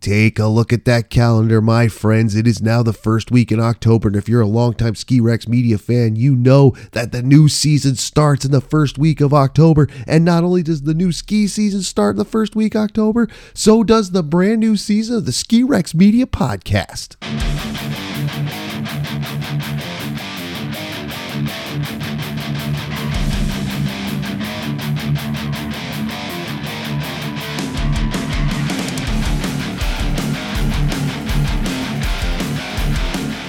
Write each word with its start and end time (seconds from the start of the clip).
Take 0.00 0.38
a 0.38 0.46
look 0.46 0.72
at 0.72 0.86
that 0.86 1.10
calendar, 1.10 1.60
my 1.60 1.86
friends. 1.86 2.34
It 2.34 2.46
is 2.46 2.62
now 2.62 2.82
the 2.82 2.94
first 2.94 3.30
week 3.30 3.52
in 3.52 3.60
October, 3.60 4.08
and 4.08 4.16
if 4.16 4.30
you're 4.30 4.40
a 4.40 4.46
longtime 4.46 4.94
Ski 4.94 5.20
Rex 5.20 5.46
Media 5.46 5.76
fan, 5.76 6.16
you 6.16 6.34
know 6.34 6.74
that 6.92 7.12
the 7.12 7.22
new 7.22 7.50
season 7.50 7.96
starts 7.96 8.46
in 8.46 8.50
the 8.50 8.62
first 8.62 8.96
week 8.96 9.20
of 9.20 9.34
October. 9.34 9.88
And 10.06 10.24
not 10.24 10.42
only 10.42 10.62
does 10.62 10.82
the 10.82 10.94
new 10.94 11.12
ski 11.12 11.46
season 11.46 11.82
start 11.82 12.14
in 12.14 12.18
the 12.18 12.24
first 12.24 12.56
week 12.56 12.74
of 12.74 12.82
October, 12.82 13.28
so 13.52 13.84
does 13.84 14.12
the 14.12 14.22
brand 14.22 14.60
new 14.60 14.74
season 14.74 15.16
of 15.16 15.26
the 15.26 15.32
Ski 15.32 15.62
Rex 15.62 15.94
Media 15.94 16.24
podcast. 16.24 17.16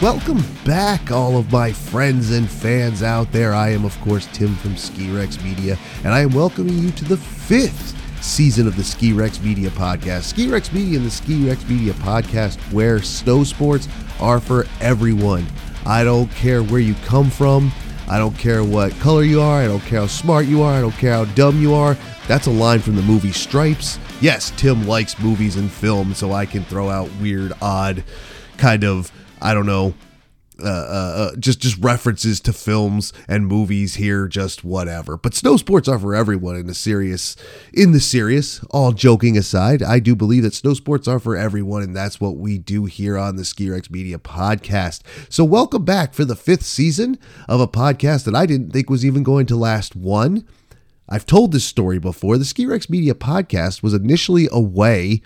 Welcome 0.02 0.44
back, 0.66 1.12
all 1.12 1.38
of 1.38 1.52
my 1.52 1.72
friends 1.72 2.32
and 2.32 2.50
fans 2.50 3.04
out 3.04 3.32
there. 3.32 3.54
I 3.54 3.70
am, 3.70 3.86
of 3.86 3.96
course, 4.02 4.28
Tim 4.34 4.56
from 4.56 4.76
Ski 4.76 5.12
Rex 5.12 5.40
Media, 5.44 5.78
and 6.04 6.12
I 6.12 6.22
am 6.22 6.32
welcoming 6.32 6.76
you 6.80 6.90
to 6.90 7.06
the 7.06 7.18
fifth 7.18 7.96
season 8.20 8.66
of 8.66 8.76
the 8.76 8.84
Ski 8.84 9.14
Rex 9.14 9.40
Media 9.42 9.70
podcast. 9.70 10.24
Ski 10.24 10.50
Rex 10.50 10.74
Media 10.74 10.98
and 10.98 11.06
the 11.06 11.12
Ski 11.12 11.48
Rex 11.48 11.70
Media 11.70 11.94
podcast, 11.94 12.58
where 12.74 13.00
snow 13.00 13.44
sports 13.44 13.88
are 14.20 14.40
for 14.40 14.66
everyone. 14.80 15.46
I 15.86 16.04
don't 16.04 16.32
care 16.32 16.64
where 16.64 16.82
you 16.82 16.96
come 17.06 17.30
from. 17.30 17.72
I 18.10 18.18
don't 18.18 18.36
care 18.36 18.64
what 18.64 18.94
color 18.94 19.22
you 19.22 19.40
are. 19.40 19.62
I 19.62 19.68
don't 19.68 19.82
care 19.82 20.00
how 20.00 20.08
smart 20.08 20.48
you 20.48 20.64
are. 20.64 20.74
I 20.74 20.82
don't 20.82 20.92
care 20.94 21.14
how 21.14 21.26
dumb 21.26 21.62
you 21.62 21.76
are. 21.76 21.96
That's 22.28 22.48
a 22.48 22.52
line 22.52 22.80
from 22.80 22.96
the 22.96 23.04
movie 23.04 23.34
Stripes. 23.34 24.00
Yes, 24.20 24.52
Tim 24.58 24.88
likes 24.88 25.20
movies 25.20 25.58
and 25.58 25.70
film, 25.70 26.16
so 26.16 26.32
I 26.32 26.48
can 26.48 26.64
throw 26.64 26.90
out 26.90 27.08
weird, 27.22 27.54
odd, 27.62 28.04
kind 28.58 28.84
of 28.84 29.12
I 29.42 29.54
don't 29.54 29.66
know, 29.66 29.94
uh, 30.64 30.68
uh, 30.68 31.14
uh, 31.16 31.36
just 31.38 31.60
just 31.60 31.78
references 31.78 32.40
to 32.42 32.54
films 32.54 33.14
and 33.28 33.48
movies 33.48 33.96
here, 33.96 34.28
just 34.28 34.64
whatever. 34.64 35.18
But 35.18 35.34
snow 35.34 35.58
sports 35.58 35.88
are 35.88 35.98
for 35.98 36.14
everyone 36.14 36.56
in 36.56 36.68
the 36.68 36.76
serious. 36.76 37.36
In 37.74 37.94
the 37.94 38.00
serious, 38.00 38.64
all 38.70 38.92
joking 38.92 39.38
aside, 39.38 39.82
I 39.82 40.00
do 40.00 40.16
believe 40.16 40.44
that 40.44 40.54
snow 40.54 40.76
sports 40.76 41.08
are 41.08 41.20
for 41.20 41.36
everyone, 41.36 41.82
and 41.82 41.96
that's 41.96 42.22
what 42.22 42.38
we 42.38 42.60
do 42.60 42.86
here 42.86 43.18
on 43.18 43.38
the 43.38 43.46
Ski 43.46 43.70
Rex 43.72 43.90
Media 43.90 44.20
podcast. 44.20 45.02
So 45.30 45.44
welcome 45.44 45.84
back 45.84 46.14
for 46.14 46.26
the 46.26 46.36
fifth 46.36 46.64
season 46.64 47.18
of 47.50 47.60
a 47.60 47.68
podcast 47.68 48.26
that 48.26 48.36
I 48.36 48.46
didn't 48.46 48.72
think 48.72 48.90
was 48.90 49.06
even 49.06 49.24
going 49.24 49.48
to 49.48 49.56
last 49.56 49.96
one. 49.96 50.46
I've 51.10 51.26
told 51.26 51.52
this 51.52 51.66
story 51.66 51.98
before. 51.98 52.38
The 52.38 52.46
Ski 52.46 52.68
Rex 52.68 52.90
Media 52.90 53.16
podcast 53.16 53.82
was 53.82 53.94
initially 53.94 54.48
a 54.52 54.62
way 54.62 55.24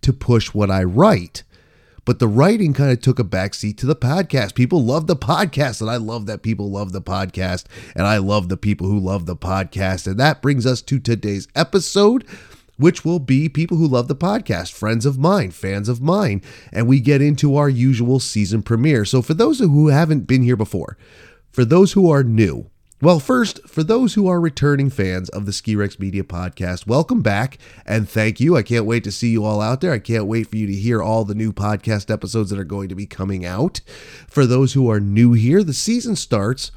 to 0.00 0.12
push 0.12 0.52
what 0.52 0.70
I 0.70 0.82
write 0.82 1.44
but 2.04 2.18
the 2.18 2.28
writing 2.28 2.72
kind 2.72 2.92
of 2.92 3.00
took 3.00 3.18
a 3.18 3.24
backseat 3.24 3.78
to 3.78 3.86
the 3.86 3.96
podcast. 3.96 4.54
People 4.54 4.84
love 4.84 5.06
the 5.06 5.16
podcast, 5.16 5.80
and 5.80 5.90
I 5.90 5.96
love 5.96 6.26
that 6.26 6.42
people 6.42 6.70
love 6.70 6.92
the 6.92 7.02
podcast, 7.02 7.64
and 7.94 8.06
I 8.06 8.18
love 8.18 8.48
the 8.48 8.56
people 8.56 8.86
who 8.86 8.98
love 8.98 9.26
the 9.26 9.36
podcast. 9.36 10.06
And 10.06 10.18
that 10.20 10.42
brings 10.42 10.66
us 10.66 10.82
to 10.82 10.98
today's 10.98 11.48
episode, 11.54 12.26
which 12.76 13.04
will 13.04 13.20
be 13.20 13.48
people 13.48 13.76
who 13.76 13.86
love 13.86 14.08
the 14.08 14.16
podcast, 14.16 14.72
friends 14.72 15.06
of 15.06 15.18
mine, 15.18 15.50
fans 15.50 15.88
of 15.88 16.00
mine, 16.00 16.42
and 16.72 16.86
we 16.86 17.00
get 17.00 17.22
into 17.22 17.56
our 17.56 17.68
usual 17.68 18.20
season 18.20 18.62
premiere. 18.62 19.04
So, 19.04 19.22
for 19.22 19.34
those 19.34 19.60
who 19.60 19.88
haven't 19.88 20.26
been 20.26 20.42
here 20.42 20.56
before, 20.56 20.98
for 21.50 21.64
those 21.64 21.92
who 21.92 22.10
are 22.10 22.24
new, 22.24 22.70
well, 23.04 23.20
first, 23.20 23.60
for 23.68 23.82
those 23.82 24.14
who 24.14 24.28
are 24.28 24.40
returning 24.40 24.88
fans 24.88 25.28
of 25.28 25.44
the 25.44 25.52
Ski 25.52 25.76
Rex 25.76 25.98
Media 25.98 26.24
podcast, 26.24 26.86
welcome 26.86 27.20
back 27.20 27.58
and 27.84 28.08
thank 28.08 28.40
you. 28.40 28.56
I 28.56 28.62
can't 28.62 28.86
wait 28.86 29.04
to 29.04 29.12
see 29.12 29.28
you 29.28 29.44
all 29.44 29.60
out 29.60 29.82
there. 29.82 29.92
I 29.92 29.98
can't 29.98 30.24
wait 30.24 30.48
for 30.48 30.56
you 30.56 30.66
to 30.66 30.72
hear 30.72 31.02
all 31.02 31.26
the 31.26 31.34
new 31.34 31.52
podcast 31.52 32.10
episodes 32.10 32.48
that 32.48 32.58
are 32.58 32.64
going 32.64 32.88
to 32.88 32.94
be 32.94 33.04
coming 33.04 33.44
out. 33.44 33.82
For 34.26 34.46
those 34.46 34.72
who 34.72 34.90
are 34.90 35.00
new 35.00 35.34
here, 35.34 35.62
the 35.62 35.74
season 35.74 36.16
starts 36.16 36.72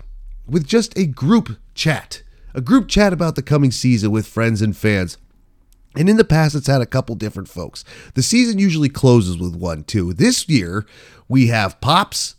with 0.46 0.68
just 0.68 0.98
a 0.98 1.06
group 1.06 1.60
chat, 1.74 2.24
a 2.54 2.60
group 2.60 2.90
chat 2.90 3.14
about 3.14 3.36
the 3.36 3.42
coming 3.42 3.72
season 3.72 4.12
with 4.12 4.28
friends 4.28 4.62
and 4.62 4.76
fans. 4.76 5.18
And 5.96 6.10
in 6.10 6.18
the 6.18 6.26
past, 6.26 6.56
it's 6.56 6.68
had 6.68 6.82
a 6.82 6.86
couple 6.86 7.16
different 7.16 7.48
folks. 7.48 7.86
The 8.16 8.22
season 8.22 8.60
usually 8.60 8.90
closes 8.90 9.38
with 9.38 9.56
one, 9.56 9.86
too. 9.86 10.12
This 10.12 10.50
year, 10.50 10.86
we 11.30 11.48
have 11.48 11.80
Pops, 11.80 12.36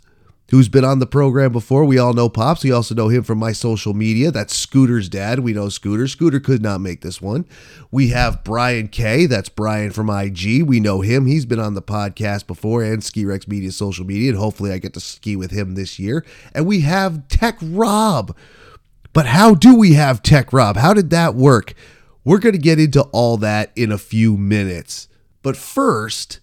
who's 0.50 0.68
been 0.68 0.84
on 0.84 0.98
the 0.98 1.06
program 1.06 1.52
before. 1.52 1.84
We 1.84 1.98
all 1.98 2.12
know 2.12 2.28
Pops. 2.28 2.64
We 2.64 2.72
also 2.72 2.94
know 2.94 3.08
him 3.08 3.22
from 3.22 3.38
my 3.38 3.52
social 3.52 3.92
media. 3.94 4.30
That's 4.30 4.56
Scooter's 4.56 5.08
dad. 5.08 5.40
We 5.40 5.52
know 5.52 5.68
Scooter. 5.68 6.08
Scooter 6.08 6.40
could 6.40 6.62
not 6.62 6.80
make 6.80 7.02
this 7.02 7.20
one. 7.20 7.44
We 7.90 8.08
have 8.08 8.44
Brian 8.44 8.88
K. 8.88 9.26
That's 9.26 9.48
Brian 9.48 9.90
from 9.90 10.08
IG. 10.08 10.62
We 10.62 10.80
know 10.80 11.02
him. 11.02 11.26
He's 11.26 11.46
been 11.46 11.60
on 11.60 11.74
the 11.74 11.82
podcast 11.82 12.46
before 12.46 12.82
and 12.82 13.04
Ski 13.04 13.24
Rex 13.24 13.46
Media 13.46 13.72
social 13.72 14.06
media. 14.06 14.30
And 14.30 14.38
hopefully 14.38 14.72
I 14.72 14.78
get 14.78 14.94
to 14.94 15.00
ski 15.00 15.36
with 15.36 15.50
him 15.50 15.74
this 15.74 15.98
year. 15.98 16.24
And 16.54 16.66
we 16.66 16.80
have 16.80 17.28
Tech 17.28 17.58
Rob. 17.60 18.34
But 19.12 19.26
how 19.26 19.54
do 19.54 19.76
we 19.76 19.94
have 19.94 20.22
Tech 20.22 20.52
Rob? 20.52 20.76
How 20.76 20.94
did 20.94 21.10
that 21.10 21.34
work? 21.34 21.74
We're 22.24 22.38
going 22.38 22.54
to 22.54 22.58
get 22.58 22.78
into 22.78 23.02
all 23.04 23.36
that 23.38 23.72
in 23.74 23.90
a 23.90 23.98
few 23.98 24.36
minutes. 24.36 25.08
But 25.42 25.56
first, 25.56 26.40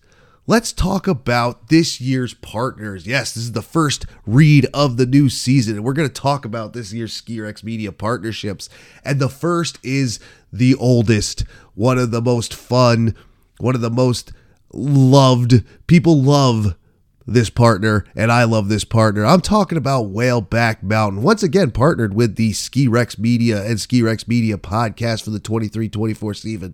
let's 0.48 0.72
talk 0.72 1.08
about 1.08 1.70
this 1.70 2.00
year's 2.00 2.34
partners. 2.34 3.08
Yes, 3.08 3.34
this 3.34 3.44
is 3.44 3.52
the 3.54 3.62
first 3.62 4.06
read 4.26 4.68
of 4.74 4.98
the 4.98 5.06
new 5.06 5.30
season, 5.30 5.76
and 5.76 5.84
we're 5.84 5.94
going 5.94 6.08
to 6.08 6.14
talk 6.14 6.46
about 6.46 6.74
this 6.74 6.94
year's 6.94 7.14
Ski 7.14 7.40
Rex 7.40 7.64
Media 7.64 7.92
partnerships. 7.92 8.70
And 9.04 9.20
the 9.20 9.30
first 9.30 9.80
is 9.84 10.20
the 10.52 10.76
oldest, 10.76 11.46
one 11.74 11.98
of 11.98 12.12
the 12.12 12.22
most 12.22 12.54
fun, 12.54 13.16
one 13.58 13.76
of 13.76 13.82
the 13.82 13.90
most 13.90 14.32
loved. 14.72 15.64
People 15.88 16.22
love 16.22 16.76
this 17.28 17.50
partner, 17.50 18.06
and 18.16 18.32
I 18.32 18.44
love 18.44 18.70
this 18.70 18.84
partner. 18.84 19.26
I'm 19.26 19.42
talking 19.42 19.80
about 19.80 20.14
Whaleback 20.14 20.84
Mountain. 20.84 21.24
Once 21.24 21.42
again, 21.42 21.72
partnered 21.72 22.14
with 22.14 22.36
the 22.36 22.54
Ski 22.54 22.88
Rex 22.88 23.18
Media 23.18 23.66
and 23.66 23.80
Ski 23.80 24.04
Rex 24.04 24.28
Media 24.28 24.58
podcast 24.58 25.24
for 25.24 25.32
the 25.32 25.40
23 25.40 25.90
24 25.90 26.34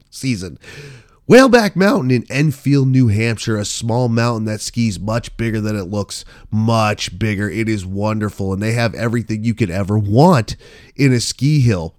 season. 0.10 0.60
Whaleback 1.32 1.78
Mountain 1.78 2.12
in 2.12 2.26
Enfield, 2.30 2.90
New 2.90 3.08
Hampshire, 3.08 3.56
a 3.56 3.64
small 3.64 4.10
mountain 4.10 4.44
that 4.48 4.60
skis 4.60 5.00
much 5.00 5.38
bigger 5.38 5.62
than 5.62 5.78
it 5.78 5.86
looks, 5.86 6.26
much 6.52 7.18
bigger. 7.18 7.50
It 7.50 7.70
is 7.70 7.86
wonderful, 7.86 8.52
and 8.52 8.62
they 8.62 8.74
have 8.74 8.94
everything 8.96 9.46
you 9.46 9.54
could 9.54 9.70
ever 9.70 9.98
want 9.98 10.58
in 10.94 11.14
a 11.14 11.22
ski 11.22 11.62
hill. 11.62 11.96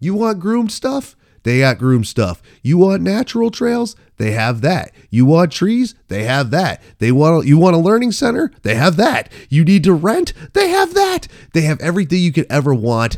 You 0.00 0.14
want 0.14 0.38
groomed 0.38 0.70
stuff? 0.70 1.16
They 1.44 1.60
got 1.60 1.78
groomed 1.78 2.06
stuff. 2.06 2.42
You 2.62 2.76
want 2.76 3.00
natural 3.00 3.50
trails? 3.50 3.96
They 4.18 4.32
have 4.32 4.60
that. 4.60 4.92
You 5.08 5.24
want 5.24 5.50
trees? 5.50 5.94
They 6.08 6.24
have 6.24 6.50
that. 6.50 6.82
They 6.98 7.10
want 7.10 7.46
you 7.46 7.56
want 7.56 7.76
a 7.76 7.78
learning 7.78 8.12
center? 8.12 8.52
They 8.64 8.74
have 8.74 8.96
that. 8.96 9.32
You 9.48 9.64
need 9.64 9.84
to 9.84 9.94
rent? 9.94 10.34
They 10.52 10.68
have 10.68 10.92
that. 10.92 11.26
They 11.54 11.62
have 11.62 11.80
everything 11.80 12.18
you 12.18 12.32
could 12.32 12.46
ever 12.50 12.74
want 12.74 13.16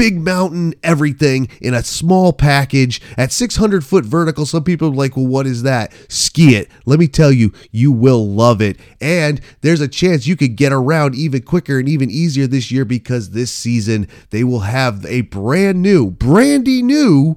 big 0.00 0.18
mountain 0.18 0.72
everything 0.82 1.46
in 1.60 1.74
a 1.74 1.84
small 1.84 2.32
package 2.32 3.02
at 3.18 3.30
600 3.30 3.84
foot 3.84 4.02
vertical. 4.02 4.46
Some 4.46 4.64
people 4.64 4.88
are 4.88 4.94
like, 4.94 5.14
well, 5.14 5.26
what 5.26 5.46
is 5.46 5.62
that? 5.64 5.92
Ski 6.08 6.54
it. 6.54 6.70
Let 6.86 6.98
me 6.98 7.06
tell 7.06 7.30
you, 7.30 7.52
you 7.70 7.92
will 7.92 8.26
love 8.26 8.62
it. 8.62 8.80
And 8.98 9.42
there's 9.60 9.82
a 9.82 9.88
chance 9.88 10.26
you 10.26 10.36
could 10.36 10.56
get 10.56 10.72
around 10.72 11.16
even 11.16 11.42
quicker 11.42 11.78
and 11.78 11.86
even 11.86 12.10
easier 12.10 12.46
this 12.46 12.70
year 12.70 12.86
because 12.86 13.32
this 13.32 13.52
season 13.52 14.08
they 14.30 14.42
will 14.42 14.60
have 14.60 15.04
a 15.04 15.20
brand 15.20 15.82
new, 15.82 16.10
brandy 16.10 16.80
new 16.80 17.36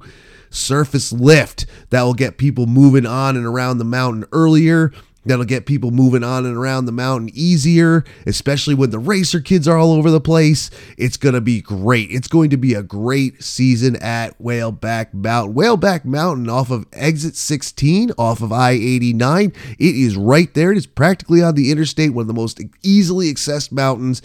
surface 0.50 1.12
lift 1.12 1.66
that 1.90 2.03
will 2.03 2.13
get 2.13 2.38
people 2.38 2.66
moving 2.66 3.06
on 3.06 3.35
and 3.35 3.45
around 3.45 3.78
the 3.78 3.84
mountain 3.84 4.24
earlier 4.31 4.94
That'll 5.25 5.45
get 5.45 5.66
people 5.66 5.91
moving 5.91 6.23
on 6.23 6.45
and 6.45 6.57
around 6.57 6.85
the 6.85 6.91
mountain 6.91 7.29
easier, 7.34 8.03
especially 8.25 8.75
when 8.75 8.89
the 8.89 9.00
racer 9.00 9.39
kids 9.39 9.67
are 9.67 9.78
all 9.78 9.94
over 9.94 10.11
the 10.11 10.19
place. 10.19 10.69
It's 10.97 11.17
going 11.17 11.35
to 11.35 11.41
be 11.41 11.61
great. 11.61 12.11
It's 12.11 12.28
going 12.28 12.50
to 12.50 12.57
be 12.57 12.73
a 12.73 12.84
great 12.84 13.41
season 13.41 13.95
at 13.97 14.38
Whaleback 14.41 15.13
Mountain. 15.13 15.56
Whaleback 15.56 16.03
Mountain 16.03 16.50
off 16.50 16.72
of 16.72 16.85
exit 16.91 17.35
16, 17.35 18.12
off 18.17 18.41
of 18.41 18.51
I 18.51 18.72
89. 18.72 19.53
It 19.79 19.95
is 19.95 20.17
right 20.17 20.53
there. 20.53 20.71
It 20.71 20.77
is 20.77 20.88
practically 20.88 21.42
on 21.42 21.56
the 21.56 21.71
interstate, 21.71 22.13
one 22.13 22.24
of 22.24 22.27
the 22.27 22.33
most 22.33 22.59
easily 22.81 23.33
accessed 23.33 23.71
mountains 23.71 24.21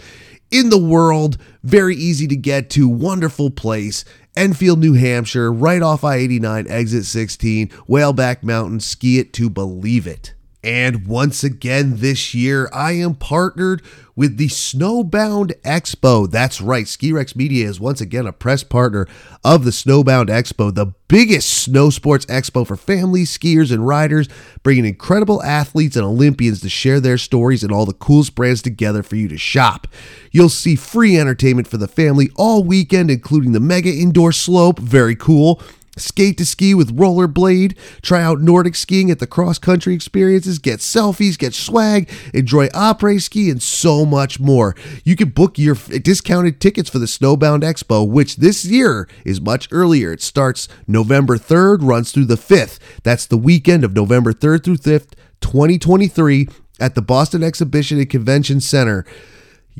in 0.51 0.69
the 0.69 0.77
world. 0.77 1.37
Very 1.63 1.95
easy 1.95 2.27
to 2.27 2.35
get 2.35 2.69
to. 2.71 2.89
Wonderful 2.89 3.51
place. 3.51 4.03
Enfield, 4.35 4.79
New 4.79 4.93
Hampshire, 4.93 5.51
right 5.51 5.81
off 5.81 6.03
I 6.03 6.17
89, 6.17 6.67
exit 6.69 7.05
16. 7.05 7.69
Whaleback 7.87 8.43
Mountain. 8.43 8.79
Ski 8.81 9.19
it 9.19 9.33
to 9.33 9.49
believe 9.49 10.07
it. 10.07 10.33
And 10.63 11.07
once 11.07 11.43
again 11.43 11.97
this 11.97 12.33
year, 12.33 12.69
I 12.73 12.91
am 12.93 13.15
partnered 13.15 13.81
with 14.13 14.35
the 14.35 14.47
Snowbound 14.47 15.53
Expo. 15.61 16.29
That's 16.29 16.59
right, 16.59 16.85
Ski 16.85 17.13
Rex 17.13 17.33
Media 17.33 17.65
is 17.69 17.79
once 17.79 18.01
again 18.01 18.27
a 18.27 18.33
press 18.33 18.63
partner 18.63 19.07
of 19.45 19.63
the 19.63 19.71
Snowbound 19.71 20.25
Expo, 20.25 20.75
the 20.75 20.87
biggest 21.07 21.49
snow 21.49 21.89
sports 21.89 22.25
expo 22.25 22.67
for 22.67 22.75
families, 22.75 23.35
skiers, 23.35 23.71
and 23.71 23.87
riders, 23.87 24.27
bringing 24.61 24.85
incredible 24.85 25.41
athletes 25.43 25.95
and 25.95 26.05
Olympians 26.05 26.59
to 26.59 26.69
share 26.69 26.99
their 26.99 27.17
stories 27.17 27.63
and 27.63 27.71
all 27.71 27.85
the 27.85 27.93
coolest 27.93 28.35
brands 28.35 28.61
together 28.61 29.01
for 29.01 29.15
you 29.15 29.29
to 29.29 29.37
shop. 29.37 29.87
You'll 30.31 30.49
see 30.49 30.75
free 30.75 31.17
entertainment 31.17 31.69
for 31.69 31.77
the 31.77 31.87
family 31.87 32.29
all 32.35 32.65
weekend, 32.65 33.09
including 33.09 33.53
the 33.53 33.61
mega 33.61 33.89
indoor 33.89 34.33
slope, 34.33 34.79
very 34.79 35.15
cool 35.15 35.61
Skate 36.01 36.37
to 36.37 36.45
ski 36.45 36.73
with 36.73 36.95
rollerblade, 36.95 37.77
try 38.01 38.21
out 38.21 38.41
Nordic 38.41 38.75
skiing 38.75 39.11
at 39.11 39.19
the 39.19 39.27
cross 39.27 39.59
country 39.59 39.93
experiences, 39.93 40.59
get 40.59 40.79
selfies, 40.79 41.37
get 41.37 41.53
swag, 41.53 42.09
enjoy 42.33 42.67
après 42.69 43.21
ski, 43.21 43.49
and 43.49 43.61
so 43.61 44.05
much 44.05 44.39
more. 44.39 44.75
You 45.03 45.15
can 45.15 45.29
book 45.29 45.57
your 45.57 45.75
discounted 45.75 46.59
tickets 46.59 46.89
for 46.89 46.99
the 46.99 47.05
Snowbound 47.05 47.61
Expo, 47.61 48.07
which 48.07 48.37
this 48.37 48.65
year 48.65 49.07
is 49.25 49.41
much 49.41 49.67
earlier. 49.71 50.11
It 50.13 50.21
starts 50.21 50.67
November 50.87 51.37
3rd, 51.37 51.79
runs 51.81 52.11
through 52.11 52.25
the 52.25 52.35
5th. 52.35 52.79
That's 53.03 53.25
the 53.25 53.37
weekend 53.37 53.83
of 53.83 53.95
November 53.95 54.33
3rd 54.33 54.63
through 54.63 54.77
5th, 54.77 55.13
2023, 55.41 56.47
at 56.79 56.95
the 56.95 57.01
Boston 57.01 57.43
Exhibition 57.43 57.99
and 57.99 58.09
Convention 58.09 58.61
Center. 58.61 59.05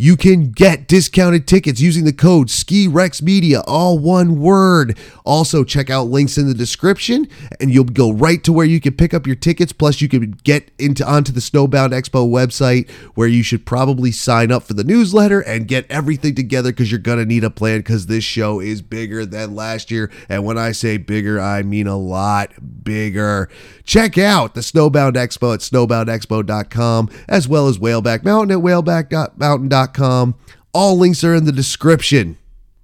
You 0.02 0.16
can 0.16 0.52
get 0.52 0.88
discounted 0.88 1.46
tickets 1.46 1.82
using 1.82 2.06
the 2.06 2.14
code 2.14 2.50
Ski 2.50 2.88
Rex 2.88 3.22
Media, 3.22 3.60
all 3.68 4.00
one 4.00 4.40
word. 4.40 4.98
Also, 5.26 5.66
check 5.66 5.90
out 5.90 6.04
links 6.08 6.38
in 6.38 6.48
the 6.48 6.54
description, 6.54 7.28
and 7.60 7.70
you'll 7.70 7.84
go 7.84 8.10
right 8.10 8.42
to 8.46 8.54
where 8.54 8.66
you 8.66 8.80
can 8.80 8.94
pick 8.94 9.14
up 9.14 9.28
your 9.28 9.36
tickets. 9.36 9.74
Plus, 9.74 10.00
you 10.00 10.08
can 10.08 10.32
get 10.46 10.72
into 10.80 11.06
onto 11.06 11.34
the 11.34 11.42
Snowbound 11.42 11.90
Expo 11.90 12.32
website, 12.32 12.90
where 13.16 13.28
you 13.28 13.44
should 13.44 13.66
probably 13.66 14.10
sign 14.14 14.54
up 14.54 14.64
for 14.64 14.74
the 14.74 14.86
newsletter 14.86 15.42
and 15.42 15.68
get 15.68 15.86
everything 15.92 16.34
together 16.34 16.72
because 16.72 16.90
you're 16.90 17.00
gonna 17.02 17.26
need 17.26 17.44
a 17.44 17.50
plan. 17.50 17.80
Because 17.80 18.06
this 18.06 18.24
show 18.24 18.62
is 18.62 18.82
bigger 18.82 19.26
than 19.26 19.54
last 19.54 19.92
year, 19.92 20.10
and 20.30 20.46
when 20.46 20.58
I 20.58 20.72
say 20.72 20.96
bigger, 20.96 21.42
I 21.42 21.62
mean 21.64 21.88
a 21.88 21.98
lot 21.98 22.54
bigger. 22.86 23.50
Check 23.84 24.18
out 24.18 24.56
the 24.56 24.62
Snowbound 24.62 25.16
Expo 25.16 25.54
at 25.54 25.60
snowboundexpo.com, 25.60 27.10
as 27.28 27.50
well 27.50 27.68
as 27.68 27.80
Whaleback 27.80 28.24
Mountain 28.24 28.58
at 28.58 28.64
whalebackmountain.com 28.64 29.89
all 29.98 30.98
links 30.98 31.24
are 31.24 31.34
in 31.34 31.46
the 31.46 31.52
description. 31.52 32.38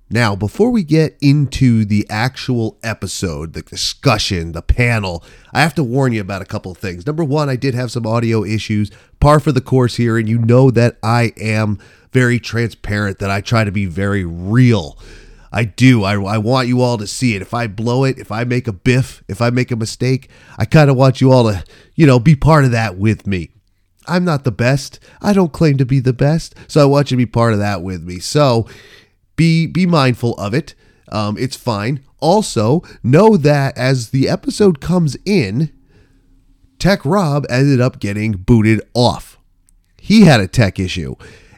Now, 0.09 0.35
before 0.35 0.69
we 0.69 0.83
get 0.83 1.17
into 1.19 1.83
the 1.83 2.05
actual 2.09 2.77
episode, 2.83 3.53
the 3.53 3.63
discussion, 3.63 4.51
the 4.51 4.61
panel, 4.61 5.23
I 5.51 5.61
have 5.61 5.73
to 5.75 5.83
warn 5.83 6.13
you 6.13 6.21
about 6.21 6.43
a 6.43 6.45
couple 6.45 6.71
of 6.71 6.77
things. 6.77 7.07
Number 7.07 7.23
one, 7.23 7.49
I 7.49 7.55
did 7.55 7.73
have 7.73 7.91
some 7.91 8.05
audio 8.05 8.43
issues, 8.43 8.91
par 9.19 9.39
for 9.39 9.51
the 9.51 9.61
course 9.61 9.95
here, 9.95 10.17
and 10.17 10.29
you 10.29 10.37
know 10.37 10.69
that 10.71 10.97
I 11.01 11.33
am 11.37 11.79
very 12.11 12.39
transparent, 12.39 13.17
that 13.19 13.31
I 13.31 13.41
try 13.41 13.63
to 13.63 13.71
be 13.71 13.87
very 13.87 14.23
real. 14.23 14.97
I 15.51 15.63
do. 15.63 16.03
I, 16.03 16.13
I 16.21 16.37
want 16.37 16.67
you 16.67 16.81
all 16.81 16.97
to 16.97 17.07
see 17.07 17.35
it. 17.35 17.41
If 17.41 17.53
I 17.53 17.65
blow 17.65 18.03
it, 18.03 18.19
if 18.19 18.31
I 18.31 18.43
make 18.43 18.67
a 18.67 18.73
biff, 18.73 19.23
if 19.27 19.41
I 19.41 19.49
make 19.49 19.71
a 19.71 19.75
mistake, 19.75 20.29
I 20.57 20.65
kind 20.65 20.89
of 20.89 20.97
want 20.97 21.19
you 21.19 21.31
all 21.31 21.45
to, 21.45 21.63
you 21.95 22.05
know, 22.05 22.19
be 22.19 22.35
part 22.35 22.65
of 22.65 22.71
that 22.71 22.97
with 22.97 23.25
me. 23.25 23.49
I'm 24.07 24.25
not 24.25 24.43
the 24.43 24.51
best. 24.51 24.99
I 25.21 25.33
don't 25.33 25.53
claim 25.53 25.77
to 25.77 25.85
be 25.85 25.99
the 25.99 26.13
best. 26.13 26.55
So 26.67 26.81
I 26.81 26.85
want 26.85 27.11
you 27.11 27.17
to 27.17 27.25
be 27.25 27.25
part 27.25 27.53
of 27.53 27.59
that 27.59 27.81
with 27.81 28.03
me. 28.03 28.19
So 28.19 28.67
be 29.35 29.67
be 29.67 29.85
mindful 29.85 30.35
of 30.35 30.53
it. 30.53 30.75
Um, 31.11 31.37
it's 31.37 31.55
fine. 31.55 32.03
Also, 32.19 32.81
know 33.03 33.37
that 33.37 33.77
as 33.77 34.09
the 34.09 34.27
episode 34.27 34.81
comes 34.81 35.15
in, 35.25 35.71
Tech 36.79 37.05
Rob 37.05 37.45
ended 37.49 37.81
up 37.81 37.99
getting 37.99 38.33
booted 38.33 38.81
off. 38.93 39.37
He 39.97 40.21
had 40.21 40.39
a 40.39 40.47
tech 40.47 40.79
issue. 40.79 41.15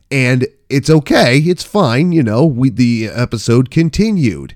And 0.10 0.48
it's 0.70 0.90
okay. 0.90 1.38
It's 1.40 1.64
fine. 1.64 2.12
You 2.12 2.24
know, 2.24 2.46
we, 2.46 2.70
the 2.70 3.10
episode 3.14 3.72
continued 3.72 4.56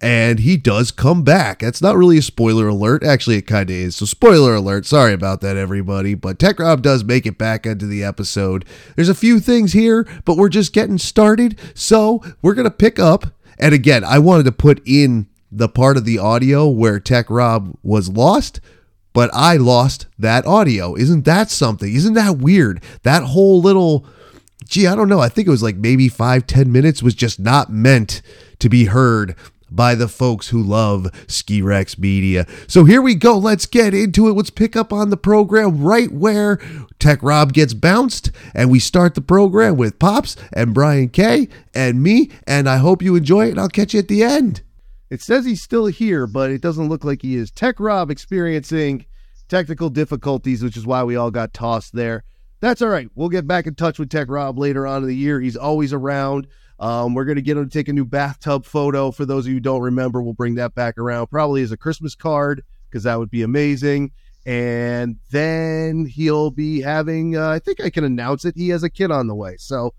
and 0.00 0.40
he 0.40 0.56
does 0.56 0.90
come 0.90 1.22
back. 1.22 1.60
That's 1.60 1.80
not 1.80 1.96
really 1.96 2.18
a 2.18 2.22
spoiler 2.22 2.68
alert. 2.68 3.02
Actually, 3.02 3.36
it 3.36 3.46
kind 3.46 3.70
of 3.70 3.76
is. 3.76 3.96
So, 3.96 4.04
spoiler 4.04 4.54
alert. 4.54 4.84
Sorry 4.84 5.12
about 5.12 5.40
that, 5.40 5.56
everybody. 5.56 6.14
But 6.14 6.38
Tech 6.38 6.58
Rob 6.58 6.82
does 6.82 7.02
make 7.02 7.26
it 7.26 7.38
back 7.38 7.64
into 7.64 7.86
the 7.86 8.04
episode. 8.04 8.64
There's 8.94 9.08
a 9.08 9.14
few 9.14 9.40
things 9.40 9.72
here, 9.72 10.06
but 10.24 10.36
we're 10.36 10.50
just 10.50 10.72
getting 10.72 10.98
started. 10.98 11.58
So, 11.74 12.22
we're 12.42 12.54
going 12.54 12.64
to 12.64 12.70
pick 12.70 12.98
up. 12.98 13.26
And 13.58 13.74
again, 13.74 14.04
I 14.04 14.18
wanted 14.18 14.44
to 14.44 14.52
put 14.52 14.82
in 14.86 15.28
the 15.50 15.68
part 15.68 15.96
of 15.96 16.04
the 16.04 16.18
audio 16.18 16.68
where 16.68 17.00
Tech 17.00 17.30
Rob 17.30 17.74
was 17.82 18.10
lost, 18.10 18.60
but 19.14 19.30
I 19.32 19.56
lost 19.56 20.06
that 20.18 20.44
audio. 20.44 20.94
Isn't 20.94 21.24
that 21.24 21.50
something? 21.50 21.94
Isn't 21.94 22.14
that 22.14 22.36
weird? 22.36 22.82
That 23.02 23.22
whole 23.22 23.62
little, 23.62 24.04
gee, 24.66 24.86
I 24.86 24.94
don't 24.94 25.08
know. 25.08 25.20
I 25.20 25.30
think 25.30 25.48
it 25.48 25.52
was 25.52 25.62
like 25.62 25.76
maybe 25.76 26.08
five, 26.08 26.46
ten 26.46 26.70
minutes 26.70 27.02
was 27.02 27.14
just 27.14 27.40
not 27.40 27.72
meant 27.72 28.20
to 28.58 28.68
be 28.68 28.86
heard 28.86 29.34
by 29.70 29.94
the 29.94 30.08
folks 30.08 30.48
who 30.48 30.62
love 30.62 31.08
Ski 31.26 31.62
Rex 31.62 31.98
Media. 31.98 32.46
So 32.66 32.84
here 32.84 33.02
we 33.02 33.14
go. 33.14 33.36
Let's 33.36 33.66
get 33.66 33.94
into 33.94 34.28
it. 34.28 34.32
Let's 34.32 34.50
pick 34.50 34.76
up 34.76 34.92
on 34.92 35.10
the 35.10 35.16
program 35.16 35.82
right 35.82 36.10
where 36.10 36.58
Tech 36.98 37.22
Rob 37.22 37.52
gets 37.52 37.74
bounced, 37.74 38.30
and 38.54 38.70
we 38.70 38.78
start 38.78 39.14
the 39.14 39.20
program 39.20 39.76
with 39.76 39.98
Pops 39.98 40.36
and 40.52 40.74
Brian 40.74 41.08
K 41.08 41.48
and 41.74 42.02
me. 42.02 42.30
And 42.46 42.68
I 42.68 42.78
hope 42.78 43.02
you 43.02 43.16
enjoy 43.16 43.48
it. 43.50 43.58
I'll 43.58 43.68
catch 43.68 43.94
you 43.94 44.00
at 44.00 44.08
the 44.08 44.22
end. 44.22 44.62
It 45.08 45.22
says 45.22 45.44
he's 45.44 45.62
still 45.62 45.86
here, 45.86 46.26
but 46.26 46.50
it 46.50 46.60
doesn't 46.60 46.88
look 46.88 47.04
like 47.04 47.22
he 47.22 47.36
is. 47.36 47.50
Tech 47.50 47.78
Rob 47.78 48.10
experiencing 48.10 49.06
technical 49.48 49.88
difficulties, 49.88 50.62
which 50.62 50.76
is 50.76 50.86
why 50.86 51.04
we 51.04 51.16
all 51.16 51.30
got 51.30 51.54
tossed 51.54 51.92
there. 51.92 52.24
That's 52.60 52.82
all 52.82 52.88
right. 52.88 53.08
We'll 53.14 53.28
get 53.28 53.46
back 53.46 53.66
in 53.66 53.74
touch 53.74 53.98
with 53.98 54.10
Tech 54.10 54.28
Rob 54.28 54.58
later 54.58 54.86
on 54.86 55.02
in 55.02 55.08
the 55.08 55.14
year. 55.14 55.40
He's 55.40 55.56
always 55.56 55.92
around. 55.92 56.48
Um, 56.78 57.14
we're 57.14 57.24
going 57.24 57.36
to 57.36 57.42
get 57.42 57.56
him 57.56 57.68
to 57.68 57.70
take 57.70 57.88
a 57.88 57.92
new 57.92 58.04
bathtub 58.04 58.64
photo. 58.66 59.10
For 59.10 59.24
those 59.24 59.46
of 59.46 59.48
you 59.48 59.54
who 59.54 59.60
don't 59.60 59.80
remember, 59.80 60.22
we'll 60.22 60.34
bring 60.34 60.56
that 60.56 60.74
back 60.74 60.98
around 60.98 61.28
probably 61.28 61.62
as 61.62 61.72
a 61.72 61.76
Christmas 61.76 62.14
card 62.14 62.62
because 62.88 63.04
that 63.04 63.18
would 63.18 63.30
be 63.30 63.42
amazing. 63.42 64.12
And 64.44 65.16
then 65.30 66.06
he'll 66.06 66.50
be 66.50 66.80
having, 66.80 67.36
uh, 67.36 67.48
I 67.48 67.58
think 67.58 67.80
I 67.80 67.90
can 67.90 68.04
announce 68.04 68.44
it. 68.44 68.56
He 68.56 68.68
has 68.68 68.82
a 68.82 68.90
kid 68.90 69.10
on 69.10 69.26
the 69.26 69.34
way. 69.34 69.56
So 69.58 69.94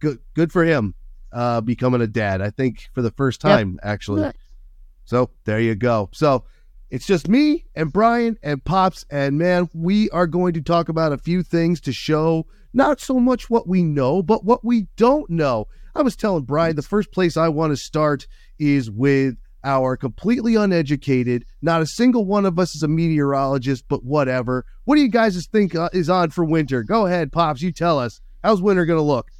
good, 0.00 0.18
good 0.34 0.52
for 0.52 0.64
him 0.64 0.94
uh, 1.32 1.60
becoming 1.60 2.00
a 2.00 2.06
dad. 2.06 2.40
I 2.40 2.50
think 2.50 2.88
for 2.92 3.02
the 3.02 3.12
first 3.12 3.40
time, 3.40 3.78
yep. 3.82 3.92
actually. 3.92 4.32
So 5.04 5.30
there 5.44 5.60
you 5.60 5.74
go. 5.74 6.08
So 6.12 6.44
it's 6.90 7.06
just 7.06 7.28
me 7.28 7.64
and 7.74 7.92
Brian 7.92 8.38
and 8.42 8.64
Pops. 8.64 9.04
And 9.10 9.38
man, 9.38 9.68
we 9.72 10.10
are 10.10 10.26
going 10.26 10.54
to 10.54 10.62
talk 10.62 10.88
about 10.88 11.12
a 11.12 11.18
few 11.18 11.42
things 11.42 11.80
to 11.82 11.92
show 11.92 12.46
not 12.72 13.00
so 13.00 13.20
much 13.20 13.50
what 13.50 13.68
we 13.68 13.82
know, 13.82 14.22
but 14.22 14.44
what 14.44 14.64
we 14.64 14.88
don't 14.96 15.28
know. 15.30 15.68
I 15.94 16.02
was 16.02 16.16
telling 16.16 16.44
Brian 16.44 16.76
the 16.76 16.82
first 16.82 17.12
place 17.12 17.36
I 17.36 17.48
want 17.48 17.72
to 17.72 17.76
start 17.76 18.26
is 18.58 18.90
with 18.90 19.36
our 19.64 19.96
completely 19.96 20.56
uneducated. 20.56 21.44
Not 21.60 21.82
a 21.82 21.86
single 21.86 22.24
one 22.24 22.46
of 22.46 22.58
us 22.58 22.74
is 22.74 22.82
a 22.82 22.88
meteorologist, 22.88 23.84
but 23.88 24.04
whatever. 24.04 24.64
What 24.84 24.96
do 24.96 25.02
you 25.02 25.08
guys 25.08 25.46
think 25.46 25.74
uh, 25.74 25.88
is 25.92 26.10
on 26.10 26.30
for 26.30 26.44
winter? 26.44 26.82
Go 26.82 27.06
ahead, 27.06 27.32
pops. 27.32 27.62
You 27.62 27.72
tell 27.72 27.98
us. 27.98 28.20
How's 28.42 28.62
winter 28.62 28.84
going 28.84 28.98
to 28.98 29.02
look? 29.02 29.30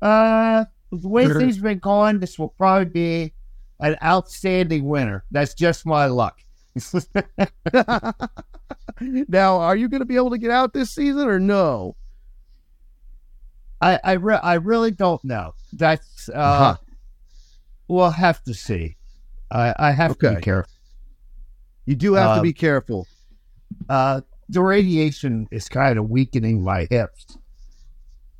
Uh, 0.00 0.64
the 0.92 1.08
way 1.08 1.26
things 1.26 1.56
have 1.56 1.64
been 1.64 1.78
going, 1.78 2.20
this 2.20 2.38
will 2.38 2.50
probably 2.50 2.84
be 2.84 3.32
an 3.80 3.96
outstanding 4.04 4.86
winter. 4.86 5.24
That's 5.30 5.54
just 5.54 5.86
my 5.86 6.06
luck. 6.06 6.40
now, 9.00 9.58
are 9.58 9.76
you 9.76 9.88
going 9.88 10.00
to 10.00 10.06
be 10.06 10.16
able 10.16 10.30
to 10.30 10.38
get 10.38 10.50
out 10.50 10.72
this 10.72 10.94
season 10.94 11.26
or 11.26 11.40
no? 11.40 11.96
I 13.80 13.98
I, 14.04 14.12
re- 14.12 14.40
I 14.42 14.54
really 14.54 14.90
don't 14.90 15.22
know. 15.24 15.54
That's 15.72 16.28
uh, 16.28 16.32
uh-huh. 16.32 16.76
we'll 17.88 18.10
have 18.10 18.42
to 18.44 18.54
see. 18.54 18.96
I 19.50 19.74
I 19.78 19.90
have 19.92 20.12
okay. 20.12 20.30
to 20.30 20.34
be 20.36 20.42
careful. 20.42 20.72
You 21.86 21.96
do 21.96 22.14
have 22.14 22.30
uh, 22.30 22.36
to 22.36 22.42
be 22.42 22.52
careful. 22.52 23.06
Uh, 23.88 24.22
the 24.48 24.62
radiation 24.62 25.48
is 25.50 25.68
kind 25.68 25.98
of 25.98 26.08
weakening 26.08 26.62
my 26.62 26.86
hips. 26.90 27.36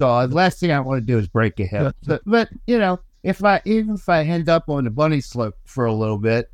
So 0.00 0.26
the 0.26 0.34
last 0.34 0.60
thing 0.60 0.72
I 0.72 0.80
want 0.80 1.02
to 1.02 1.06
do 1.06 1.18
is 1.18 1.28
break 1.28 1.60
a 1.60 1.66
hip. 1.66 1.94
but, 2.06 2.22
but 2.26 2.48
you 2.66 2.78
know, 2.78 3.00
if 3.22 3.44
I 3.44 3.60
even 3.64 3.94
if 3.94 4.08
I 4.08 4.22
end 4.22 4.48
up 4.48 4.68
on 4.68 4.84
the 4.84 4.90
bunny 4.90 5.20
slope 5.20 5.56
for 5.64 5.86
a 5.86 5.92
little 5.92 6.18
bit, 6.18 6.50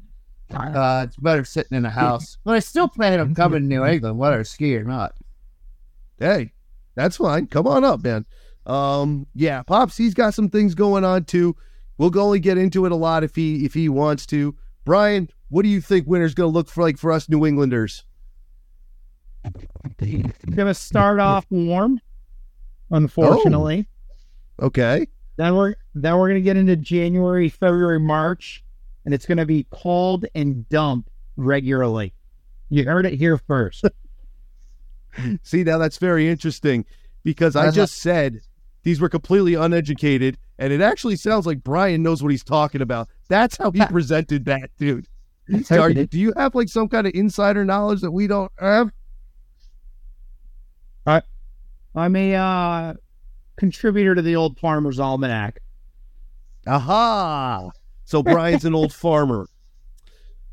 uh, 0.53 1.07
it's 1.07 1.17
better 1.17 1.45
sitting 1.45 1.77
in 1.77 1.85
a 1.85 1.91
house. 1.91 2.39
But 2.45 2.55
I 2.55 2.59
still 2.61 2.89
plan 2.89 3.21
on 3.21 3.35
coming 3.35 3.63
to 3.63 3.67
New 3.67 3.85
England, 3.85 4.19
whether 4.19 4.41
I 4.41 4.43
ski 4.43 4.77
or 4.77 4.85
not. 4.85 5.15
Hey, 6.19 6.53
that's 6.95 7.17
fine. 7.17 7.47
Come 7.47 7.67
on 7.67 7.85
up, 7.85 8.03
man. 8.03 8.27
Um, 8.67 9.27
yeah, 9.35 9.63
Pops, 9.63 9.97
he's 9.97 10.15
got 10.15 10.35
some 10.35 10.49
things 10.49 10.75
going 10.75 11.05
on 11.05 11.25
too. 11.25 11.57
We'll 11.99 12.19
only 12.19 12.41
get 12.41 12.57
into 12.57 12.87
it 12.87 12.93
a 12.93 12.97
lot 12.97 13.25
if 13.25 13.35
he 13.35 13.65
if 13.65 13.75
he 13.75 13.89
wants 13.89 14.27
to. 14.27 14.57
Brian, 14.85 15.29
what 15.49 15.63
do 15.63 15.69
you 15.69 15.81
think 15.81 16.07
winter's 16.07 16.35
going 16.35 16.51
to 16.51 16.55
look 16.55 16.69
for 16.69 16.83
like 16.83 16.97
for 16.97 17.13
us 17.13 17.29
New 17.29 17.45
Englanders? 17.45 18.05
Going 20.01 20.67
to 20.67 20.75
start 20.75 21.21
off 21.21 21.47
warm, 21.51 22.01
unfortunately. 22.91 23.87
Oh, 24.59 24.67
okay. 24.67 25.07
Then 25.37 25.57
we're 25.57 25.75
then 25.95 26.17
we're 26.19 26.29
going 26.29 26.41
to 26.41 26.45
get 26.45 26.57
into 26.57 26.77
January, 26.77 27.49
February, 27.49 28.01
March, 28.01 28.65
and 29.05 29.15
it's 29.15 29.27
going 29.27 29.39
to 29.39 29.47
be 29.47 29.67
cold 29.71 30.27
and 30.35 30.69
dump 30.69 31.09
regularly. 31.37 32.15
You 32.69 32.85
heard 32.85 33.07
it 33.07 33.15
here 33.15 33.39
first. 33.39 33.85
See, 35.43 35.65
now 35.65 35.79
that's 35.79 35.99
very 35.99 36.29
interesting 36.29 36.85
because 37.25 37.57
I 37.57 37.71
just 37.71 37.99
said 37.99 38.41
these 38.83 39.01
were 39.01 39.09
completely 39.09 39.55
uneducated, 39.55 40.39
and 40.59 40.73
it 40.73 40.81
actually 40.81 41.17
sounds 41.17 41.47
like 41.47 41.63
Brian 41.63 42.03
knows 42.03 42.23
what 42.23 42.31
he's 42.31 42.45
talking 42.45 42.81
about. 42.81 43.09
That's 43.29 43.57
how 43.57 43.71
he 43.71 43.85
presented 43.87 44.45
that, 44.47 44.71
dude. 44.79 45.07
Are, 45.71 45.93
do 45.93 46.19
you 46.19 46.33
have 46.37 46.55
like 46.55 46.69
some 46.69 46.89
kind 46.89 47.07
of 47.07 47.15
insider 47.15 47.65
knowledge 47.65 48.01
that 48.03 48.13
we 48.13 48.27
don't 48.27 48.53
have? 48.59 48.91
I, 51.07 51.23
I'm 51.95 52.15
a 52.15 52.35
uh, 52.35 52.95
contributor 53.57 54.15
to 54.15 54.23
the 54.23 54.37
Old 54.37 54.59
Farmer's 54.59 55.01
Almanac. 55.01 55.61
Aha! 56.67 57.71
So 58.05 58.23
Brian's 58.23 58.65
an 58.65 58.75
old 58.75 58.93
farmer. 58.93 59.47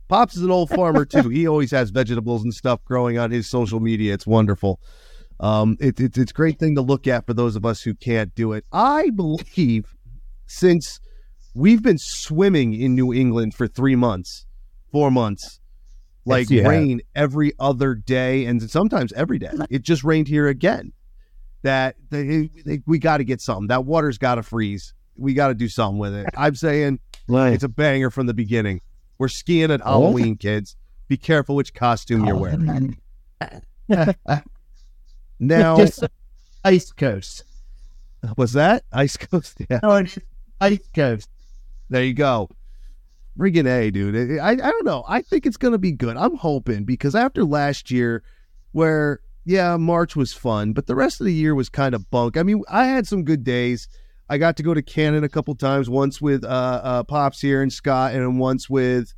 Pops 0.07 0.37
is 0.37 0.43
an 0.43 0.51
old 0.51 0.69
farmer 0.69 1.05
too. 1.05 1.27
He 1.29 1.47
always 1.47 1.71
has 1.71 1.89
vegetables 1.89 2.43
and 2.43 2.53
stuff 2.53 2.83
growing 2.85 3.17
on 3.17 3.29
his 3.29 3.47
social 3.47 3.79
media. 3.79 4.13
It's 4.13 4.25
wonderful. 4.25 4.79
Um, 5.39 5.77
it, 5.79 5.99
it, 5.99 6.17
it's 6.17 6.31
a 6.31 6.33
great 6.33 6.59
thing 6.59 6.75
to 6.75 6.81
look 6.81 7.07
at 7.07 7.25
for 7.25 7.33
those 7.33 7.55
of 7.55 7.65
us 7.65 7.81
who 7.81 7.93
can't 7.93 8.33
do 8.35 8.53
it. 8.53 8.65
I 8.71 9.09
believe 9.11 9.95
since 10.47 10.99
we've 11.53 11.83
been 11.83 11.97
swimming 11.97 12.73
in 12.73 12.95
New 12.95 13.13
England 13.13 13.53
for 13.53 13.67
three 13.67 13.95
months, 13.95 14.45
four 14.91 15.11
months, 15.11 15.59
like 16.25 16.49
have. 16.49 16.65
rain 16.65 17.01
every 17.15 17.53
other 17.59 17.95
day 17.95 18.45
and 18.45 18.69
sometimes 18.69 19.13
every 19.13 19.39
day. 19.39 19.51
It 19.69 19.81
just 19.81 20.03
rained 20.03 20.27
here 20.27 20.47
again. 20.47 20.93
That 21.63 21.95
they, 22.09 22.49
they, 22.65 22.81
we 22.85 22.99
got 22.99 23.17
to 23.17 23.23
get 23.23 23.41
something. 23.41 23.67
That 23.67 23.85
water's 23.85 24.17
got 24.17 24.35
to 24.35 24.43
freeze. 24.43 24.93
We 25.15 25.33
got 25.33 25.47
to 25.47 25.53
do 25.53 25.67
something 25.67 25.97
with 25.97 26.13
it. 26.13 26.27
I'm 26.37 26.55
saying 26.55 26.99
it's 27.27 27.63
a 27.63 27.69
banger 27.69 28.09
from 28.09 28.27
the 28.27 28.33
beginning. 28.33 28.81
We're 29.17 29.27
skiing 29.27 29.71
at 29.71 29.81
Halloween, 29.81 30.37
kids. 30.37 30.75
Be 31.07 31.17
careful 31.17 31.55
which 31.55 31.73
costume 31.73 32.25
you're 32.25 32.37
wearing. 32.37 32.97
Now, 35.39 35.77
Ice 36.63 36.91
Coast. 36.91 37.43
was 38.35 38.53
that 38.53 38.83
Ice 38.91 39.17
Coast? 39.17 39.57
Yeah. 39.69 39.79
No, 39.83 39.95
it 39.95 40.17
is 40.17 40.19
Ice 40.59 40.87
Coast. 40.93 41.29
There 41.89 42.03
you 42.03 42.13
go. 42.13 42.49
Friggin' 43.37 43.67
A, 43.67 43.91
dude. 43.91 44.39
I, 44.39 44.51
I 44.51 44.55
don't 44.55 44.85
know. 44.85 45.05
I 45.07 45.21
think 45.21 45.45
it's 45.45 45.57
going 45.57 45.73
to 45.73 45.77
be 45.77 45.91
good. 45.91 46.17
I'm 46.17 46.35
hoping 46.35 46.83
because 46.83 47.15
after 47.15 47.43
last 47.43 47.91
year, 47.91 48.23
where, 48.71 49.21
yeah, 49.45 49.77
March 49.77 50.15
was 50.15 50.33
fun, 50.33 50.73
but 50.73 50.87
the 50.87 50.95
rest 50.95 51.21
of 51.21 51.25
the 51.25 51.33
year 51.33 51.53
was 51.53 51.69
kind 51.69 51.93
of 51.93 52.09
bunk. 52.09 52.35
I 52.35 52.43
mean, 52.43 52.63
I 52.67 52.85
had 52.85 53.07
some 53.07 53.23
good 53.23 53.43
days. 53.43 53.87
I 54.29 54.37
got 54.37 54.57
to 54.57 54.63
go 54.63 54.73
to 54.73 54.81
Cannon 54.81 55.23
a 55.23 55.29
couple 55.29 55.53
times, 55.55 55.89
once 55.89 56.19
with 56.19 56.43
uh, 56.43 56.81
uh, 56.83 57.03
Pops 57.03 57.39
here 57.39 57.61
and 57.61 57.71
Scott, 57.71 58.13
and 58.13 58.39
once 58.39 58.69
with 58.69 59.13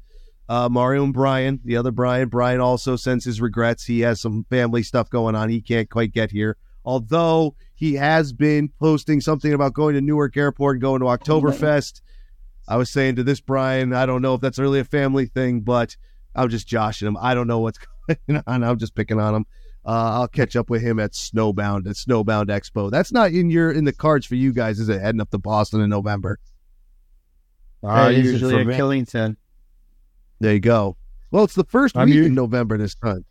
uh, 0.50 0.68
Mario 0.68 1.04
and 1.04 1.14
Brian, 1.14 1.60
the 1.64 1.78
other 1.78 1.92
Brian. 1.92 2.28
Brian 2.28 2.60
also 2.60 2.96
sends 2.96 3.24
his 3.24 3.40
regrets. 3.40 3.86
He 3.86 4.00
has 4.00 4.20
some 4.20 4.46
family 4.50 4.82
stuff 4.82 5.10
going 5.10 5.36
on. 5.36 5.50
He 5.50 5.62
can't 5.62 5.90
quite 5.90 6.12
get 6.12 6.32
here. 6.32 6.58
Although 6.84 7.56
he 7.76 7.94
has 7.94 8.34
been 8.34 8.70
posting 8.80 9.22
something 9.22 9.54
about 9.54 9.74
going 9.74 9.94
to 9.94 10.02
Newark 10.02 10.36
Airport 10.36 10.78
and 10.78 10.82
going 10.82 11.02
to 11.02 11.06
Oktoberfest. 11.06 12.02
I 12.68 12.78
was 12.78 12.90
saying 12.90 13.16
to 13.18 13.24
this 13.24 13.40
Brian, 13.40 13.94
I 13.94 14.06
don't 14.08 14.24
know 14.24 14.34
if 14.34 14.42
that's 14.42 14.58
really 14.58 14.80
a 14.80 14.86
family 14.86 15.28
thing, 15.28 15.62
but 15.62 15.96
I'm 16.36 16.50
just 16.50 16.68
joshing 16.68 17.08
him. 17.08 17.18
I 17.20 17.36
don't 17.36 17.48
know 17.48 17.60
what's 17.60 17.80
going 18.28 18.44
on. 18.48 18.64
I'm 18.64 18.80
just 18.80 18.96
picking 18.96 19.20
on 19.20 19.36
him. 19.36 19.46
Uh, 19.86 20.20
I'll 20.20 20.28
catch 20.28 20.56
up 20.56 20.70
with 20.70 20.82
him 20.82 21.00
at 21.00 21.14
Snowbound 21.14 21.88
at 21.88 21.96
Snowbound 21.96 22.46
Expo. 22.48 22.90
That's 22.90 23.12
not 23.12 23.32
in 23.32 23.50
your 23.50 23.72
in 23.72 23.86
the 23.86 23.94
cards 23.94 24.26
for 24.26 24.36
you 24.36 24.52
guys, 24.52 24.80
is 24.80 24.90
it? 24.90 25.00
Heading 25.00 25.22
up 25.22 25.30
to 25.32 25.38
Boston 25.38 25.82
in 25.82 25.90
November. 25.90 26.40
Uh, 27.84 28.10
Hey, 28.10 28.20
usually 28.22 28.64
for 28.64 28.72
at? 28.72 28.78
Killington. 28.78 29.38
There 30.40 30.54
you 30.54 30.60
go. 30.60 30.96
Well, 31.32 31.44
it's 31.44 31.56
the 31.56 31.66
1st 31.66 31.92
I'm 31.96 32.10
week 32.10 32.26
in 32.26 32.34
November 32.34 32.78
this 32.78 32.96
time. 32.96 33.26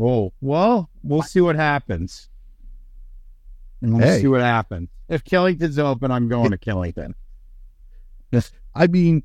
Oh, 0.00 0.32
well, 0.40 0.90
we'll 1.02 1.22
see 1.22 1.40
what 1.40 1.56
happens. 1.56 2.28
And 3.82 3.94
we'll 3.96 4.06
Hey. 4.06 4.20
see 4.20 4.26
what 4.28 4.40
happens. 4.40 4.88
If 5.08 5.24
Killington's 5.24 5.78
open, 5.78 6.10
I'm 6.10 6.28
going 6.28 6.50
to 6.50 6.58
Killington. 6.58 7.14
Yes. 8.32 8.50
I 8.74 8.86
mean, 8.86 9.22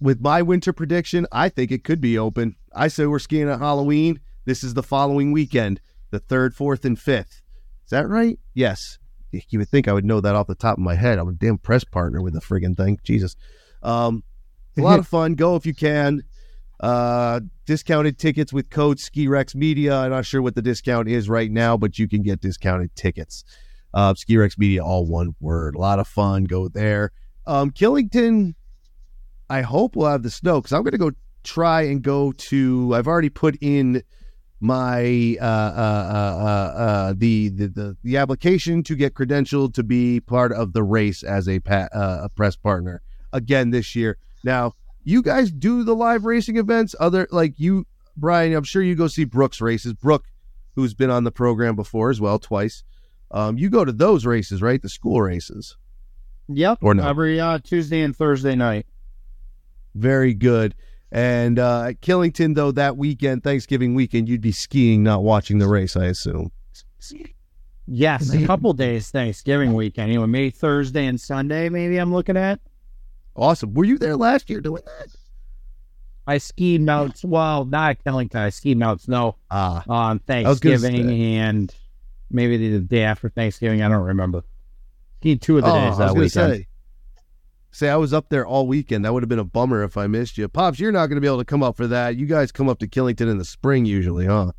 with 0.00 0.20
my 0.20 0.42
winter 0.42 0.72
prediction, 0.72 1.26
I 1.32 1.48
think 1.48 1.70
it 1.70 1.84
could 1.84 2.00
be 2.00 2.18
open. 2.18 2.56
I 2.74 2.88
say 2.88 3.06
we're 3.06 3.18
skiing 3.18 3.48
at 3.48 3.58
Halloween. 3.58 4.20
This 4.44 4.62
is 4.62 4.74
the 4.74 4.82
following 4.82 5.32
weekend, 5.32 5.80
the 6.10 6.18
third, 6.20 6.54
fourth, 6.54 6.84
and 6.84 6.98
fifth. 6.98 7.42
Is 7.84 7.90
that 7.90 8.08
right? 8.08 8.38
Yes. 8.54 8.98
You 9.32 9.58
would 9.58 9.68
think 9.68 9.88
I 9.88 9.92
would 9.92 10.04
know 10.04 10.20
that 10.20 10.34
off 10.34 10.46
the 10.46 10.54
top 10.54 10.78
of 10.78 10.82
my 10.84 10.94
head. 10.94 11.18
I'm 11.18 11.28
a 11.28 11.32
damn 11.32 11.58
press 11.58 11.84
partner 11.84 12.22
with 12.22 12.34
the 12.34 12.40
friggin' 12.40 12.76
thing. 12.76 12.98
Jesus. 13.02 13.36
Um, 13.82 14.22
a 14.78 14.82
lot 14.82 14.98
of 14.98 15.06
fun. 15.06 15.34
Go 15.34 15.56
if 15.56 15.66
you 15.66 15.74
can. 15.74 16.22
Uh, 16.78 17.40
discounted 17.64 18.18
tickets 18.18 18.52
with 18.52 18.68
code 18.68 19.00
Ski 19.00 19.28
Rex 19.28 19.54
Media. 19.54 19.96
I'm 19.96 20.10
not 20.10 20.26
sure 20.26 20.42
what 20.42 20.54
the 20.54 20.62
discount 20.62 21.08
is 21.08 21.28
right 21.28 21.50
now, 21.50 21.76
but 21.76 21.98
you 21.98 22.06
can 22.06 22.22
get 22.22 22.40
discounted 22.40 22.94
tickets. 22.94 23.44
Uh, 23.94 24.14
Ski 24.14 24.36
Rex 24.36 24.58
Media, 24.58 24.84
all 24.84 25.06
one 25.06 25.34
word. 25.40 25.74
A 25.74 25.78
lot 25.78 25.98
of 25.98 26.06
fun. 26.06 26.44
Go 26.44 26.68
there. 26.68 27.12
Um, 27.46 27.70
Killington, 27.70 28.54
I 29.48 29.62
hope 29.62 29.96
we'll 29.96 30.10
have 30.10 30.22
the 30.22 30.30
snow 30.30 30.60
because 30.60 30.72
I'm 30.72 30.82
going 30.82 30.92
to 30.92 30.98
go 30.98 31.12
try 31.44 31.82
and 31.82 32.02
go 32.02 32.32
to. 32.32 32.94
I've 32.94 33.06
already 33.06 33.30
put 33.30 33.56
in 33.60 34.02
my 34.60 35.36
uh, 35.40 35.44
uh, 35.44 35.46
uh, 35.46 36.44
uh, 36.44 36.78
uh, 36.78 37.14
the, 37.16 37.50
the 37.50 37.68
the 37.68 37.96
the 38.02 38.16
application 38.16 38.82
to 38.84 38.94
get 38.94 39.14
credentialed 39.14 39.74
to 39.74 39.82
be 39.82 40.20
part 40.20 40.52
of 40.52 40.72
the 40.72 40.82
race 40.82 41.22
as 41.22 41.48
a 41.48 41.60
pa- 41.60 41.88
uh, 41.94 42.20
a 42.24 42.28
press 42.28 42.56
partner 42.56 43.02
again 43.32 43.70
this 43.70 43.94
year. 43.94 44.18
Now, 44.46 44.74
you 45.02 45.22
guys 45.22 45.50
do 45.50 45.82
the 45.82 45.94
live 45.94 46.24
racing 46.24 46.56
events, 46.56 46.94
other 47.00 47.26
like 47.32 47.54
you, 47.58 47.84
Brian. 48.16 48.54
I'm 48.54 48.64
sure 48.64 48.80
you 48.80 48.94
go 48.94 49.08
see 49.08 49.24
Brooks 49.24 49.60
races. 49.60 49.92
Brooke, 49.92 50.24
who's 50.76 50.94
been 50.94 51.10
on 51.10 51.24
the 51.24 51.32
program 51.32 51.74
before 51.74 52.10
as 52.10 52.20
well, 52.20 52.38
twice. 52.38 52.84
Um, 53.32 53.58
you 53.58 53.68
go 53.68 53.84
to 53.84 53.92
those 53.92 54.24
races, 54.24 54.62
right? 54.62 54.80
The 54.80 54.88
school 54.88 55.20
races. 55.20 55.76
Yep. 56.48 56.78
Or 56.80 56.94
no. 56.94 57.06
Every 57.06 57.40
uh, 57.40 57.58
Tuesday 57.58 58.02
and 58.02 58.16
Thursday 58.16 58.54
night. 58.54 58.86
Very 59.96 60.32
good. 60.32 60.76
And 61.10 61.58
uh, 61.58 61.86
at 61.88 62.00
Killington, 62.00 62.54
though, 62.54 62.70
that 62.70 62.96
weekend, 62.96 63.42
Thanksgiving 63.42 63.94
weekend, 63.96 64.28
you'd 64.28 64.40
be 64.40 64.52
skiing, 64.52 65.02
not 65.02 65.24
watching 65.24 65.58
the 65.58 65.66
race, 65.66 65.96
I 65.96 66.06
assume. 66.06 66.52
Yes, 67.88 68.32
a 68.32 68.46
couple 68.46 68.72
days 68.74 69.10
Thanksgiving 69.10 69.74
weekend. 69.74 70.12
You 70.12 70.20
know, 70.20 70.26
maybe 70.26 70.50
Thursday 70.50 71.06
and 71.06 71.20
Sunday. 71.20 71.68
Maybe 71.68 71.96
I'm 71.96 72.12
looking 72.12 72.36
at. 72.36 72.60
Awesome. 73.36 73.74
Were 73.74 73.84
you 73.84 73.98
there 73.98 74.16
last 74.16 74.48
year 74.50 74.60
doing 74.60 74.82
that? 74.86 75.08
I 76.26 76.38
skied 76.38 76.80
Mount. 76.80 77.20
Well, 77.22 77.64
not 77.64 77.90
at 77.90 78.04
Killington. 78.04 78.40
I 78.40 78.50
skied 78.50 78.78
Mount 78.78 79.02
Snow 79.02 79.36
Ah, 79.50 79.84
on 79.88 80.18
Thanksgiving 80.20 81.10
and 81.10 81.72
maybe 82.30 82.56
the 82.56 82.80
day 82.80 83.04
after 83.04 83.28
Thanksgiving. 83.28 83.82
I 83.82 83.88
don't 83.88 84.04
remember. 84.04 84.42
Skied 85.20 85.40
two 85.42 85.58
of 85.58 85.64
the 85.64 85.70
oh, 85.70 85.74
days 85.74 85.84
I 85.84 85.88
was 85.88 85.98
that 85.98 86.14
weekend. 86.14 86.60
say. 86.62 86.66
Say 87.70 87.88
I 87.90 87.96
was 87.96 88.14
up 88.14 88.30
there 88.30 88.46
all 88.46 88.66
weekend. 88.66 89.04
That 89.04 89.12
would 89.12 89.22
have 89.22 89.28
been 89.28 89.38
a 89.38 89.44
bummer 89.44 89.82
if 89.84 89.98
I 89.98 90.06
missed 90.06 90.38
you. 90.38 90.48
Pops, 90.48 90.80
you're 90.80 90.92
not 90.92 91.08
going 91.08 91.16
to 91.16 91.20
be 91.20 91.26
able 91.26 91.38
to 91.38 91.44
come 91.44 91.62
up 91.62 91.76
for 91.76 91.86
that. 91.86 92.16
You 92.16 92.24
guys 92.24 92.50
come 92.50 92.70
up 92.70 92.78
to 92.78 92.88
Killington 92.88 93.30
in 93.30 93.36
the 93.36 93.44
spring 93.44 93.84
usually, 93.84 94.24
huh? 94.24 94.52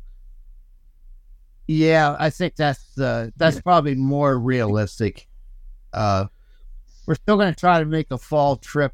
Yeah, 1.66 2.16
I 2.18 2.30
think 2.30 2.56
that's 2.56 2.96
uh, 2.96 3.30
that's 3.36 3.60
probably 3.60 3.94
more 3.94 4.38
realistic. 4.38 5.28
Uh, 5.92 6.26
we're 7.08 7.14
still 7.14 7.38
going 7.38 7.52
to 7.52 7.58
try 7.58 7.78
to 7.78 7.86
make 7.86 8.10
a 8.10 8.18
fall 8.18 8.54
trip. 8.56 8.92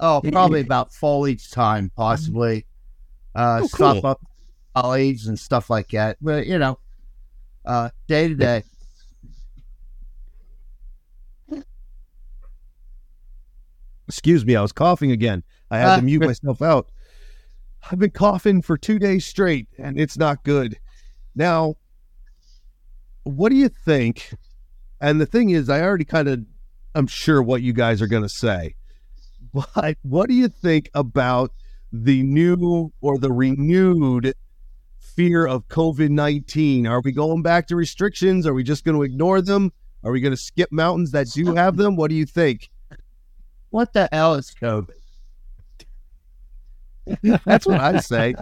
Oh, 0.00 0.20
probably 0.32 0.60
about 0.60 0.92
foliage 0.92 1.52
time, 1.52 1.88
possibly. 1.94 2.66
Uh, 3.32 3.60
Oh, 3.62 3.66
stop 3.68 4.02
cool. 4.02 4.10
up 4.10 4.20
college 4.74 5.26
and 5.26 5.38
stuff 5.38 5.70
like 5.70 5.88
that. 5.90 6.16
But 6.20 6.48
you 6.48 6.58
know, 6.58 6.80
uh, 7.64 7.90
day 8.08 8.26
to 8.26 8.34
day. 8.34 8.64
Excuse 14.08 14.44
me, 14.44 14.56
I 14.56 14.62
was 14.62 14.72
coughing 14.72 15.12
again. 15.12 15.44
I 15.70 15.78
had 15.78 15.88
Ah, 15.88 15.96
to 15.96 16.02
mute 16.02 16.18
good. 16.20 16.26
myself 16.28 16.60
out. 16.62 16.90
I've 17.90 17.98
been 18.00 18.10
coughing 18.10 18.62
for 18.62 18.76
two 18.76 18.98
days 18.98 19.24
straight, 19.24 19.68
and 19.78 19.98
it's 19.98 20.18
not 20.18 20.42
good. 20.44 20.78
Now, 21.36 21.76
what 23.22 23.50
do 23.50 23.56
you 23.56 23.68
think? 23.68 24.34
And 25.00 25.20
the 25.20 25.26
thing 25.26 25.50
is, 25.50 25.68
I 25.68 25.82
already 25.82 26.04
kind 26.04 26.28
of, 26.28 26.40
I'm 26.96 27.06
sure 27.06 27.42
what 27.42 27.60
you 27.60 27.74
guys 27.74 28.00
are 28.00 28.06
going 28.06 28.22
to 28.22 28.28
say. 28.28 28.74
But 29.52 29.98
what 30.02 30.28
do 30.28 30.34
you 30.34 30.48
think 30.48 30.90
about 30.94 31.52
the 31.92 32.22
new 32.22 32.90
or 33.00 33.18
the 33.18 33.30
renewed 33.30 34.34
fear 34.98 35.46
of 35.46 35.68
COVID 35.68 36.08
19? 36.08 36.86
Are 36.86 37.00
we 37.02 37.12
going 37.12 37.42
back 37.42 37.66
to 37.68 37.76
restrictions? 37.76 38.46
Are 38.46 38.54
we 38.54 38.62
just 38.62 38.84
going 38.84 38.96
to 38.96 39.02
ignore 39.02 39.42
them? 39.42 39.72
Are 40.04 40.10
we 40.10 40.20
going 40.20 40.32
to 40.32 40.40
skip 40.40 40.72
mountains 40.72 41.10
that 41.10 41.28
do 41.28 41.54
have 41.54 41.76
them? 41.76 41.96
What 41.96 42.08
do 42.08 42.16
you 42.16 42.26
think? 42.26 42.70
What 43.70 43.92
the 43.92 44.08
hell 44.10 44.34
is 44.34 44.54
COVID? 44.60 44.90
That's 47.44 47.66
what 47.66 47.80
I 47.80 48.00
say. 48.00 48.34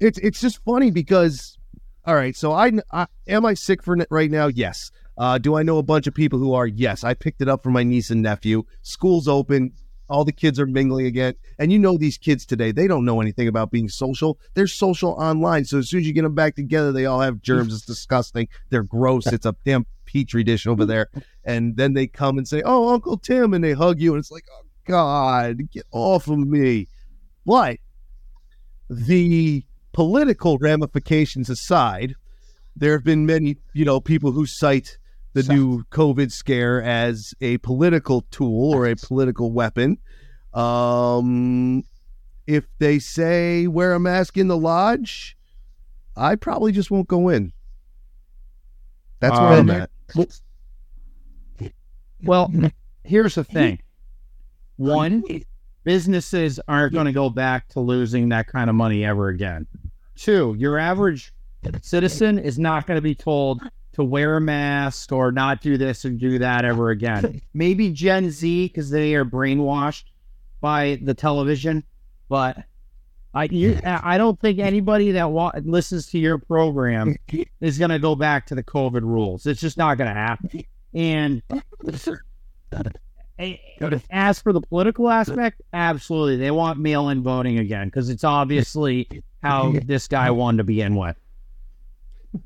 It's 0.00 0.18
it's 0.18 0.40
just 0.40 0.62
funny 0.64 0.90
because, 0.90 1.56
all 2.04 2.14
right. 2.14 2.36
So 2.36 2.52
I, 2.52 2.72
I 2.92 3.06
am 3.28 3.46
I 3.46 3.54
sick 3.54 3.82
for 3.82 3.96
right 4.10 4.30
now? 4.30 4.48
Yes. 4.48 4.90
Uh, 5.22 5.38
do 5.38 5.54
I 5.54 5.62
know 5.62 5.78
a 5.78 5.84
bunch 5.84 6.08
of 6.08 6.14
people 6.14 6.40
who 6.40 6.52
are? 6.52 6.66
Yes. 6.66 7.04
I 7.04 7.14
picked 7.14 7.40
it 7.40 7.48
up 7.48 7.62
for 7.62 7.70
my 7.70 7.84
niece 7.84 8.10
and 8.10 8.22
nephew. 8.22 8.64
School's 8.82 9.28
open. 9.28 9.70
All 10.08 10.24
the 10.24 10.32
kids 10.32 10.58
are 10.58 10.66
mingling 10.66 11.06
again, 11.06 11.34
and 11.60 11.70
you 11.70 11.78
know 11.78 11.96
these 11.96 12.18
kids 12.18 12.44
today. 12.44 12.72
They 12.72 12.88
don't 12.88 13.04
know 13.04 13.20
anything 13.20 13.46
about 13.46 13.70
being 13.70 13.88
social. 13.88 14.36
They're 14.54 14.66
social 14.66 15.12
online. 15.12 15.64
So 15.64 15.78
as 15.78 15.88
soon 15.88 16.00
as 16.00 16.08
you 16.08 16.12
get 16.12 16.22
them 16.22 16.34
back 16.34 16.56
together, 16.56 16.90
they 16.90 17.06
all 17.06 17.20
have 17.20 17.40
germs. 17.40 17.72
It's 17.72 17.86
disgusting. 17.86 18.48
They're 18.68 18.82
gross. 18.82 19.28
It's 19.28 19.46
a 19.46 19.54
damn 19.64 19.86
petri 20.06 20.42
dish 20.42 20.66
over 20.66 20.84
there. 20.84 21.08
And 21.44 21.76
then 21.76 21.94
they 21.94 22.08
come 22.08 22.36
and 22.36 22.48
say, 22.48 22.60
"Oh, 22.64 22.92
Uncle 22.92 23.16
Tim," 23.16 23.54
and 23.54 23.62
they 23.62 23.74
hug 23.74 24.00
you, 24.00 24.14
and 24.14 24.18
it's 24.18 24.32
like, 24.32 24.46
"Oh 24.52 24.66
God, 24.86 25.70
get 25.70 25.86
off 25.92 26.26
of 26.26 26.40
me!" 26.40 26.88
But 27.46 27.78
the 28.90 29.64
political 29.92 30.58
ramifications 30.58 31.48
aside, 31.48 32.16
there 32.74 32.92
have 32.92 33.04
been 33.04 33.24
many, 33.24 33.58
you 33.72 33.84
know, 33.84 34.00
people 34.00 34.32
who 34.32 34.46
cite 34.46 34.98
the 35.34 35.42
new 35.44 35.84
COVID 35.90 36.30
scare 36.30 36.82
as 36.82 37.34
a 37.40 37.58
political 37.58 38.22
tool 38.30 38.72
or 38.74 38.86
a 38.86 38.96
political 38.96 39.52
weapon. 39.52 39.98
Um, 40.52 41.84
if 42.46 42.64
they 42.78 42.98
say 42.98 43.66
wear 43.66 43.94
a 43.94 44.00
mask 44.00 44.36
in 44.36 44.48
the 44.48 44.56
lodge, 44.56 45.36
I 46.16 46.34
probably 46.36 46.72
just 46.72 46.90
won't 46.90 47.08
go 47.08 47.28
in. 47.28 47.52
That's 49.20 49.38
where 49.38 49.48
Um, 49.60 49.70
I'm 49.70 49.82
at. 49.82 49.90
Well, 52.24 52.52
here's 53.04 53.34
the 53.36 53.44
thing. 53.44 53.80
One, 54.76 55.22
businesses 55.84 56.60
aren't 56.68 56.92
going 56.92 57.06
to 57.06 57.12
go 57.12 57.30
back 57.30 57.68
to 57.70 57.80
losing 57.80 58.28
that 58.30 58.46
kind 58.46 58.68
of 58.68 58.76
money 58.76 59.04
ever 59.04 59.28
again. 59.28 59.66
Two, 60.16 60.54
your 60.58 60.78
average 60.78 61.32
citizen 61.80 62.38
is 62.38 62.58
not 62.58 62.86
going 62.86 62.96
to 62.98 63.02
be 63.02 63.14
told 63.14 63.62
to 63.94 64.04
wear 64.04 64.36
a 64.36 64.40
mask 64.40 65.12
or 65.12 65.32
not 65.32 65.60
do 65.60 65.76
this 65.76 66.04
and 66.04 66.18
do 66.18 66.38
that 66.38 66.64
ever 66.64 66.90
again. 66.90 67.42
Maybe 67.54 67.90
Gen 67.90 68.30
Z 68.30 68.68
because 68.68 68.90
they 68.90 69.14
are 69.14 69.24
brainwashed 69.24 70.04
by 70.60 70.98
the 71.02 71.14
television, 71.14 71.84
but 72.28 72.56
I 73.34 73.44
you, 73.44 73.78
I 73.84 74.18
don't 74.18 74.38
think 74.40 74.58
anybody 74.58 75.12
that 75.12 75.30
wa- 75.30 75.52
listens 75.64 76.06
to 76.08 76.18
your 76.18 76.38
program 76.38 77.16
is 77.60 77.78
going 77.78 77.90
to 77.90 77.98
go 77.98 78.14
back 78.14 78.46
to 78.46 78.54
the 78.54 78.62
COVID 78.62 79.02
rules. 79.02 79.46
It's 79.46 79.60
just 79.60 79.78
not 79.78 79.96
going 79.96 80.08
to 80.08 80.14
happen. 80.14 80.64
And 80.94 81.42
as 84.10 84.40
for 84.40 84.52
the 84.52 84.60
political 84.60 85.10
aspect, 85.10 85.62
absolutely, 85.72 86.36
they 86.36 86.50
want 86.50 86.78
mail-in 86.78 87.22
voting 87.22 87.58
again 87.58 87.88
because 87.88 88.10
it's 88.10 88.24
obviously 88.24 89.08
how 89.42 89.72
this 89.84 90.06
guy 90.08 90.30
won 90.30 90.58
to 90.58 90.64
begin 90.64 90.94
with. 90.94 91.16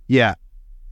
Yeah. 0.06 0.34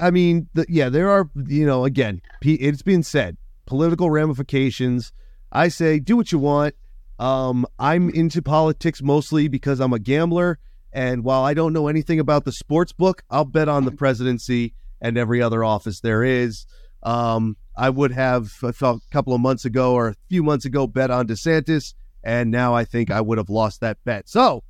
I 0.01 0.11
mean, 0.11 0.49
the, 0.55 0.67
yeah, 0.69 0.89
there 0.89 1.09
are, 1.09 1.31
you 1.47 1.65
know, 1.65 1.85
again, 1.85 2.21
it's 2.43 2.83
been 2.83 3.03
said, 3.03 3.37
political 3.67 4.11
ramifications. 4.11 5.13
I 5.53 5.69
say, 5.69 5.99
do 6.01 6.17
what 6.17 6.33
you 6.33 6.39
want. 6.39 6.75
Um, 7.19 7.65
I'm 7.79 8.11
into 8.11 8.43
politics 8.43 9.01
mostly 9.03 9.49
because 9.49 9.81
I'm 9.81 9.93
a 9.93 9.99
gambler. 9.99 10.59
And 10.93 11.25
while 11.25 11.45
I 11.45 11.55
don't 11.55 11.73
know 11.73 11.89
anything 11.89 12.21
about 12.21 12.45
the 12.45 12.53
sports 12.53 12.93
book, 12.93 13.23
I'll 13.31 13.45
bet 13.45 13.69
on 13.69 13.85
the 13.85 13.93
presidency 13.93 14.75
and 15.01 15.17
every 15.17 15.41
other 15.41 15.63
office 15.65 16.01
there 16.01 16.25
is. 16.25 16.67
Um, 17.03 17.57
I 17.77 17.91
would 17.91 18.13
have, 18.13 18.51
a 18.63 18.73
couple 19.11 19.35
of 19.35 19.41
months 19.41 19.65
ago 19.65 19.95
or 19.95 20.09
a 20.09 20.15
few 20.29 20.43
months 20.43 20.65
ago, 20.65 20.87
bet 20.87 21.11
on 21.11 21.27
DeSantis. 21.27 21.95
And 22.23 22.51
now 22.51 22.75
I 22.75 22.85
think 22.85 23.11
I 23.11 23.21
would 23.21 23.39
have 23.39 23.51
lost 23.51 23.81
that 23.81 23.99
bet. 24.05 24.29
So, 24.29 24.65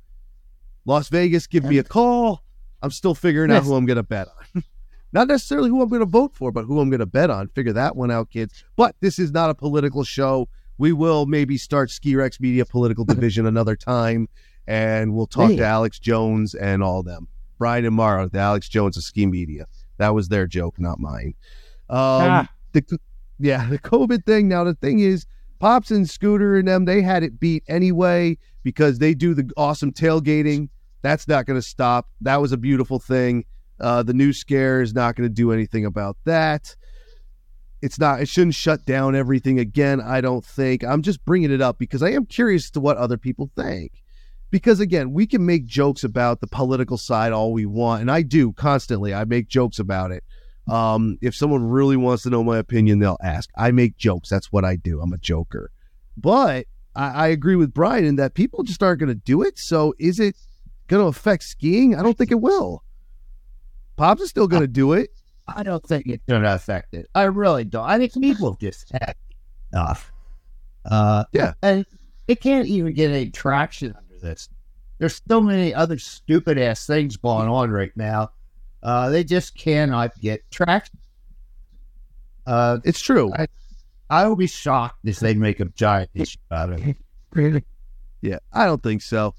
Las 0.85 1.09
Vegas, 1.09 1.47
give 1.47 1.63
me 1.63 1.77
a 1.77 1.83
call. 1.83 2.43
I'm 2.81 2.91
still 2.91 3.15
figuring 3.15 3.51
out 3.51 3.63
who 3.63 3.75
I'm 3.75 3.85
going 3.85 3.97
to 3.97 4.03
bet 4.03 4.27
on. 4.27 4.44
Not 5.15 5.29
necessarily 5.29 5.69
who 5.69 5.81
I'm 5.81 5.87
going 5.87 6.01
to 6.01 6.05
vote 6.05 6.33
for, 6.35 6.51
but 6.51 6.65
who 6.65 6.79
I'm 6.81 6.89
going 6.89 6.99
to 6.99 7.05
bet 7.05 7.29
on. 7.29 7.47
Figure 7.47 7.71
that 7.73 7.95
one 7.95 8.11
out, 8.11 8.29
kids. 8.29 8.65
But 8.75 8.95
this 8.99 9.17
is 9.17 9.31
not 9.31 9.49
a 9.49 9.55
political 9.55 10.03
show. 10.03 10.49
We 10.77 10.91
will 10.91 11.25
maybe 11.25 11.57
start 11.57 11.89
Ski 11.89 12.17
Rex 12.17 12.39
Media 12.41 12.65
political 12.65 13.05
division 13.13 13.45
another 13.45 13.77
time, 13.77 14.27
and 14.67 15.15
we'll 15.15 15.25
talk 15.27 15.51
Hey. 15.51 15.55
to 15.57 15.65
Alex 15.65 15.99
Jones 15.99 16.53
and 16.53 16.83
all 16.83 17.01
them. 17.01 17.29
Brian 17.57 17.85
and 17.85 17.95
Mara, 17.95 18.27
the 18.27 18.39
Alex 18.39 18.67
Jones 18.67 18.97
of 18.97 19.03
Ski 19.03 19.25
Media. 19.25 19.65
That 19.99 20.13
was 20.13 20.27
their 20.27 20.45
joke, 20.47 20.77
not 20.79 20.99
mine. 20.99 21.33
Um, 21.89 21.97
Ah. 21.97 22.49
the 22.73 22.83
yeah, 23.39 23.69
the 23.69 23.79
COVID 23.79 24.25
thing. 24.25 24.49
Now 24.49 24.65
the 24.65 24.73
thing 24.75 24.99
is, 24.99 25.25
Pops 25.59 25.91
and 25.91 26.09
Scooter 26.09 26.57
and 26.57 26.67
them, 26.67 26.83
they 26.83 27.01
had 27.01 27.23
it 27.23 27.39
beat 27.39 27.63
anyway 27.69 28.37
because 28.63 28.99
they 28.99 29.13
do 29.13 29.33
the 29.33 29.49
awesome 29.55 29.93
tailgating. 29.93 30.67
That's 31.03 31.25
not 31.25 31.45
going 31.45 31.57
to 31.57 31.65
stop. 31.65 32.09
That 32.19 32.41
was 32.41 32.51
a 32.51 32.57
beautiful 32.57 32.99
thing. 32.99 33.45
Uh, 33.79 34.03
the 34.03 34.13
new 34.13 34.31
scare 34.33 34.81
is 34.81 34.93
not 34.93 35.15
going 35.15 35.27
to 35.27 35.33
do 35.33 35.51
anything 35.51 35.85
about 35.85 36.17
that. 36.25 36.75
It's 37.81 37.99
not. 37.99 38.21
It 38.21 38.29
shouldn't 38.29 38.55
shut 38.55 38.85
down 38.85 39.15
everything 39.15 39.59
again. 39.59 40.01
I 40.01 40.21
don't 40.21 40.43
think. 40.43 40.83
I'm 40.83 41.01
just 41.01 41.23
bringing 41.25 41.51
it 41.51 41.61
up 41.61 41.77
because 41.77 42.01
I 42.01 42.11
am 42.11 42.25
curious 42.25 42.69
to 42.71 42.79
what 42.79 42.97
other 42.97 43.17
people 43.17 43.51
think. 43.55 43.91
Because 44.49 44.79
again, 44.79 45.11
we 45.11 45.27
can 45.27 45.45
make 45.45 45.65
jokes 45.65 46.03
about 46.03 46.39
the 46.39 46.47
political 46.47 46.97
side 46.97 47.33
all 47.33 47.51
we 47.51 47.65
want, 47.65 48.01
and 48.01 48.09
I 48.09 48.21
do 48.21 48.53
constantly. 48.53 49.13
I 49.13 49.25
make 49.25 49.49
jokes 49.49 49.79
about 49.79 50.11
it. 50.11 50.23
Um, 50.67 51.17
if 51.21 51.35
someone 51.35 51.67
really 51.67 51.97
wants 51.97 52.23
to 52.23 52.29
know 52.29 52.43
my 52.43 52.57
opinion, 52.57 52.99
they'll 52.99 53.17
ask. 53.21 53.49
I 53.57 53.71
make 53.71 53.97
jokes. 53.97 54.29
That's 54.29 54.51
what 54.51 54.65
I 54.65 54.77
do. 54.77 55.01
I'm 55.01 55.13
a 55.13 55.17
joker. 55.17 55.69
But 56.17 56.65
I, 56.95 57.09
I 57.09 57.27
agree 57.27 57.55
with 57.55 57.73
Brian 57.73 58.05
in 58.05 58.15
that 58.15 58.33
people 58.33 58.63
just 58.63 58.81
aren't 58.81 58.99
going 58.99 59.09
to 59.09 59.15
do 59.15 59.41
it. 59.41 59.59
So 59.59 59.93
is 59.99 60.19
it 60.19 60.35
going 60.87 61.03
to 61.03 61.07
affect 61.07 61.43
skiing? 61.43 61.95
I 61.95 62.01
don't 62.01 62.17
think 62.17 62.31
it 62.31 62.41
will. 62.41 62.83
Pops 63.95 64.21
is 64.21 64.29
still 64.29 64.47
going 64.47 64.61
to 64.61 64.67
do 64.67 64.93
it. 64.93 65.09
I 65.47 65.63
don't 65.63 65.85
think 65.85 66.07
it's 66.07 66.23
going 66.27 66.41
to 66.41 66.53
affect 66.53 66.93
it. 66.93 67.07
I 67.15 67.23
really 67.23 67.63
don't. 67.63 67.85
I 67.87 67.97
think 67.97 68.13
people 68.13 68.57
just 68.59 68.91
have 68.91 69.15
enough. 69.71 70.11
Uh, 70.85 71.25
Yeah. 71.31 71.53
And 71.61 71.85
it 72.27 72.41
can't 72.41 72.67
even 72.67 72.93
get 72.93 73.11
any 73.11 73.29
traction 73.29 73.93
under 73.95 74.19
this. 74.19 74.49
There's 74.97 75.21
so 75.27 75.39
many 75.41 75.73
other 75.73 75.97
stupid 75.99 76.57
ass 76.57 76.87
things 76.87 77.17
going 77.17 77.47
on 77.47 77.69
right 77.69 77.91
now. 77.95 78.31
Uh, 78.81 79.09
they 79.09 79.23
just 79.23 79.55
cannot 79.55 80.19
get 80.19 80.41
traction. 80.51 80.97
Uh, 82.45 82.79
It's 82.83 83.01
true. 83.01 83.31
I- 83.33 83.47
I 84.09 84.27
will 84.27 84.35
be 84.35 84.45
shocked 84.47 84.99
if 85.03 85.19
they 85.19 85.33
make 85.33 85.59
a 85.59 85.65
giant 85.65 86.11
issue 86.13 86.37
out 86.51 86.71
of 86.71 86.85
it. 86.87 86.95
Really? 87.33 87.63
Yeah, 88.21 88.37
I 88.53 88.65
don't 88.65 88.81
think 88.81 89.01
so. 89.01 89.35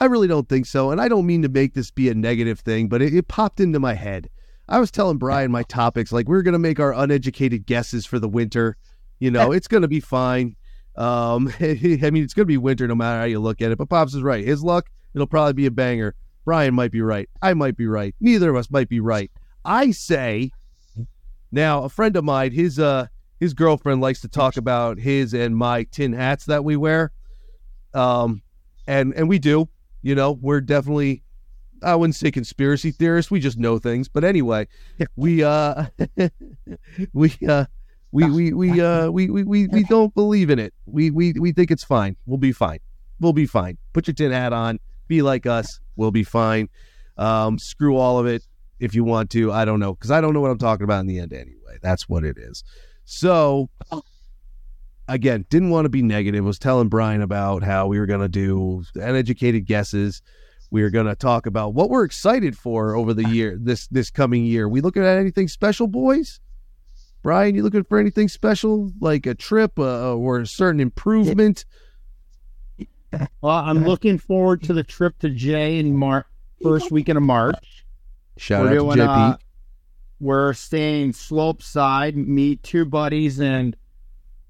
I 0.00 0.06
really 0.06 0.28
don't 0.28 0.48
think 0.48 0.66
so. 0.66 0.90
And 0.90 1.00
I 1.00 1.08
don't 1.08 1.26
mean 1.26 1.42
to 1.42 1.48
make 1.48 1.74
this 1.74 1.90
be 1.90 2.08
a 2.08 2.14
negative 2.14 2.60
thing, 2.60 2.88
but 2.88 3.02
it, 3.02 3.14
it 3.14 3.28
popped 3.28 3.60
into 3.60 3.80
my 3.80 3.94
head. 3.94 4.28
I 4.68 4.78
was 4.80 4.90
telling 4.90 5.18
Brian 5.18 5.50
my 5.50 5.62
topics, 5.64 6.12
like 6.12 6.28
we're 6.28 6.42
gonna 6.42 6.58
make 6.58 6.78
our 6.78 6.92
uneducated 6.92 7.66
guesses 7.66 8.06
for 8.06 8.18
the 8.18 8.28
winter. 8.28 8.76
You 9.18 9.30
know, 9.30 9.52
it's 9.52 9.68
gonna 9.68 9.88
be 9.88 10.00
fine. 10.00 10.56
Um, 10.96 11.52
I 11.60 12.10
mean, 12.10 12.22
it's 12.22 12.34
gonna 12.34 12.46
be 12.46 12.58
winter 12.58 12.86
no 12.86 12.94
matter 12.94 13.20
how 13.20 13.24
you 13.24 13.40
look 13.40 13.62
at 13.62 13.72
it. 13.72 13.78
But 13.78 13.88
Pops 13.88 14.14
is 14.14 14.22
right. 14.22 14.44
His 14.44 14.62
luck, 14.62 14.90
it'll 15.14 15.26
probably 15.26 15.54
be 15.54 15.66
a 15.66 15.70
banger. 15.70 16.14
Brian 16.44 16.74
might 16.74 16.92
be 16.92 17.00
right. 17.00 17.28
I 17.42 17.54
might 17.54 17.76
be 17.76 17.86
right. 17.86 18.14
Neither 18.20 18.50
of 18.50 18.56
us 18.56 18.70
might 18.70 18.88
be 18.88 19.00
right. 19.00 19.30
I 19.64 19.90
say 19.90 20.50
now, 21.50 21.84
a 21.84 21.88
friend 21.88 22.16
of 22.16 22.24
mine, 22.24 22.52
his 22.52 22.78
uh 22.78 23.06
his 23.40 23.54
girlfriend 23.54 24.00
likes 24.00 24.20
to 24.22 24.28
talk 24.28 24.56
about 24.56 24.98
his 24.98 25.32
and 25.32 25.56
my 25.56 25.84
tin 25.84 26.12
hats 26.12 26.44
that 26.46 26.64
we 26.64 26.76
wear. 26.76 27.12
Um 27.94 28.42
and 28.86 29.14
and 29.14 29.28
we 29.28 29.38
do, 29.38 29.68
you 30.08 30.14
know, 30.14 30.32
we're 30.40 30.62
definitely 30.62 31.22
I 31.82 31.94
wouldn't 31.94 32.16
say 32.16 32.30
conspiracy 32.30 32.90
theorists, 32.92 33.30
we 33.30 33.40
just 33.40 33.58
know 33.58 33.78
things. 33.78 34.08
But 34.08 34.24
anyway, 34.24 34.66
we 35.16 35.44
uh 35.44 35.84
we 37.12 37.34
uh 37.46 37.66
we 38.10 38.30
we 38.30 38.52
we 38.54 38.80
uh 38.80 39.10
we 39.10 39.28
we 39.28 39.44
we, 39.44 39.66
we 39.66 39.84
don't 39.84 40.14
believe 40.14 40.48
in 40.48 40.58
it. 40.58 40.72
We 40.86 41.10
we 41.10 41.34
we 41.34 41.52
think 41.52 41.70
it's 41.70 41.84
fine. 41.84 42.16
We'll 42.24 42.38
be 42.38 42.52
fine. 42.52 42.78
We'll 43.20 43.34
be 43.34 43.44
fine. 43.44 43.76
Put 43.92 44.06
your 44.06 44.14
tin 44.14 44.32
hat 44.32 44.54
on, 44.54 44.78
be 45.08 45.20
like 45.20 45.44
us, 45.44 45.78
we'll 45.96 46.10
be 46.10 46.24
fine. 46.24 46.70
Um 47.18 47.58
screw 47.58 47.98
all 47.98 48.18
of 48.18 48.26
it 48.26 48.46
if 48.80 48.94
you 48.94 49.04
want 49.04 49.28
to. 49.32 49.52
I 49.52 49.66
don't 49.66 49.78
know 49.78 49.94
cuz 49.94 50.10
I 50.10 50.22
don't 50.22 50.32
know 50.32 50.40
what 50.40 50.50
I'm 50.50 50.58
talking 50.58 50.84
about 50.84 51.00
in 51.00 51.06
the 51.06 51.18
end 51.18 51.34
anyway. 51.34 51.76
That's 51.82 52.08
what 52.08 52.24
it 52.24 52.38
is. 52.38 52.64
So 53.04 53.68
again, 55.08 55.46
didn't 55.50 55.70
want 55.70 55.86
to 55.86 55.88
be 55.88 56.02
negative. 56.02 56.44
Was 56.44 56.58
telling 56.58 56.88
Brian 56.88 57.22
about 57.22 57.62
how 57.62 57.86
we 57.86 57.98
were 57.98 58.06
going 58.06 58.20
to 58.20 58.28
do 58.28 58.84
uneducated 58.94 59.66
guesses. 59.66 60.22
We 60.70 60.82
are 60.82 60.90
going 60.90 61.06
to 61.06 61.16
talk 61.16 61.46
about 61.46 61.72
what 61.74 61.88
we're 61.88 62.04
excited 62.04 62.56
for 62.56 62.94
over 62.94 63.14
the 63.14 63.26
year 63.28 63.56
this 63.58 63.86
this 63.88 64.10
coming 64.10 64.44
year. 64.44 64.68
We 64.68 64.80
looking 64.80 65.02
at 65.02 65.16
anything 65.18 65.48
special, 65.48 65.86
boys? 65.86 66.40
Brian, 67.22 67.54
you 67.54 67.62
looking 67.62 67.84
for 67.84 67.98
anything 67.98 68.28
special 68.28 68.92
like 69.00 69.26
a 69.26 69.34
trip 69.34 69.78
uh, 69.78 70.14
or 70.14 70.40
a 70.40 70.46
certain 70.46 70.80
improvement? 70.80 71.64
Well, 73.40 73.56
I'm 73.56 73.84
looking 73.84 74.18
forward 74.18 74.62
to 74.64 74.74
the 74.74 74.82
trip 74.82 75.18
to 75.20 75.30
Jay 75.30 75.78
in 75.78 75.96
Mar- 75.96 76.26
first 76.62 76.90
weekend 76.90 77.16
of 77.16 77.22
March. 77.22 77.86
Shout 78.36 78.64
We're 78.64 78.68
out 78.68 78.74
doing, 78.74 78.96
to 78.98 79.02
JP. 79.04 79.32
uh, 79.32 79.36
We're 80.20 80.52
staying 80.52 81.14
slope 81.14 81.62
side, 81.62 82.18
me, 82.18 82.56
two 82.56 82.84
buddies, 82.84 83.40
and 83.40 83.74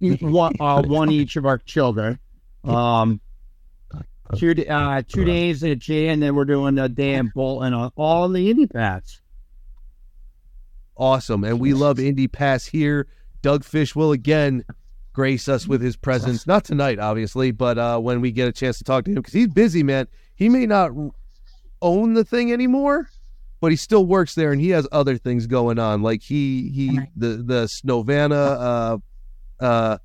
one, 0.00 0.54
uh, 0.60 0.82
one 0.82 1.10
each 1.10 1.36
of 1.36 1.46
our 1.46 1.58
children. 1.58 2.18
Um, 2.64 3.20
two 4.36 4.54
d- 4.54 4.66
uh, 4.66 5.02
two 5.08 5.24
days 5.24 5.64
at 5.64 5.78
Jay, 5.78 6.08
and 6.08 6.22
then 6.22 6.34
we're 6.34 6.44
doing 6.44 6.78
a 6.78 6.88
day 6.88 7.14
in 7.14 7.28
Bolton, 7.34 7.72
uh, 7.74 7.90
all 7.96 8.26
in 8.26 8.32
the 8.32 8.50
Indy 8.50 8.66
Pass. 8.66 9.20
awesome. 10.96 11.44
And 11.44 11.60
we 11.60 11.74
love 11.74 11.98
Indy 11.98 12.26
Pass 12.28 12.66
here. 12.66 13.06
Doug 13.40 13.64
Fish 13.64 13.94
will 13.94 14.12
again 14.12 14.64
grace 15.12 15.48
us 15.48 15.66
with 15.66 15.80
his 15.80 15.96
presence. 15.96 16.46
Not 16.46 16.64
tonight, 16.64 16.98
obviously, 16.98 17.50
but 17.52 17.78
uh, 17.78 17.98
when 17.98 18.20
we 18.20 18.32
get 18.32 18.48
a 18.48 18.52
chance 18.52 18.78
to 18.78 18.84
talk 18.84 19.04
to 19.04 19.10
him, 19.10 19.16
because 19.16 19.32
he's 19.32 19.48
busy, 19.48 19.82
man. 19.82 20.08
He 20.34 20.48
may 20.48 20.66
not 20.66 20.90
own 21.80 22.14
the 22.14 22.24
thing 22.24 22.52
anymore, 22.52 23.08
but 23.60 23.70
he 23.70 23.76
still 23.76 24.06
works 24.06 24.34
there, 24.34 24.52
and 24.52 24.60
he 24.60 24.70
has 24.70 24.86
other 24.92 25.16
things 25.16 25.46
going 25.46 25.78
on. 25.78 26.02
Like 26.02 26.22
he 26.22 26.68
he 26.70 27.00
the 27.16 27.28
the 27.44 27.64
Snovana 27.66 28.56
uh, 28.60 28.98
uh, 29.60 29.98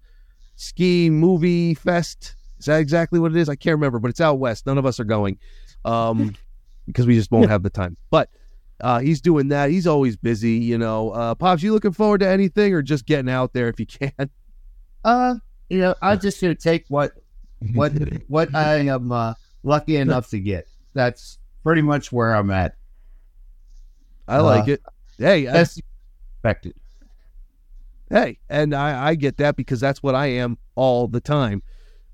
ski 0.56 1.10
movie 1.10 1.74
fest. 1.74 2.36
Is 2.60 2.66
that 2.66 2.80
exactly 2.80 3.20
what 3.20 3.32
it 3.32 3.38
is? 3.38 3.50
I 3.50 3.56
can't 3.56 3.74
remember, 3.76 4.00
but 4.00 4.10
it's 4.10 4.22
out 4.22 4.40
west. 4.40 4.66
None 4.66 4.78
of 4.78 4.86
us 4.86 5.00
are 5.00 5.04
going, 5.06 5.38
um, 5.86 6.36
because 6.86 7.06
we 7.06 7.16
just 7.16 7.32
won't 7.32 7.50
have 7.50 7.64
the 7.64 7.70
time. 7.70 7.98
But 8.10 8.30
uh, 8.82 9.00
he's 9.00 9.22
doing 9.22 9.50
that. 9.50 9.70
He's 9.70 9.88
always 9.88 10.16
busy, 10.16 10.52
you 10.54 10.78
know. 10.78 11.12
Uh, 11.12 11.36
Pops, 11.36 11.62
you 11.64 11.74
looking 11.74 11.92
forward 11.92 12.20
to 12.20 12.28
anything 12.28 12.74
or 12.74 12.82
just 12.82 13.06
getting 13.06 13.30
out 13.30 13.54
there 13.54 13.68
if 13.68 13.80
you 13.80 13.86
can? 13.86 14.12
Uh, 15.06 15.36
you 15.68 15.80
know, 15.80 15.94
I'm 16.02 16.18
just 16.18 16.40
gonna 16.40 16.56
take 16.56 16.86
what 16.88 17.12
what 17.74 17.92
what 18.30 18.56
I 18.56 18.76
am 18.88 19.12
uh, 19.12 19.34
lucky 19.64 19.98
enough 19.98 20.30
to 20.30 20.40
get. 20.40 20.66
That's 20.94 21.40
pretty 21.62 21.82
much 21.82 22.10
where 22.14 22.34
I'm 22.34 22.50
at. 22.52 22.76
I 24.28 24.40
like 24.40 24.70
it. 24.70 24.82
Hey, 25.18 25.46
I- 25.48 25.60
expected. 25.60 26.76
Hey, 28.14 28.38
and 28.48 28.76
I, 28.76 29.10
I 29.10 29.16
get 29.16 29.38
that 29.38 29.56
because 29.56 29.80
that's 29.80 30.04
what 30.04 30.14
I 30.14 30.28
am 30.28 30.58
all 30.76 31.08
the 31.08 31.20
time. 31.20 31.64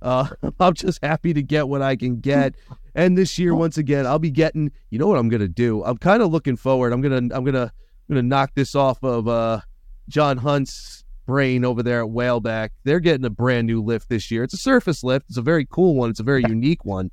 Uh, 0.01 0.29
I'm 0.59 0.73
just 0.73 1.03
happy 1.03 1.33
to 1.33 1.43
get 1.43 1.67
what 1.67 1.81
I 1.81 1.95
can 1.95 2.21
get. 2.21 2.55
And 2.95 3.17
this 3.17 3.37
year, 3.37 3.53
once 3.53 3.77
again, 3.77 4.07
I'll 4.07 4.17
be 4.17 4.31
getting. 4.31 4.71
You 4.89 4.97
know 4.97 5.07
what 5.07 5.19
I'm 5.19 5.29
gonna 5.29 5.47
do? 5.47 5.83
I'm 5.83 5.97
kind 5.97 6.23
of 6.23 6.31
looking 6.31 6.55
forward. 6.55 6.93
I'm 6.93 7.01
gonna 7.01 7.17
I'm 7.17 7.43
gonna 7.43 7.71
I'm 8.09 8.15
gonna 8.15 8.23
knock 8.23 8.51
this 8.55 8.75
off 8.75 9.03
of 9.03 9.27
uh, 9.27 9.61
John 10.07 10.37
Hunt's 10.37 11.03
brain 11.25 11.63
over 11.63 11.83
there 11.83 12.01
at 12.01 12.09
Whaleback. 12.09 12.69
They're 12.85 12.99
getting 12.99 13.25
a 13.25 13.29
brand 13.29 13.67
new 13.67 13.83
lift 13.83 14.09
this 14.09 14.31
year. 14.31 14.43
It's 14.43 14.53
a 14.53 14.57
surface 14.57 15.03
lift. 15.03 15.27
It's 15.29 15.37
a 15.37 15.43
very 15.43 15.67
cool 15.69 15.95
one. 15.95 16.09
It's 16.09 16.19
a 16.19 16.23
very 16.23 16.43
unique 16.47 16.85
one. 16.85 17.11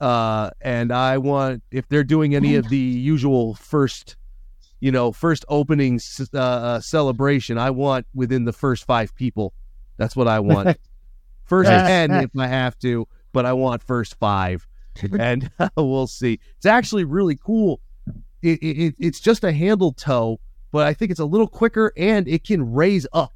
Uh, 0.00 0.50
and 0.60 0.92
I 0.92 1.18
want 1.18 1.64
if 1.72 1.88
they're 1.88 2.04
doing 2.04 2.34
any 2.34 2.54
of 2.54 2.68
the 2.68 2.76
usual 2.76 3.54
first 3.54 4.16
you 4.80 4.92
know, 4.92 5.12
first 5.12 5.44
opening 5.48 6.00
uh, 6.34 6.38
uh, 6.38 6.80
celebration, 6.80 7.58
I 7.58 7.70
want 7.70 8.06
within 8.14 8.44
the 8.44 8.52
first 8.52 8.84
five 8.84 9.14
people. 9.14 9.52
That's 9.96 10.14
what 10.16 10.28
I 10.28 10.40
want. 10.40 10.76
First 11.44 11.70
Yes. 11.70 11.86
10 12.10 12.10
if 12.24 12.30
I 12.38 12.46
have 12.46 12.78
to, 12.80 13.08
but 13.32 13.46
I 13.46 13.54
want 13.54 13.82
first 13.82 14.16
five. 14.18 14.66
And 15.18 15.50
we'll 15.76 16.06
see. 16.06 16.40
It's 16.58 16.66
actually 16.66 17.04
really 17.04 17.36
cool. 17.36 17.80
It, 18.42 18.58
it, 18.62 18.78
it- 18.88 18.94
it's 18.98 19.18
just 19.20 19.44
a 19.44 19.52
handle 19.52 19.92
tow, 19.92 20.40
but 20.72 20.86
I 20.86 20.92
think 20.92 21.10
it's 21.10 21.20
a 21.20 21.24
little 21.24 21.46
quicker 21.48 21.92
and 21.96 22.28
it 22.28 22.44
can 22.44 22.72
raise 22.72 23.06
up. 23.12 23.32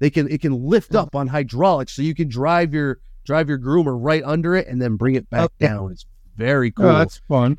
They 0.00 0.08
can 0.08 0.30
it 0.30 0.40
can 0.40 0.52
lift 0.52 0.94
up 0.94 1.14
on 1.16 1.26
hydraulics, 1.26 1.92
so 1.94 2.00
you 2.02 2.14
can 2.14 2.28
drive 2.28 2.72
your 2.72 3.00
drive 3.24 3.48
your 3.48 3.58
groomer 3.58 3.96
right 4.00 4.22
under 4.24 4.54
it 4.54 4.66
and 4.68 4.80
then 4.80 4.96
bring 4.96 5.14
it 5.16 5.28
back 5.28 5.44
Okay. 5.44 5.66
down. 5.66 5.90
It's 5.92 6.06
very 6.36 6.70
cool. 6.70 6.86
Oh, 6.86 6.98
that's 6.98 7.18
fun. 7.28 7.58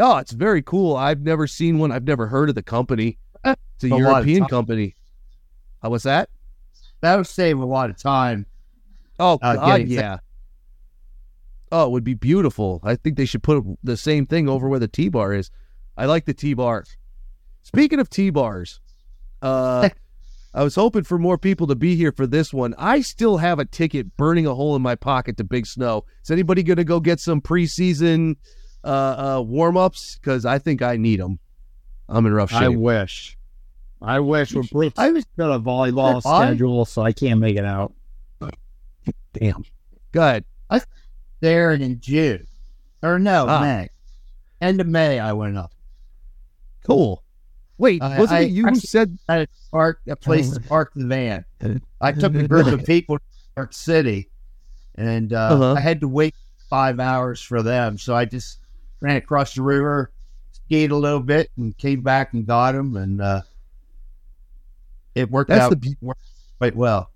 Oh, 0.00 0.16
it's 0.16 0.32
very 0.32 0.62
cool. 0.62 0.96
I've 0.96 1.20
never 1.20 1.46
seen 1.46 1.78
one. 1.78 1.92
I've 1.92 2.04
never 2.04 2.26
heard 2.26 2.48
of 2.48 2.54
the 2.54 2.62
company. 2.62 3.18
It's 3.44 3.84
a, 3.84 3.94
A 3.94 3.98
European 3.98 4.46
company. 4.46 4.96
Uh, 5.84 5.90
what's 5.90 6.04
that? 6.04 6.28
That 7.00 7.16
would 7.16 7.26
save 7.26 7.58
a 7.58 7.64
lot 7.64 7.90
of 7.90 7.96
time. 7.96 8.46
Oh, 9.18 9.38
Uh, 9.42 9.54
God, 9.54 9.82
yeah. 9.86 10.18
Oh, 11.72 11.86
it 11.86 11.90
would 11.92 12.04
be 12.04 12.14
beautiful. 12.14 12.80
I 12.82 12.96
think 12.96 13.16
they 13.16 13.24
should 13.24 13.42
put 13.42 13.64
the 13.82 13.96
same 13.96 14.26
thing 14.26 14.48
over 14.48 14.68
where 14.68 14.80
the 14.80 14.88
T 14.88 15.08
bar 15.08 15.32
is. 15.32 15.50
I 15.96 16.06
like 16.06 16.24
the 16.24 16.34
T 16.34 16.54
bar. 16.54 16.84
Speaking 17.62 18.00
of 18.00 18.10
T 18.10 18.30
bars, 18.30 18.80
uh, 19.40 19.88
I 20.54 20.64
was 20.64 20.74
hoping 20.74 21.04
for 21.04 21.18
more 21.18 21.38
people 21.38 21.68
to 21.68 21.76
be 21.76 21.94
here 21.94 22.10
for 22.12 22.26
this 22.26 22.52
one. 22.52 22.74
I 22.76 23.02
still 23.02 23.36
have 23.36 23.58
a 23.60 23.64
ticket 23.64 24.16
burning 24.16 24.46
a 24.46 24.54
hole 24.54 24.74
in 24.74 24.82
my 24.82 24.96
pocket 24.96 25.36
to 25.36 25.44
Big 25.44 25.66
Snow. 25.66 26.04
Is 26.24 26.30
anybody 26.30 26.62
going 26.62 26.78
to 26.78 26.84
go 26.84 26.98
get 26.98 27.20
some 27.20 27.40
preseason 27.40 28.36
uh, 28.84 28.86
uh, 29.38 29.42
warm 29.42 29.76
ups? 29.76 30.16
Because 30.20 30.44
I 30.44 30.58
think 30.58 30.82
I 30.82 30.96
need 30.96 31.20
them. 31.20 31.38
I'm 32.08 32.26
in 32.26 32.32
rough 32.32 32.50
shape. 32.50 32.62
I 32.62 32.68
wish. 32.68 33.36
I 34.02 34.18
wish. 34.20 34.54
We're 34.54 34.62
Brooks 34.64 34.98
I 34.98 35.10
was 35.10 35.24
got 35.36 35.54
a 35.54 35.60
volleyball 35.60 36.20
I- 36.24 36.46
schedule, 36.46 36.84
so 36.84 37.02
I 37.02 37.12
can't 37.12 37.38
make 37.40 37.56
it 37.56 37.64
out. 37.64 37.92
Damn. 39.32 39.64
Go 40.12 40.22
ahead. 40.22 40.44
there 41.40 41.72
in 41.72 42.00
June. 42.00 42.46
Or 43.02 43.18
no, 43.18 43.46
Ah. 43.48 43.60
May. 43.60 43.88
End 44.60 44.80
of 44.80 44.86
May 44.86 45.18
I 45.18 45.32
went 45.32 45.56
up. 45.56 45.72
Cool. 46.84 47.22
Wait, 47.78 48.02
I- 48.02 48.18
wasn't 48.18 48.38
I 48.40 48.42
it 48.42 48.50
you 48.50 48.66
who 48.66 48.74
said 48.74 49.18
I 49.28 49.46
park 49.70 50.00
a 50.08 50.16
place 50.16 50.50
to 50.50 50.60
park 50.60 50.92
the 50.94 51.06
van. 51.06 51.44
I 52.00 52.12
took 52.12 52.34
a 52.34 52.46
group 52.46 52.66
of 52.66 52.84
people 52.84 53.18
to 53.18 53.24
New 53.56 53.60
York 53.62 53.72
City 53.72 54.28
and 54.96 55.32
uh, 55.32 55.36
Uh-huh. 55.52 55.72
I 55.74 55.80
had 55.80 56.00
to 56.00 56.08
wait 56.08 56.34
five 56.68 57.00
hours 57.00 57.40
for 57.40 57.62
them. 57.62 57.96
So 57.96 58.14
I 58.14 58.24
just 58.26 58.58
ran 59.00 59.16
across 59.16 59.54
the 59.54 59.62
river, 59.62 60.10
skied 60.52 60.90
a 60.90 60.96
little 60.96 61.20
bit, 61.20 61.50
and 61.56 61.76
came 61.78 62.00
back 62.02 62.32
and 62.32 62.46
got 62.46 62.74
him. 62.74 62.96
And 62.96 63.20
uh, 63.20 63.42
it 65.14 65.30
worked 65.30 65.48
That's 65.50 65.62
out 65.62 65.70
the 65.70 65.76
beau- 65.76 65.94
worked 66.08 66.20
quite 66.58 66.76
well. 66.76 67.10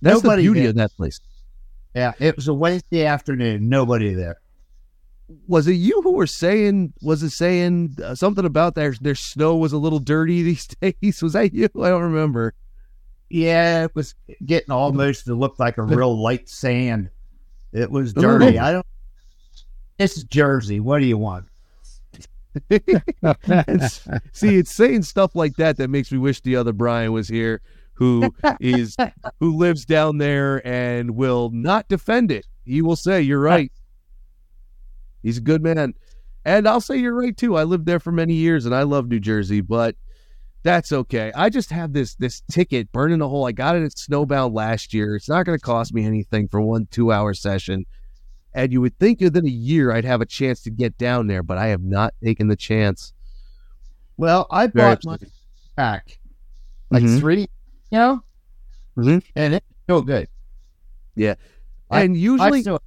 that's 0.00 0.22
Nobody 0.22 0.42
the 0.42 0.48
beauty 0.48 0.60
did. 0.62 0.68
of 0.70 0.76
that 0.76 0.96
place? 0.96 1.20
Yeah, 1.94 2.12
it 2.18 2.36
was 2.36 2.48
a 2.48 2.54
Wednesday 2.54 3.04
afternoon. 3.06 3.68
Nobody 3.68 4.14
there. 4.14 4.40
Was 5.46 5.66
it 5.68 5.74
you 5.74 6.00
who 6.02 6.12
were 6.12 6.26
saying? 6.26 6.94
Was 7.02 7.22
it 7.22 7.30
saying 7.30 7.96
uh, 8.02 8.14
something 8.14 8.44
about 8.46 8.74
their 8.74 8.92
their 9.00 9.14
snow 9.14 9.56
was 9.56 9.72
a 9.72 9.78
little 9.78 9.98
dirty 9.98 10.42
these 10.44 10.66
days? 10.66 11.22
Was 11.22 11.34
that 11.34 11.52
you? 11.52 11.64
I 11.82 11.88
don't 11.90 12.02
remember. 12.02 12.54
Yeah, 13.30 13.84
it 13.84 13.94
was 13.94 14.14
getting 14.46 14.70
almost 14.70 15.26
to 15.26 15.34
look 15.34 15.58
like 15.58 15.76
a 15.76 15.82
real 15.82 16.18
light 16.18 16.48
sand. 16.48 17.10
It 17.74 17.90
was 17.90 18.14
dirty. 18.14 18.58
I 18.58 18.72
don't. 18.72 18.86
This 19.98 20.16
is 20.16 20.24
Jersey. 20.24 20.80
What 20.80 21.00
do 21.00 21.06
you 21.06 21.18
want? 21.18 21.46
See, 24.32 24.56
it's 24.56 24.72
saying 24.72 25.02
stuff 25.02 25.34
like 25.34 25.56
that 25.56 25.76
that 25.76 25.88
makes 25.90 26.10
me 26.10 26.18
wish 26.18 26.40
the 26.40 26.56
other 26.56 26.72
Brian 26.72 27.12
was 27.12 27.28
here, 27.28 27.60
who 27.94 28.34
is 28.60 28.96
who 29.40 29.56
lives 29.56 29.84
down 29.84 30.18
there 30.18 30.66
and 30.66 31.10
will 31.10 31.50
not 31.50 31.88
defend 31.88 32.30
it. 32.30 32.46
He 32.64 32.80
will 32.80 32.96
say, 32.96 33.20
"You're 33.20 33.40
right." 33.40 33.72
He's 35.22 35.38
a 35.38 35.42
good 35.42 35.62
man, 35.62 35.94
and 36.44 36.68
I'll 36.68 36.80
say 36.80 36.96
you're 36.96 37.14
right 37.14 37.36
too. 37.36 37.56
I 37.56 37.64
lived 37.64 37.86
there 37.86 38.00
for 38.00 38.12
many 38.12 38.34
years, 38.34 38.66
and 38.66 38.74
I 38.74 38.84
love 38.84 39.08
New 39.08 39.20
Jersey, 39.20 39.60
but 39.60 39.96
that's 40.62 40.92
okay. 40.92 41.32
I 41.34 41.50
just 41.50 41.70
have 41.70 41.92
this 41.92 42.14
this 42.14 42.42
ticket 42.50 42.92
burning 42.92 43.20
a 43.20 43.28
hole. 43.28 43.46
I 43.46 43.52
got 43.52 43.74
it 43.74 43.82
at 43.82 43.92
Snowbound 43.92 44.54
last 44.54 44.94
year. 44.94 45.16
It's 45.16 45.28
not 45.28 45.44
going 45.44 45.58
to 45.58 45.64
cost 45.64 45.92
me 45.92 46.04
anything 46.04 46.46
for 46.48 46.60
one 46.60 46.86
two 46.90 47.10
hour 47.10 47.34
session. 47.34 47.84
And 48.54 48.72
you 48.72 48.80
would 48.80 48.98
think 48.98 49.20
within 49.20 49.46
a 49.46 49.50
year 49.50 49.92
I'd 49.92 50.04
have 50.04 50.20
a 50.20 50.26
chance 50.26 50.62
to 50.62 50.70
get 50.70 50.96
down 50.98 51.26
there, 51.26 51.42
but 51.42 51.58
I 51.58 51.68
have 51.68 51.82
not 51.82 52.14
taken 52.22 52.48
the 52.48 52.56
chance. 52.56 53.12
Well, 54.16 54.46
I 54.50 54.66
bought 54.66 55.04
my 55.04 55.18
back 55.76 56.18
like 56.90 57.02
Mhm. 57.02 57.20
three, 57.20 57.40
you 57.90 57.98
know, 57.98 58.22
Mhm. 58.96 59.22
and 59.36 59.54
it's 59.54 59.66
still 59.84 60.02
good. 60.02 60.28
I- 61.90 62.02
and 62.02 62.14
I 62.14 62.18
usually, 62.18 62.60
still, 62.62 62.80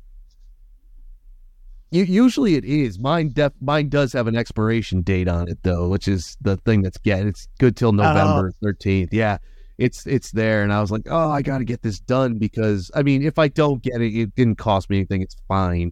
u- 1.92 2.04
usually 2.04 2.56
it 2.56 2.66
is. 2.66 3.00
Mine 3.00 3.30
def, 3.34 3.54
mine 3.62 3.90
does 3.90 4.14
have 4.14 4.28
an 4.28 4.36
expiration 4.36 5.02
date 5.02 5.28
on 5.28 5.48
it 5.48 5.60
though, 5.64 5.90
which 5.90 6.08
is 6.08 6.38
the 6.42 6.58
thing 6.58 6.82
that's 6.82 6.98
get. 6.98 7.26
It's 7.26 7.48
good 7.60 7.76
till 7.76 7.92
November 7.92 8.52
thirteenth. 8.62 9.14
Yeah, 9.14 9.38
it's 9.82 10.06
it's 10.06 10.32
there, 10.32 10.62
and 10.62 10.72
I 10.72 10.80
was 10.80 10.92
like, 10.92 11.08
oh, 11.10 11.32
I 11.32 11.42
got 11.42 11.58
to 11.58 11.66
get 11.66 11.82
this 11.82 12.00
done 12.00 12.38
because 12.38 12.92
I 12.94 13.02
mean, 13.02 13.24
if 13.24 13.40
I 13.40 13.48
don't 13.48 13.82
get 13.82 14.00
it, 14.00 14.16
it 14.16 14.36
didn't 14.36 14.58
cost 14.58 14.90
me 14.90 14.98
anything. 14.98 15.24
It's 15.24 15.36
fine. 15.48 15.92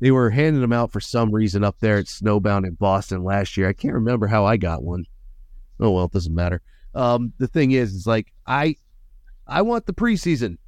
They 0.00 0.10
were 0.10 0.30
handing 0.30 0.60
them 0.60 0.72
out 0.72 0.90
for 0.90 1.00
some 1.00 1.30
reason 1.30 1.62
up 1.62 1.76
there 1.78 1.96
at 1.96 2.06
Snowbound 2.06 2.66
in 2.66 2.74
Boston 2.74 3.22
last 3.22 3.56
year. 3.56 3.68
I 3.68 3.72
can't 3.72 3.94
remember 3.94 4.26
how 4.26 4.44
I 4.44 4.56
got 4.56 4.82
one. 4.82 5.04
Oh 5.78 5.92
well, 5.92 6.06
it 6.06 6.12
doesn't 6.12 6.34
matter. 6.34 6.60
Um, 6.94 7.32
the 7.38 7.46
thing 7.46 7.70
is, 7.70 7.94
is 7.94 8.06
like 8.06 8.32
I, 8.46 8.74
I 9.46 9.62
want 9.62 9.86
the 9.86 9.94
preseason 9.94 10.58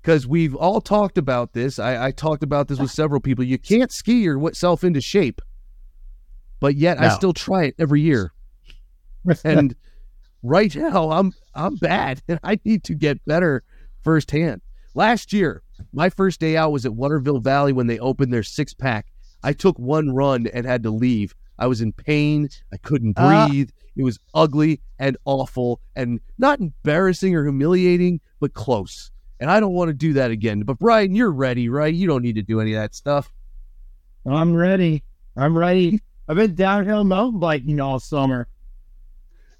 because 0.00 0.26
we've 0.26 0.54
all 0.54 0.80
talked 0.80 1.18
about 1.18 1.52
this. 1.52 1.78
I, 1.78 2.06
I 2.06 2.10
talked 2.12 2.42
about 2.42 2.68
this 2.68 2.78
with 2.78 2.90
several 3.02 3.20
people. 3.20 3.44
You 3.44 3.58
can't 3.58 3.92
ski 3.92 4.22
yourself 4.22 4.84
into 4.84 5.02
shape, 5.02 5.42
but 6.60 6.76
yet 6.76 6.98
I 6.98 7.10
still 7.10 7.34
try 7.34 7.64
it 7.64 7.74
every 7.78 8.00
year. 8.00 8.32
And 9.42 9.74
right 10.44 10.74
now, 10.76 11.10
I'm 11.10 11.32
I'm 11.54 11.74
bad, 11.76 12.22
and 12.28 12.38
I 12.44 12.60
need 12.64 12.84
to 12.84 12.94
get 12.94 13.24
better 13.24 13.62
firsthand. 14.02 14.60
Last 14.94 15.32
year, 15.32 15.62
my 15.92 16.08
first 16.10 16.38
day 16.38 16.56
out 16.56 16.70
was 16.70 16.86
at 16.86 16.94
Waterville 16.94 17.40
Valley 17.40 17.72
when 17.72 17.88
they 17.88 17.98
opened 17.98 18.32
their 18.32 18.42
six 18.44 18.72
pack. 18.74 19.06
I 19.42 19.52
took 19.52 19.76
one 19.78 20.10
run 20.14 20.46
and 20.46 20.64
had 20.66 20.82
to 20.84 20.90
leave. 20.90 21.34
I 21.58 21.66
was 21.66 21.80
in 21.80 21.92
pain. 21.92 22.48
I 22.72 22.76
couldn't 22.76 23.14
Ah. 23.16 23.48
breathe. 23.48 23.70
it 23.96 24.02
was 24.02 24.18
ugly 24.34 24.80
and 24.98 25.16
awful 25.24 25.80
and 25.94 26.18
not 26.36 26.58
embarrassing 26.58 27.34
or 27.36 27.44
humiliating, 27.44 28.20
but 28.40 28.52
close. 28.52 29.12
And 29.38 29.48
I 29.50 29.60
don't 29.60 29.72
want 29.74 29.88
to 29.88 29.92
do 29.94 30.12
that 30.14 30.32
again. 30.32 30.62
But 30.62 30.80
Brian, 30.80 31.14
you're 31.14 31.30
ready, 31.30 31.68
right? 31.68 31.94
You 31.94 32.08
don't 32.08 32.22
need 32.22 32.34
to 32.34 32.42
do 32.42 32.60
any 32.60 32.74
of 32.74 32.80
that 32.82 32.94
stuff. 32.96 33.32
I'm 34.26 34.52
ready. 34.54 35.04
I'm 35.36 35.56
ready. 35.56 36.00
I've 36.28 36.34
been 36.36 36.54
downhill 36.56 37.04
mountain 37.04 37.38
biking 37.38 37.80
all 37.80 38.00
summer. 38.00 38.48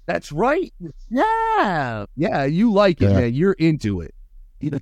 That's 0.05 0.31
right. 0.31 0.73
Yeah. 1.09 2.05
Yeah, 2.15 2.43
you 2.45 2.71
like 2.71 3.01
it, 3.01 3.09
Yeah. 3.09 3.19
man. 3.21 3.33
You're 3.33 3.53
into 3.53 4.01
it. 4.01 4.13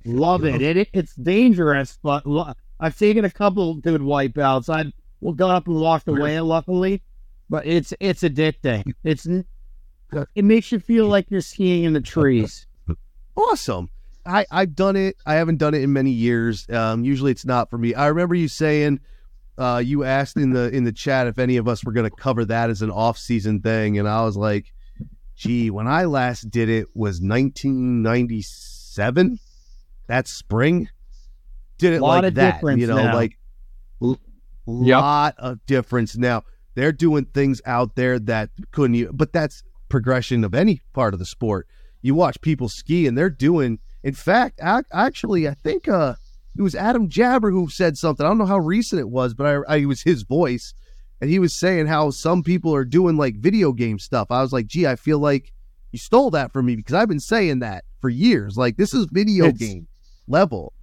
Love 0.04 0.44
it. 0.44 0.62
it. 0.62 0.88
It's 0.92 1.14
dangerous, 1.14 1.98
but 2.02 2.26
lo- 2.26 2.52
I've 2.80 2.98
taken 2.98 3.24
a 3.24 3.30
couple 3.30 3.74
good 3.76 4.00
wipeouts. 4.00 4.68
I 4.68 4.92
well, 5.20 5.34
got 5.34 5.50
up 5.50 5.66
and 5.66 5.76
walked 5.76 6.08
away, 6.08 6.38
luckily, 6.40 7.02
but 7.48 7.66
it's 7.66 7.92
it's 8.00 8.22
addicting. 8.22 8.92
It's 9.04 9.26
it 9.26 10.44
makes 10.44 10.70
you 10.70 10.78
feel 10.78 11.06
like 11.06 11.30
you're 11.30 11.40
skiing 11.40 11.84
in 11.84 11.92
the 11.92 12.00
trees. 12.00 12.66
Awesome. 13.36 13.90
I, 14.26 14.46
I've 14.50 14.74
done 14.74 14.96
it. 14.96 15.16
I 15.26 15.34
haven't 15.34 15.58
done 15.58 15.74
it 15.74 15.82
in 15.82 15.92
many 15.92 16.10
years. 16.10 16.66
Um, 16.70 17.04
usually 17.04 17.30
it's 17.32 17.44
not 17.44 17.68
for 17.68 17.76
me. 17.76 17.94
I 17.94 18.06
remember 18.06 18.34
you 18.34 18.48
saying 18.48 19.00
uh, 19.58 19.82
you 19.84 20.04
asked 20.04 20.36
in 20.36 20.52
the 20.52 20.70
in 20.70 20.84
the 20.84 20.92
chat 20.92 21.26
if 21.26 21.38
any 21.38 21.56
of 21.56 21.68
us 21.68 21.84
were 21.84 21.92
going 21.92 22.08
to 22.08 22.16
cover 22.16 22.44
that 22.46 22.70
as 22.70 22.80
an 22.80 22.90
off 22.90 23.18
season 23.18 23.60
thing, 23.60 23.98
and 23.98 24.08
I 24.08 24.24
was 24.24 24.36
like, 24.36 24.72
"Gee, 25.36 25.70
when 25.70 25.86
I 25.86 26.04
last 26.04 26.50
did 26.50 26.68
it 26.68 26.88
was 26.94 27.20
1997. 27.20 29.38
That 30.06 30.28
spring, 30.28 30.88
did 31.78 31.94
it 31.94 32.02
Lot 32.02 32.08
like 32.08 32.24
of 32.24 32.34
that. 32.34 32.54
difference 32.56 32.80
You 32.80 32.86
know, 32.88 32.96
now. 32.96 33.14
like 33.14 33.38
lot 34.66 35.34
of 35.38 35.64
difference 35.66 36.16
now. 36.16 36.42
They're 36.74 36.92
doing 36.92 37.26
things 37.26 37.60
out 37.66 37.94
there 37.94 38.18
that 38.18 38.50
couldn't 38.72 38.96
even, 38.96 39.16
but 39.16 39.32
that's 39.32 39.62
progression 39.88 40.44
of 40.44 40.54
any 40.54 40.82
part 40.92 41.14
of 41.14 41.20
the 41.20 41.26
sport. 41.26 41.66
You 42.02 42.14
watch 42.14 42.40
people 42.40 42.68
ski 42.68 43.06
and 43.06 43.16
they're 43.16 43.30
doing, 43.30 43.78
in 44.02 44.14
fact, 44.14 44.60
ac- 44.62 44.86
actually, 44.92 45.48
I 45.48 45.54
think 45.54 45.88
uh, 45.88 46.14
it 46.56 46.62
was 46.62 46.74
Adam 46.74 47.08
Jabber 47.08 47.50
who 47.50 47.68
said 47.68 47.96
something. 47.96 48.26
I 48.26 48.28
don't 48.28 48.38
know 48.38 48.46
how 48.46 48.58
recent 48.58 49.00
it 49.00 49.08
was, 49.08 49.34
but 49.34 49.46
I, 49.46 49.54
I 49.68 49.76
it 49.76 49.86
was 49.86 50.02
his 50.02 50.22
voice. 50.22 50.74
And 51.24 51.30
he 51.30 51.38
was 51.38 51.54
saying 51.54 51.86
how 51.86 52.10
some 52.10 52.42
people 52.42 52.74
are 52.74 52.84
doing 52.84 53.16
like 53.16 53.36
video 53.36 53.72
game 53.72 53.98
stuff. 53.98 54.26
I 54.30 54.42
was 54.42 54.52
like, 54.52 54.66
gee, 54.66 54.86
I 54.86 54.94
feel 54.94 55.18
like 55.18 55.54
you 55.90 55.98
stole 55.98 56.30
that 56.32 56.52
from 56.52 56.66
me 56.66 56.76
because 56.76 56.92
I've 56.92 57.08
been 57.08 57.18
saying 57.18 57.60
that 57.60 57.86
for 58.02 58.10
years. 58.10 58.58
Like, 58.58 58.76
this 58.76 58.92
is 58.92 59.06
video 59.10 59.46
It's- 59.46 59.58
game 59.58 59.86
level. 60.28 60.74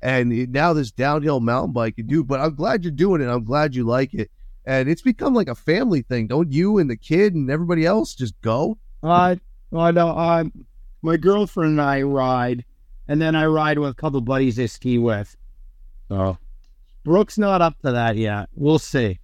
And 0.00 0.50
now 0.50 0.72
this 0.72 0.90
downhill 0.90 1.40
mountain 1.40 1.74
bike 1.74 1.98
you 1.98 2.04
do, 2.04 2.24
but 2.24 2.40
I'm 2.40 2.54
glad 2.54 2.84
you're 2.84 2.90
doing 2.90 3.20
it. 3.20 3.26
I'm 3.26 3.44
glad 3.44 3.74
you 3.74 3.84
like 3.84 4.14
it. 4.14 4.30
And 4.64 4.88
it's 4.88 5.02
become 5.02 5.34
like 5.34 5.48
a 5.48 5.54
family 5.54 6.00
thing. 6.00 6.26
Don't 6.26 6.50
you 6.50 6.78
and 6.78 6.88
the 6.88 6.96
kid 6.96 7.34
and 7.34 7.50
everybody 7.50 7.84
else 7.84 8.14
just 8.14 8.32
go? 8.40 8.78
I 9.02 9.38
I 9.74 9.90
know 9.90 10.08
I 10.08 10.44
my 11.02 11.18
girlfriend 11.18 11.72
and 11.72 11.82
I 11.82 12.00
ride, 12.00 12.64
and 13.08 13.20
then 13.20 13.36
I 13.36 13.44
ride 13.44 13.78
with 13.78 13.90
a 13.90 13.94
couple 13.94 14.22
buddies 14.22 14.58
I 14.58 14.64
ski 14.66 14.96
with. 14.96 15.36
So 16.08 16.38
Brooke's 17.04 17.36
not 17.36 17.60
up 17.60 17.78
to 17.82 17.92
that 17.92 18.16
yet. 18.16 18.48
We'll 18.54 18.78
see. 18.78 19.18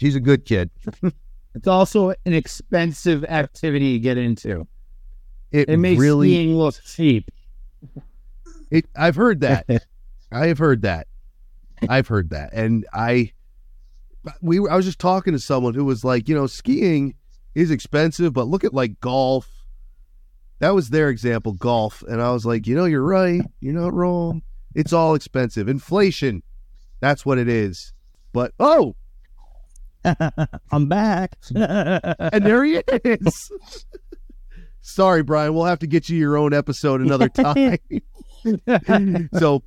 She's 0.00 0.16
a 0.16 0.20
good 0.20 0.44
kid. 0.44 0.70
It's 1.52 1.66
also 1.66 2.10
an 2.10 2.32
expensive 2.32 3.24
activity 3.24 3.94
to 3.94 3.98
get 3.98 4.16
into. 4.16 4.68
It, 5.50 5.68
It 5.68 5.78
makes 5.78 6.00
really 6.00 6.28
skiing 6.28 6.56
look 6.56 6.76
cheap. 6.84 7.28
It, 8.70 8.86
I've 8.94 9.16
heard 9.16 9.40
that. 9.40 9.66
I 10.30 10.46
have 10.46 10.58
heard 10.58 10.82
that. 10.82 11.08
I've 11.88 12.06
heard 12.06 12.30
that, 12.30 12.52
and 12.52 12.86
I, 12.92 13.32
we, 14.40 14.60
were- 14.60 14.70
I 14.70 14.76
was 14.76 14.84
just 14.84 15.00
talking 15.00 15.32
to 15.32 15.40
someone 15.40 15.74
who 15.74 15.84
was 15.84 16.04
like, 16.04 16.28
you 16.28 16.36
know, 16.36 16.46
skiing 16.46 17.14
is 17.56 17.72
expensive, 17.72 18.32
but 18.32 18.46
look 18.46 18.62
at 18.62 18.72
like 18.72 19.00
golf. 19.00 19.50
That 20.60 20.70
was 20.72 20.90
their 20.90 21.08
example, 21.08 21.54
golf, 21.54 22.02
and 22.06 22.22
I 22.22 22.30
was 22.30 22.46
like, 22.46 22.68
you 22.68 22.76
know, 22.76 22.84
you're 22.84 23.02
right. 23.02 23.42
You're 23.58 23.74
not 23.74 23.92
wrong. 23.92 24.42
It's 24.76 24.92
all 24.92 25.16
expensive. 25.16 25.68
Inflation, 25.68 26.44
that's 27.00 27.26
what 27.26 27.38
it 27.38 27.48
is. 27.48 27.92
But 28.32 28.52
oh, 28.60 28.94
I'm 30.72 30.86
back. 30.88 31.36
and 31.54 32.44
there 32.44 32.64
he 32.64 32.82
is. 33.04 33.52
Sorry, 34.82 35.22
Brian. 35.22 35.54
We'll 35.54 35.64
have 35.66 35.78
to 35.80 35.86
get 35.86 36.08
you 36.08 36.16
your 36.18 36.36
own 36.36 36.52
episode 36.54 37.00
another 37.00 37.28
time. 37.28 37.78
so 39.38 39.62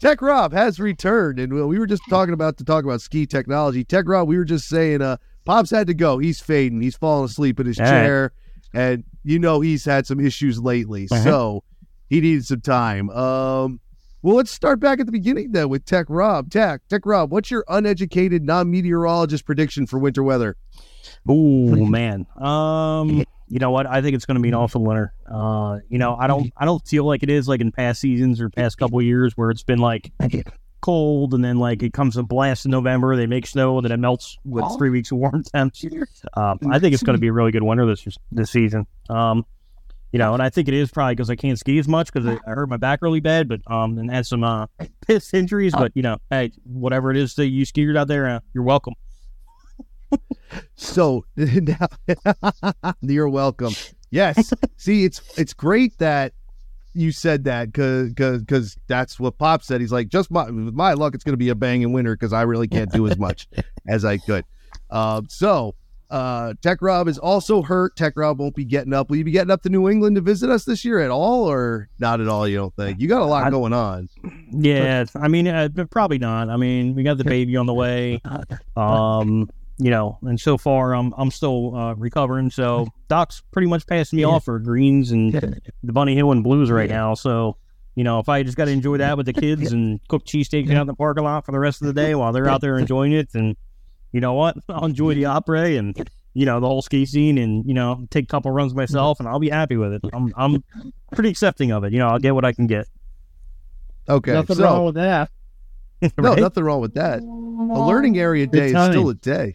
Tech 0.00 0.22
Rob 0.22 0.52
has 0.52 0.80
returned, 0.80 1.38
and 1.38 1.52
we 1.68 1.78
were 1.78 1.86
just 1.86 2.02
talking 2.08 2.34
about 2.34 2.56
to 2.58 2.64
talk 2.64 2.84
about 2.84 3.00
ski 3.00 3.26
technology. 3.26 3.84
Tech 3.84 4.06
Rob, 4.08 4.28
we 4.28 4.36
were 4.36 4.44
just 4.44 4.66
saying, 4.68 5.02
uh, 5.02 5.16
Pops 5.44 5.70
had 5.70 5.86
to 5.86 5.94
go. 5.94 6.18
He's 6.18 6.40
fading. 6.40 6.80
He's 6.80 6.96
falling 6.96 7.26
asleep 7.26 7.60
in 7.60 7.66
his 7.66 7.78
All 7.78 7.84
right. 7.84 7.90
chair, 7.90 8.32
and 8.74 9.04
you 9.22 9.38
know 9.38 9.60
he's 9.60 9.84
had 9.84 10.06
some 10.06 10.18
issues 10.20 10.58
lately, 10.60 11.06
Uh-huh. 11.10 11.22
so 11.22 11.64
he 12.08 12.20
needed 12.20 12.44
some 12.46 12.60
time. 12.62 13.10
Um, 13.10 13.80
well, 14.22 14.36
let's 14.36 14.50
start 14.50 14.80
back 14.80 15.00
at 15.00 15.06
the 15.06 15.12
beginning 15.12 15.52
then 15.52 15.68
with 15.68 15.84
Tech 15.84 16.06
Rob. 16.08 16.50
Tech, 16.50 16.80
Tech 16.88 17.06
Rob, 17.06 17.30
what's 17.30 17.50
your 17.50 17.64
uneducated 17.68 18.42
non-meteorologist 18.42 19.44
prediction 19.44 19.86
for 19.86 19.98
winter 19.98 20.22
weather? 20.22 20.56
Oh 21.28 21.76
man. 21.86 22.26
Um 22.36 23.24
you 23.48 23.60
know 23.60 23.70
what? 23.70 23.86
I 23.86 24.02
think 24.02 24.16
it's 24.16 24.26
going 24.26 24.34
to 24.34 24.40
be 24.40 24.48
an 24.48 24.54
awesome 24.54 24.84
winter. 24.84 25.12
Uh 25.30 25.78
you 25.88 25.98
know, 25.98 26.16
I 26.16 26.26
don't 26.26 26.52
I 26.56 26.64
don't 26.64 26.84
feel 26.86 27.04
like 27.04 27.22
it 27.22 27.30
is 27.30 27.46
like 27.48 27.60
in 27.60 27.70
past 27.72 28.00
seasons 28.00 28.40
or 28.40 28.50
past 28.50 28.78
couple 28.78 28.98
of 28.98 29.04
years 29.04 29.36
where 29.36 29.50
it's 29.50 29.62
been 29.62 29.78
like 29.78 30.12
cold 30.80 31.34
and 31.34 31.44
then 31.44 31.58
like 31.58 31.82
it 31.82 31.92
comes 31.92 32.16
a 32.16 32.22
blast 32.22 32.64
in 32.64 32.70
November, 32.70 33.16
they 33.16 33.26
make 33.26 33.46
snow 33.46 33.78
and 33.78 33.84
then 33.84 33.92
it 33.92 33.98
melts 33.98 34.36
with 34.44 34.64
3 34.76 34.90
weeks 34.90 35.10
of 35.12 35.18
warm 35.18 35.42
temps. 35.44 35.84
Um 36.34 36.58
I 36.70 36.78
think 36.78 36.94
it's 36.94 37.02
going 37.02 37.16
to 37.16 37.20
be 37.20 37.28
a 37.28 37.32
really 37.32 37.52
good 37.52 37.62
winter 37.62 37.86
this 37.86 38.06
this 38.32 38.50
season. 38.50 38.86
Um 39.08 39.46
you 40.12 40.18
know, 40.18 40.34
and 40.34 40.42
I 40.42 40.50
think 40.50 40.68
it 40.68 40.74
is 40.74 40.90
probably 40.90 41.14
because 41.14 41.30
I 41.30 41.36
can't 41.36 41.58
ski 41.58 41.78
as 41.78 41.88
much 41.88 42.12
because 42.12 42.26
I, 42.26 42.38
hurt 42.50 42.68
my 42.68 42.76
back 42.76 43.02
really 43.02 43.20
bad, 43.20 43.48
but 43.48 43.60
um, 43.66 43.98
and 43.98 44.10
had 44.10 44.26
some 44.26 44.44
uh, 44.44 44.66
piss 45.06 45.34
injuries. 45.34 45.72
But 45.72 45.92
you 45.94 46.02
know, 46.02 46.18
hey, 46.30 46.52
whatever 46.64 47.10
it 47.10 47.16
is 47.16 47.34
that 47.34 47.48
you 47.48 47.66
skiers 47.66 47.96
out 47.96 48.08
there, 48.08 48.26
uh, 48.28 48.40
you're 48.54 48.64
welcome. 48.64 48.94
So 50.76 51.24
now 51.36 51.88
you're 53.00 53.28
welcome. 53.28 53.74
Yes. 54.10 54.52
See, 54.76 55.04
it's 55.04 55.20
it's 55.36 55.52
great 55.52 55.98
that 55.98 56.32
you 56.94 57.12
said 57.12 57.44
that 57.44 57.72
because 57.72 58.10
because 58.10 58.76
that's 58.86 59.18
what 59.20 59.38
Pop 59.38 59.62
said. 59.62 59.80
He's 59.80 59.92
like, 59.92 60.08
just 60.08 60.30
my 60.30 60.44
with 60.44 60.74
my 60.74 60.92
luck, 60.94 61.14
it's 61.14 61.24
going 61.24 61.34
to 61.34 61.38
be 61.38 61.48
a 61.48 61.54
banging 61.54 61.92
winter 61.92 62.14
because 62.14 62.32
I 62.32 62.42
really 62.42 62.68
can't 62.68 62.90
do 62.90 63.06
as 63.06 63.18
much 63.18 63.48
as 63.88 64.04
I 64.04 64.18
could. 64.18 64.44
Um, 64.90 65.26
so 65.28 65.74
uh, 66.10 66.54
Tech 66.62 66.82
Rob 66.82 67.08
is 67.08 67.18
also 67.18 67.62
hurt. 67.62 67.96
Tech 67.96 68.14
Rob 68.16 68.38
won't 68.38 68.54
be 68.54 68.64
getting 68.64 68.92
up. 68.92 69.10
Will 69.10 69.16
you 69.16 69.24
be 69.24 69.30
getting 69.32 69.50
up 69.50 69.62
to 69.62 69.68
New 69.68 69.88
England 69.88 70.16
to 70.16 70.22
visit 70.22 70.50
us 70.50 70.64
this 70.64 70.84
year 70.84 71.00
at 71.00 71.10
all, 71.10 71.50
or 71.50 71.88
not 71.98 72.20
at 72.20 72.28
all? 72.28 72.46
You 72.46 72.56
don't 72.56 72.76
think 72.76 73.00
you 73.00 73.08
got 73.08 73.22
a 73.22 73.26
lot 73.26 73.44
I- 73.46 73.50
going 73.50 73.72
on? 73.72 74.08
Yeah, 74.52 75.04
I 75.14 75.28
mean, 75.28 75.48
uh, 75.48 75.68
probably 75.90 76.18
not. 76.18 76.48
I 76.48 76.56
mean, 76.56 76.94
we 76.94 77.02
got 77.02 77.18
the 77.18 77.24
baby 77.24 77.56
on 77.56 77.66
the 77.66 77.74
way. 77.74 78.20
Um, 78.76 79.48
you 79.78 79.90
know, 79.90 80.18
and 80.22 80.40
so 80.40 80.56
far 80.58 80.94
I'm 80.94 81.12
I'm 81.16 81.30
still 81.30 81.74
uh, 81.74 81.94
recovering. 81.94 82.50
So 82.50 82.88
Doc's 83.08 83.42
pretty 83.52 83.68
much 83.68 83.86
passing 83.86 84.16
me 84.18 84.24
off 84.24 84.44
for 84.44 84.58
greens 84.58 85.12
and 85.12 85.32
the 85.82 85.92
Bunny 85.92 86.14
Hill 86.14 86.32
and 86.32 86.42
Blues 86.44 86.70
right 86.70 86.88
now. 86.88 87.14
So 87.14 87.56
you 87.94 88.04
know, 88.04 88.18
if 88.18 88.28
I 88.28 88.42
just 88.42 88.56
got 88.56 88.66
to 88.66 88.70
enjoy 88.70 88.98
that 88.98 89.16
with 89.16 89.26
the 89.26 89.32
kids 89.32 89.72
and 89.72 89.98
cook 90.08 90.24
cheesesteaks 90.24 90.70
out 90.70 90.82
in 90.82 90.86
the 90.86 90.94
parking 90.94 91.24
lot 91.24 91.46
for 91.46 91.52
the 91.52 91.58
rest 91.58 91.80
of 91.80 91.86
the 91.88 91.94
day 91.94 92.14
while 92.14 92.32
they're 92.32 92.48
out 92.48 92.60
there 92.60 92.78
enjoying 92.78 93.12
it, 93.12 93.30
and 93.34 93.56
you 94.16 94.20
know 94.22 94.32
what, 94.32 94.56
I'll 94.70 94.86
enjoy 94.86 95.12
the 95.14 95.26
opera 95.26 95.72
and 95.76 95.94
you 96.32 96.46
know 96.46 96.58
the 96.60 96.66
whole 96.66 96.80
ski 96.82 97.04
scene, 97.06 97.36
and 97.38 97.64
you 97.66 97.74
know 97.74 98.06
take 98.10 98.24
a 98.24 98.28
couple 98.28 98.50
runs 98.50 98.74
myself, 98.74 99.20
and 99.20 99.28
I'll 99.28 99.38
be 99.38 99.50
happy 99.50 99.76
with 99.76 99.92
it. 99.92 100.00
I'm 100.12 100.32
I'm 100.36 100.64
pretty 101.14 101.28
accepting 101.30 101.70
of 101.70 101.84
it. 101.84 101.92
You 101.92 101.98
know, 101.98 102.08
I'll 102.08 102.18
get 102.18 102.34
what 102.34 102.44
I 102.44 102.52
can 102.52 102.66
get. 102.66 102.86
Okay, 104.08 104.32
Nothing 104.32 104.56
so 104.56 104.64
wrong 104.64 104.84
with 104.86 104.94
that. 104.96 105.30
no, 106.18 106.34
nothing 106.34 106.64
wrong 106.64 106.80
with 106.80 106.94
that. 106.94 107.20
A 107.20 107.24
learning 107.86 108.18
area 108.18 108.46
day 108.46 108.66
is 108.72 108.90
still 108.90 109.08
a 109.10 109.14
day. 109.14 109.54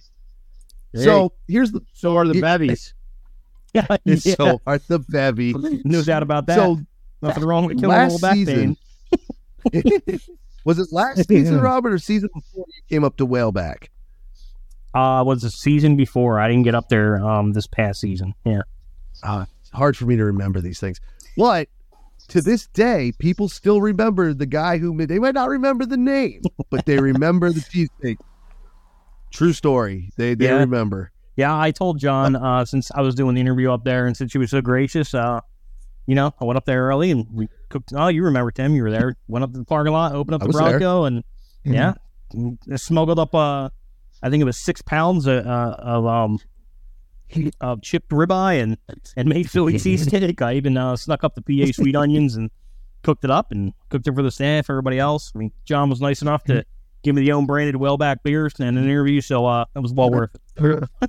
Hey, 0.93 1.03
So 1.03 1.33
here's 1.47 1.71
the 1.71 1.81
so 1.93 2.17
are 2.17 2.27
the 2.27 2.37
it- 2.37 2.41
bevies. 2.41 2.93
Yeah, 3.73 3.87
so 4.17 4.59
are 4.67 4.79
the 4.79 4.99
bevy. 4.99 5.53
no 5.85 6.01
doubt 6.03 6.23
about 6.23 6.45
that. 6.47 6.55
So 6.57 6.79
Nothing 7.21 7.43
wrong 7.45 7.65
with 7.67 7.79
killing 7.79 7.95
a 7.97 8.07
little 8.07 8.13
last 8.15 8.21
back 8.21 8.33
season, 8.33 8.75
pain. 9.71 10.19
was 10.65 10.77
it 10.79 10.91
last 10.91 11.27
season, 11.27 11.61
Robert, 11.61 11.93
or 11.93 11.97
season 11.99 12.29
before 12.33 12.65
you 12.67 12.81
came 12.89 13.03
up 13.05 13.15
to 13.17 13.25
Whaleback? 13.27 13.87
Uh, 14.93 15.23
was 15.25 15.41
the 15.41 15.49
season 15.49 15.95
before. 15.95 16.39
I 16.39 16.47
didn't 16.49 16.63
get 16.63 16.75
up 16.75 16.89
there 16.89 17.17
um 17.23 17.53
this 17.53 17.67
past 17.67 18.01
season. 18.01 18.33
Yeah. 18.45 18.61
It's 19.13 19.69
hard 19.73 19.95
for 19.95 20.05
me 20.05 20.15
to 20.17 20.25
remember 20.25 20.59
these 20.61 20.79
things, 20.79 20.99
but 21.37 21.69
to 22.29 22.41
this 22.41 22.67
day, 22.67 23.11
people 23.19 23.49
still 23.49 23.81
remember 23.81 24.33
the 24.33 24.45
guy 24.45 24.77
who. 24.77 25.05
They 25.05 25.19
might 25.19 25.33
not 25.35 25.49
remember 25.49 25.85
the 25.85 25.97
name, 25.97 26.41
but 26.69 26.85
they 26.85 26.97
remember 26.99 27.51
the 27.51 27.59
cheesesteak. 28.01 28.17
True 29.31 29.53
story. 29.53 30.11
They 30.17 30.33
they 30.35 30.45
Yeah. 30.45 30.59
remember. 30.59 31.11
Yeah, 31.37 31.57
I 31.57 31.71
told 31.71 31.99
John 31.99 32.35
uh 32.35 32.65
since 32.65 32.91
I 32.93 33.01
was 33.01 33.15
doing 33.15 33.35
the 33.35 33.41
interview 33.41 33.71
up 33.71 33.83
there 33.83 34.05
and 34.07 34.15
since 34.15 34.31
she 34.31 34.37
was 34.37 34.51
so 34.51 34.61
gracious, 34.61 35.13
uh, 35.13 35.39
you 36.05 36.15
know, 36.15 36.33
I 36.39 36.45
went 36.45 36.57
up 36.57 36.65
there 36.65 36.87
early 36.87 37.11
and 37.11 37.25
we 37.33 37.47
cooked 37.69 37.93
oh, 37.95 38.07
you 38.07 38.23
remember 38.23 38.51
Tim, 38.51 38.75
you 38.75 38.83
were 38.83 38.91
there. 38.91 39.15
Went 39.27 39.43
up 39.43 39.53
to 39.53 39.59
the 39.59 39.65
parking 39.65 39.93
lot, 39.93 40.13
opened 40.13 40.35
up 40.35 40.41
the 40.41 40.47
was 40.47 40.57
there. 40.57 40.79
Bronco 40.79 41.05
and 41.05 41.23
yeah. 41.63 41.93
I 42.71 42.75
smuggled 42.75 43.19
up 43.19 43.33
uh 43.33 43.69
I 44.23 44.29
think 44.29 44.41
it 44.41 44.45
was 44.45 44.57
six 44.57 44.81
pounds 44.81 45.27
of, 45.27 45.45
uh, 45.45 45.75
of 45.79 46.05
um 46.05 46.39
of 47.61 47.81
chipped 47.81 48.09
ribeye 48.09 48.61
and 48.61 48.77
and 49.15 49.27
made 49.27 49.49
Philly 49.49 49.73
cheesesteak. 49.73 50.41
I 50.41 50.53
even 50.55 50.77
uh, 50.77 50.95
snuck 50.95 51.23
up 51.23 51.35
the 51.35 51.41
PA 51.41 51.71
sweet 51.71 51.95
onions 51.95 52.35
and 52.35 52.49
cooked 53.03 53.23
it 53.23 53.31
up 53.31 53.51
and 53.51 53.73
cooked 53.89 54.07
it 54.07 54.13
for 54.13 54.21
the 54.21 54.31
staff, 54.31 54.69
everybody 54.69 54.99
else. 54.99 55.31
I 55.33 55.39
mean, 55.39 55.51
John 55.65 55.89
was 55.89 56.01
nice 56.01 56.21
enough 56.21 56.43
to 56.45 56.63
give 57.03 57.15
me 57.15 57.21
the 57.21 57.31
own 57.31 57.45
branded 57.45 57.75
Whaleback 57.75 58.17
beers 58.23 58.53
and 58.59 58.77
an 58.77 58.83
interview, 58.83 59.21
so 59.21 59.45
uh, 59.45 59.65
it 59.75 59.79
was 59.79 59.93
well 59.93 60.11
worth 60.11 60.35
it. 60.35 60.89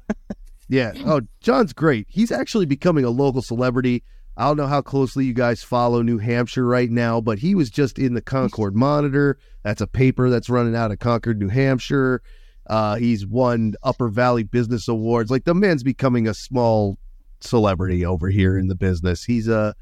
Yeah. 0.72 0.92
Oh, 1.04 1.20
John's 1.42 1.74
great. 1.74 2.06
He's 2.08 2.32
actually 2.32 2.64
becoming 2.64 3.04
a 3.04 3.10
local 3.10 3.42
celebrity. 3.42 4.02
I 4.38 4.46
don't 4.46 4.56
know 4.56 4.66
how 4.66 4.80
closely 4.80 5.26
you 5.26 5.34
guys 5.34 5.62
follow 5.62 6.00
New 6.00 6.16
Hampshire 6.16 6.64
right 6.64 6.90
now, 6.90 7.20
but 7.20 7.40
he 7.40 7.54
was 7.54 7.68
just 7.68 7.98
in 7.98 8.14
the 8.14 8.22
Concord 8.22 8.74
Monitor. 8.74 9.38
That's 9.64 9.82
a 9.82 9.86
paper 9.86 10.30
that's 10.30 10.48
running 10.48 10.74
out 10.74 10.90
of 10.90 10.98
Concord, 10.98 11.38
New 11.38 11.50
Hampshire. 11.50 12.22
Uh, 12.66 12.96
he's 12.96 13.26
won 13.26 13.74
Upper 13.82 14.08
Valley 14.08 14.42
Business 14.42 14.88
Awards. 14.88 15.30
Like 15.30 15.44
the 15.44 15.54
man's 15.54 15.82
becoming 15.82 16.28
a 16.28 16.34
small 16.34 16.98
celebrity 17.40 18.04
over 18.04 18.28
here 18.28 18.56
in 18.58 18.68
the 18.68 18.74
business. 18.74 19.24
He's 19.24 19.48
a 19.48 19.74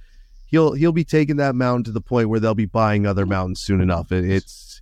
he'll 0.46 0.72
he'll 0.72 0.92
be 0.92 1.04
taking 1.04 1.36
that 1.36 1.54
mountain 1.54 1.84
to 1.84 1.92
the 1.92 2.00
point 2.00 2.28
where 2.28 2.40
they'll 2.40 2.54
be 2.54 2.66
buying 2.66 3.06
other 3.06 3.26
mountains 3.26 3.60
soon 3.60 3.80
enough. 3.80 4.12
It, 4.12 4.24
it's 4.24 4.80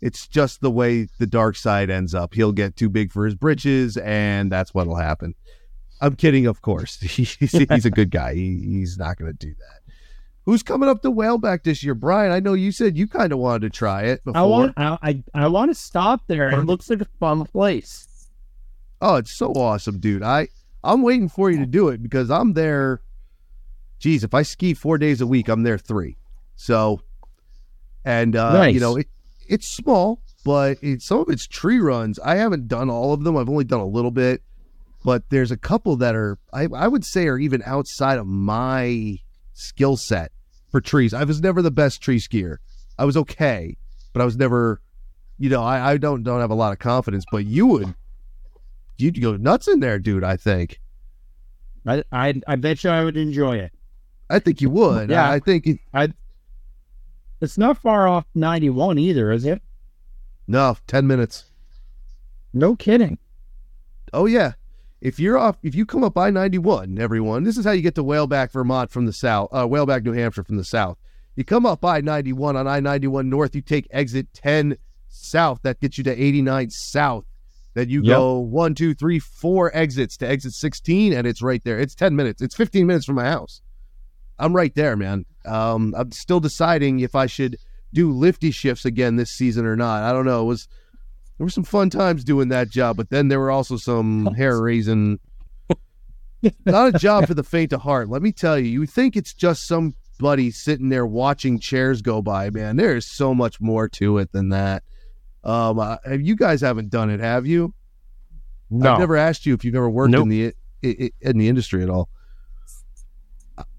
it's 0.00 0.26
just 0.26 0.60
the 0.60 0.70
way 0.70 1.06
the 1.18 1.26
dark 1.26 1.56
side 1.56 1.88
ends 1.88 2.14
up. 2.14 2.34
He'll 2.34 2.52
get 2.52 2.76
too 2.76 2.88
big 2.88 3.12
for 3.12 3.24
his 3.24 3.36
britches, 3.36 3.96
and 3.96 4.50
that's 4.50 4.74
what'll 4.74 4.96
happen. 4.96 5.34
I'm 6.00 6.16
kidding, 6.16 6.46
of 6.46 6.60
course. 6.60 6.98
he's, 7.00 7.34
he's 7.34 7.86
a 7.86 7.90
good 7.90 8.10
guy. 8.10 8.34
He, 8.34 8.58
he's 8.58 8.98
not 8.98 9.16
going 9.16 9.30
to 9.30 9.38
do 9.38 9.54
that. 9.54 9.81
Who's 10.44 10.62
coming 10.62 10.88
up 10.88 11.02
to 11.02 11.10
Whaleback 11.12 11.62
this 11.62 11.84
year, 11.84 11.94
Brian? 11.94 12.32
I 12.32 12.40
know 12.40 12.54
you 12.54 12.72
said 12.72 12.96
you 12.96 13.06
kind 13.06 13.32
of 13.32 13.38
wanted 13.38 13.60
to 13.62 13.70
try 13.70 14.02
it 14.02 14.24
before. 14.24 14.40
I 14.40 14.44
want 14.44 14.74
I, 14.76 14.98
I, 15.02 15.22
I 15.34 15.48
want 15.48 15.70
to 15.70 15.74
stop 15.74 16.22
there. 16.26 16.50
It 16.50 16.64
looks 16.64 16.90
like 16.90 17.00
a 17.00 17.06
fun 17.20 17.44
place. 17.44 18.28
Oh, 19.00 19.16
it's 19.16 19.36
so 19.36 19.52
awesome, 19.52 19.98
dude. 19.98 20.22
I 20.22 20.48
I'm 20.82 21.02
waiting 21.02 21.28
for 21.28 21.50
you 21.50 21.58
to 21.58 21.66
do 21.66 21.88
it 21.88 22.02
because 22.02 22.30
I'm 22.30 22.54
there. 22.54 23.02
Geez, 24.00 24.24
if 24.24 24.34
I 24.34 24.42
ski 24.42 24.74
four 24.74 24.98
days 24.98 25.20
a 25.20 25.26
week, 25.28 25.48
I'm 25.48 25.62
there 25.62 25.78
three. 25.78 26.16
So, 26.56 27.02
and 28.04 28.34
uh, 28.34 28.52
Nice. 28.52 28.74
you 28.74 28.80
know, 28.80 28.96
it, 28.96 29.06
it's 29.48 29.68
small, 29.68 30.20
but 30.44 30.78
it's 30.82 31.06
some 31.06 31.20
of 31.20 31.28
it's 31.28 31.46
tree 31.46 31.78
runs. 31.78 32.18
I 32.18 32.34
haven't 32.34 32.66
done 32.66 32.90
all 32.90 33.12
of 33.12 33.22
them. 33.22 33.36
I've 33.36 33.48
only 33.48 33.64
done 33.64 33.78
a 33.80 33.86
little 33.86 34.10
bit, 34.10 34.42
but 35.04 35.22
there's 35.30 35.52
a 35.52 35.56
couple 35.56 35.94
that 35.96 36.16
are 36.16 36.38
I 36.52 36.66
I 36.74 36.88
would 36.88 37.04
say 37.04 37.28
are 37.28 37.38
even 37.38 37.62
outside 37.64 38.18
of 38.18 38.26
my 38.26 39.18
skill 39.54 39.96
set 39.96 40.32
for 40.70 40.80
trees. 40.80 41.12
I 41.14 41.24
was 41.24 41.40
never 41.40 41.62
the 41.62 41.70
best 41.70 42.00
tree 42.02 42.18
skier. 42.18 42.56
I 42.98 43.04
was 43.04 43.16
okay, 43.16 43.76
but 44.12 44.22
I 44.22 44.24
was 44.24 44.36
never, 44.36 44.80
you 45.38 45.50
know, 45.50 45.62
I, 45.62 45.92
I 45.92 45.96
don't 45.96 46.22
don't 46.22 46.40
have 46.40 46.50
a 46.50 46.54
lot 46.54 46.72
of 46.72 46.78
confidence. 46.78 47.24
But 47.30 47.44
you 47.46 47.66
would, 47.66 47.94
you'd 48.98 49.20
go 49.20 49.36
nuts 49.36 49.68
in 49.68 49.80
there, 49.80 49.98
dude. 49.98 50.24
I 50.24 50.36
think. 50.36 50.80
I 51.86 52.04
I, 52.12 52.40
I 52.46 52.56
bet 52.56 52.84
you 52.84 52.90
I 52.90 53.04
would 53.04 53.16
enjoy 53.16 53.56
it. 53.56 53.72
I 54.30 54.38
think 54.38 54.60
you 54.60 54.70
would. 54.70 55.10
Yeah. 55.10 55.28
I, 55.28 55.34
I 55.34 55.38
think 55.40 55.66
it, 55.66 55.78
It's 57.40 57.58
not 57.58 57.76
far 57.76 58.06
off 58.08 58.24
91 58.34 58.98
either, 58.98 59.30
is 59.32 59.44
it? 59.44 59.60
no 60.48 60.76
ten 60.86 61.06
minutes. 61.06 61.44
No 62.52 62.76
kidding. 62.76 63.18
Oh 64.12 64.26
yeah. 64.26 64.52
If 65.02 65.18
you're 65.18 65.36
off, 65.36 65.58
if 65.64 65.74
you 65.74 65.84
come 65.84 66.04
up 66.04 66.16
I 66.16 66.30
ninety 66.30 66.58
one, 66.58 66.96
everyone, 66.96 67.42
this 67.42 67.58
is 67.58 67.64
how 67.64 67.72
you 67.72 67.82
get 67.82 67.96
to 67.96 68.04
Whaleback, 68.04 68.52
Vermont 68.52 68.88
from 68.88 69.04
the 69.04 69.12
south. 69.12 69.48
Uh, 69.50 69.66
Whaleback, 69.66 70.04
New 70.04 70.12
Hampshire 70.12 70.44
from 70.44 70.56
the 70.58 70.64
south. 70.64 70.96
You 71.34 71.44
come 71.44 71.66
up 71.66 71.84
I 71.84 72.00
ninety 72.00 72.32
one 72.32 72.56
on 72.56 72.68
I 72.68 72.78
ninety 72.78 73.08
one 73.08 73.28
north. 73.28 73.56
You 73.56 73.62
take 73.62 73.88
exit 73.90 74.32
ten 74.32 74.76
south. 75.08 75.60
That 75.62 75.80
gets 75.80 75.98
you 75.98 76.04
to 76.04 76.12
eighty 76.12 76.40
nine 76.40 76.70
south. 76.70 77.24
Then 77.74 77.88
you 77.88 78.00
Yep. 78.02 78.16
go 78.16 78.38
one, 78.38 78.76
two, 78.76 78.94
three, 78.94 79.18
four 79.18 79.76
exits 79.76 80.16
to 80.18 80.28
exit 80.28 80.52
sixteen, 80.52 81.12
and 81.12 81.26
it's 81.26 81.42
right 81.42 81.64
there. 81.64 81.80
It's 81.80 81.96
ten 81.96 82.14
minutes. 82.14 82.40
It's 82.40 82.54
fifteen 82.54 82.86
minutes 82.86 83.04
from 83.04 83.16
my 83.16 83.24
house. 83.24 83.60
I'm 84.38 84.54
right 84.54 84.74
there, 84.76 84.96
man. 84.96 85.24
Um, 85.44 85.94
I'm 85.96 86.12
still 86.12 86.38
deciding 86.38 87.00
if 87.00 87.16
I 87.16 87.26
should 87.26 87.56
do 87.92 88.12
lifty 88.12 88.52
shifts 88.52 88.84
again 88.84 89.16
this 89.16 89.30
season 89.30 89.66
or 89.66 89.74
not. 89.74 90.04
I 90.04 90.12
don't 90.12 90.26
know. 90.26 90.42
It 90.42 90.46
was 90.46 90.68
there 91.42 91.46
were 91.46 91.50
some 91.50 91.64
fun 91.64 91.90
times 91.90 92.22
doing 92.22 92.50
that 92.50 92.70
job, 92.70 92.96
but 92.96 93.10
then 93.10 93.26
there 93.26 93.40
were 93.40 93.50
also 93.50 93.76
some 93.76 94.26
hair 94.36 94.60
raising. 94.62 95.18
Not 96.64 96.94
a 96.94 96.98
job 97.00 97.26
for 97.26 97.34
the 97.34 97.42
faint 97.42 97.72
of 97.72 97.80
heart. 97.80 98.08
Let 98.08 98.22
me 98.22 98.30
tell 98.30 98.56
you, 98.56 98.66
you 98.70 98.86
think 98.86 99.16
it's 99.16 99.34
just 99.34 99.66
somebody 99.66 100.52
sitting 100.52 100.88
there 100.88 101.04
watching 101.04 101.58
chairs 101.58 102.00
go 102.00 102.22
by, 102.22 102.50
man. 102.50 102.76
There 102.76 102.94
is 102.94 103.10
so 103.10 103.34
much 103.34 103.60
more 103.60 103.88
to 103.88 104.18
it 104.18 104.30
than 104.30 104.50
that. 104.50 104.84
Um, 105.42 105.80
uh, 105.80 105.96
you 106.16 106.36
guys 106.36 106.60
haven't 106.60 106.90
done 106.90 107.10
it, 107.10 107.18
have 107.18 107.44
you? 107.44 107.74
No. 108.70 108.92
I've 108.92 109.00
never 109.00 109.16
asked 109.16 109.44
you 109.44 109.52
if 109.54 109.64
you've 109.64 109.74
ever 109.74 109.90
worked 109.90 110.12
Nope. 110.12 110.22
in 110.22 110.28
the 110.28 110.46
i- 110.84 110.96
i- 111.06 111.10
in 111.22 111.38
the 111.38 111.48
industry 111.48 111.82
at 111.82 111.90
all. 111.90 112.08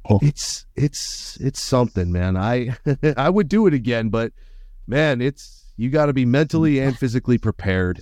Oh. 0.09 0.19
It's 0.21 0.65
it's 0.75 1.37
it's 1.39 1.61
something, 1.61 2.11
man. 2.11 2.35
I 2.35 2.75
I 3.15 3.29
would 3.29 3.47
do 3.47 3.67
it 3.67 3.73
again, 3.73 4.09
but 4.09 4.33
man, 4.85 5.21
it's 5.21 5.62
you 5.77 5.89
got 5.89 6.07
to 6.07 6.13
be 6.13 6.25
mentally 6.25 6.79
and 6.79 6.97
physically 6.97 7.37
prepared. 7.37 8.01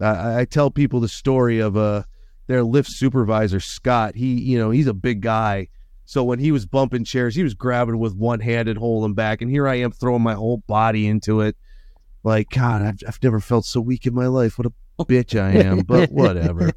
I, 0.00 0.40
I 0.40 0.44
tell 0.44 0.70
people 0.70 1.00
the 1.00 1.08
story 1.08 1.58
of 1.58 1.76
uh 1.76 2.02
their 2.46 2.62
lift 2.62 2.90
supervisor 2.90 3.60
Scott. 3.60 4.14
He 4.14 4.34
you 4.40 4.58
know 4.58 4.70
he's 4.70 4.86
a 4.86 4.94
big 4.94 5.20
guy, 5.20 5.68
so 6.04 6.22
when 6.22 6.38
he 6.38 6.52
was 6.52 6.66
bumping 6.66 7.04
chairs, 7.04 7.34
he 7.34 7.42
was 7.42 7.54
grabbing 7.54 7.98
with 7.98 8.14
one 8.14 8.40
hand 8.40 8.68
and 8.68 8.78
holding 8.78 9.14
back, 9.14 9.42
and 9.42 9.50
here 9.50 9.66
I 9.66 9.76
am 9.76 9.92
throwing 9.92 10.22
my 10.22 10.34
whole 10.34 10.58
body 10.66 11.06
into 11.06 11.40
it. 11.40 11.56
Like 12.22 12.50
God, 12.50 12.82
I've 12.82 12.98
I've 13.06 13.22
never 13.22 13.40
felt 13.40 13.64
so 13.64 13.80
weak 13.80 14.06
in 14.06 14.14
my 14.14 14.26
life. 14.26 14.58
What 14.58 14.66
a 14.66 15.04
bitch 15.04 15.40
I 15.40 15.52
am, 15.52 15.80
but 15.80 16.10
whatever. 16.12 16.72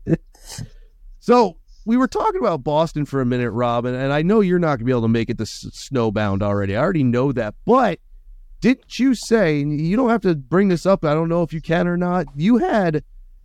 So 1.19 1.57
we 1.85 1.97
were 1.97 2.07
talking 2.07 2.39
about 2.39 2.63
Boston 2.63 3.05
for 3.05 3.21
a 3.21 3.25
minute, 3.25 3.51
Robin, 3.51 3.93
and 3.95 4.13
I 4.13 4.21
know 4.21 4.41
you're 4.41 4.59
not 4.59 4.77
gonna 4.77 4.85
be 4.85 4.91
able 4.91 5.01
to 5.03 5.07
make 5.07 5.29
it 5.29 5.37
to 5.37 5.43
S- 5.43 5.65
Snowbound 5.71 6.41
already. 6.41 6.75
I 6.75 6.81
already 6.81 7.03
know 7.03 7.31
that, 7.31 7.55
but 7.65 7.99
didn't 8.61 8.99
you 8.99 9.15
say? 9.15 9.61
and 9.61 9.79
You 9.79 9.95
don't 9.97 10.09
have 10.09 10.21
to 10.21 10.35
bring 10.35 10.67
this 10.67 10.85
up. 10.85 11.05
I 11.05 11.13
don't 11.13 11.29
know 11.29 11.43
if 11.43 11.53
you 11.53 11.61
can 11.61 11.87
or 11.87 11.97
not. 11.97 12.27
You 12.35 12.57
had 12.57 13.03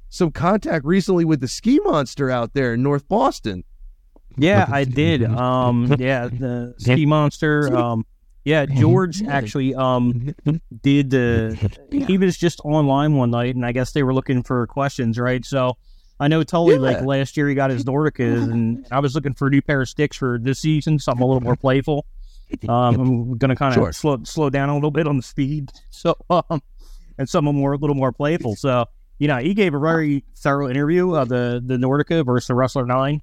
some 0.08 0.30
contact 0.30 0.84
recently 0.84 1.24
with 1.24 1.40
the 1.40 1.48
ski 1.48 1.80
monster 1.84 2.30
out 2.30 2.54
there 2.54 2.74
in 2.74 2.82
North 2.82 3.08
Boston. 3.08 3.64
Yeah, 4.36 4.66
I 4.70 4.84
did. 4.84 5.24
Um, 5.24 5.94
yeah, 5.98 6.26
the 6.28 6.74
ski 6.78 7.06
monster. 7.06 7.74
Um, 7.76 8.04
yeah, 8.44 8.66
George 8.66 9.22
actually 9.22 9.74
um 9.74 10.34
did 10.82 11.10
the. 11.10 11.56
He 11.90 12.18
was 12.18 12.36
just 12.36 12.60
online 12.64 13.14
one 13.14 13.30
night, 13.30 13.54
and 13.54 13.64
I 13.64 13.72
guess 13.72 13.92
they 13.92 14.02
were 14.02 14.12
looking 14.12 14.42
for 14.42 14.66
questions, 14.66 15.18
right? 15.18 15.44
So 15.44 15.76
I 16.20 16.28
know 16.28 16.42
Tully 16.42 16.78
like 16.78 17.00
last 17.02 17.36
year 17.36 17.48
he 17.48 17.54
got 17.54 17.70
his 17.70 17.84
Nordicas, 17.84 18.42
and 18.50 18.86
I 18.90 19.00
was 19.00 19.14
looking 19.14 19.34
for 19.34 19.46
a 19.46 19.50
new 19.50 19.62
pair 19.62 19.80
of 19.80 19.88
sticks 19.88 20.16
for 20.16 20.38
this 20.40 20.58
season, 20.58 20.98
something 20.98 21.22
a 21.22 21.26
little 21.26 21.40
more 21.42 21.56
playful. 21.56 22.04
Um, 22.68 23.00
I'm 23.00 23.38
gonna 23.38 23.56
kind 23.56 23.74
of 23.74 23.82
Sure. 23.82 23.92
slow 23.92 24.18
slow 24.24 24.50
down 24.50 24.68
a 24.68 24.74
little 24.74 24.90
bit 24.90 25.06
on 25.06 25.16
the 25.16 25.22
speed, 25.22 25.70
so 25.90 26.16
um, 26.30 26.60
and 27.18 27.28
something 27.28 27.54
more 27.54 27.72
a 27.72 27.76
little 27.78 27.96
more 27.96 28.12
playful. 28.12 28.56
So 28.56 28.86
you 29.18 29.28
know, 29.28 29.38
he 29.38 29.54
gave 29.54 29.74
a 29.74 29.78
very 29.78 30.24
thorough 30.36 30.68
interview 30.68 31.14
of 31.14 31.28
the 31.28 31.62
the 31.64 31.76
Nordica 31.76 32.24
versus 32.24 32.48
the 32.48 32.54
Rustler 32.54 32.86
Nine. 32.86 33.22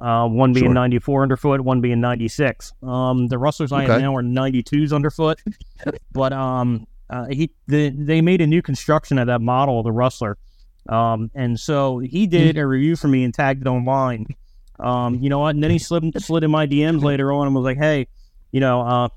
Uh, 0.00 0.26
one 0.26 0.52
being 0.52 0.66
Sure. 0.66 0.74
94 0.74 1.22
underfoot, 1.22 1.60
one 1.60 1.80
being 1.80 2.00
96. 2.00 2.72
Um, 2.82 3.28
the 3.28 3.38
Rustlers 3.38 3.70
I 3.70 3.84
Okay. 3.84 3.98
now 3.98 4.16
are 4.16 4.22
92s 4.22 4.92
underfoot, 4.92 5.40
but 6.12 6.32
um, 6.32 6.88
uh, 7.08 7.26
he 7.26 7.52
the, 7.68 7.90
they 7.90 8.20
made 8.20 8.40
a 8.40 8.48
new 8.48 8.62
construction 8.62 9.16
of 9.18 9.28
that 9.28 9.40
model 9.40 9.78
of 9.78 9.84
the 9.84 9.92
Rustler, 9.92 10.38
um, 10.88 11.30
and 11.36 11.60
so 11.60 11.98
he 12.00 12.26
did 12.26 12.58
a 12.58 12.66
review 12.66 12.96
for 12.96 13.06
me 13.06 13.22
and 13.22 13.32
tagged 13.32 13.62
it 13.62 13.68
online. 13.68 14.26
Um, 14.80 15.14
you 15.20 15.30
know 15.30 15.38
what? 15.38 15.54
And 15.54 15.62
then 15.62 15.70
he 15.70 15.78
slid 15.78 16.04
slid 16.20 16.42
in 16.42 16.50
my 16.50 16.66
DMs 16.66 17.02
later 17.04 17.30
on 17.32 17.46
and 17.46 17.54
was 17.54 17.62
like, 17.64 17.78
"Hey, 17.78 18.08
you 18.56 18.60
know, 18.60 18.80
uh, 18.80 19.08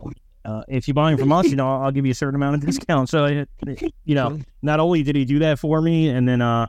uh, 0.44 0.64
if 0.68 0.88
you 0.88 0.94
buy 0.94 1.10
them 1.12 1.18
from 1.20 1.32
us, 1.32 1.50
you 1.52 1.56
know, 1.56 1.68
I'll 1.82 1.92
give 1.92 2.06
you 2.06 2.12
a 2.12 2.20
certain 2.24 2.36
amount 2.36 2.56
of 2.56 2.62
discount." 2.68 3.08
So, 3.08 3.26
it, 3.26 3.50
you 4.04 4.16
know, 4.16 4.38
not 4.62 4.80
only 4.80 5.02
did 5.04 5.16
he 5.16 5.24
do 5.24 5.40
that 5.40 5.60
for 5.60 5.82
me, 5.82 6.10
and 6.10 6.28
then, 6.28 6.42
uh, 6.42 6.68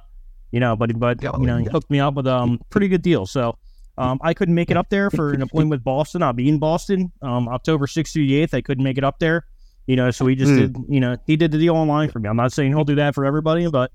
you 0.52 0.60
know, 0.60 0.76
but 0.76 0.96
but 0.98 1.18
you 1.40 1.46
know, 1.46 1.58
he 1.58 1.64
hooked 1.72 1.90
me 1.90 1.98
up 2.00 2.14
with 2.14 2.26
um 2.28 2.60
pretty 2.70 2.88
good 2.88 3.02
deal. 3.02 3.26
So. 3.26 3.58
Um, 3.98 4.18
I 4.22 4.32
couldn't 4.32 4.54
make 4.54 4.70
it 4.70 4.78
up 4.78 4.88
there 4.88 5.10
for 5.10 5.34
an 5.34 5.42
appointment 5.42 5.72
with 5.72 5.84
Boston. 5.84 6.22
I'll 6.22 6.32
be 6.32 6.48
in 6.48 6.58
Boston 6.58 7.12
um, 7.20 7.48
October 7.48 7.86
6th 7.86 8.12
through 8.14 8.26
the 8.28 8.40
8th. 8.46 8.54
I 8.54 8.62
couldn't 8.62 8.82
make 8.84 8.96
it 8.96 9.04
up 9.04 9.18
there, 9.18 9.44
you 9.86 9.94
know, 9.94 10.10
so 10.10 10.26
he 10.26 10.34
just 10.36 10.52
Hmm. 10.52 10.58
did, 10.58 10.76
you 10.88 11.00
know, 11.00 11.16
he 11.26 11.36
did 11.36 11.50
the 11.50 11.58
deal 11.58 11.76
online 11.76 12.08
for 12.08 12.18
me. 12.18 12.26
I'm 12.26 12.36
not 12.36 12.50
saying 12.50 12.70
he'll 12.72 12.84
do 12.84 12.94
that 12.94 13.14
for 13.14 13.26
everybody, 13.26 13.68
but, 13.68 13.92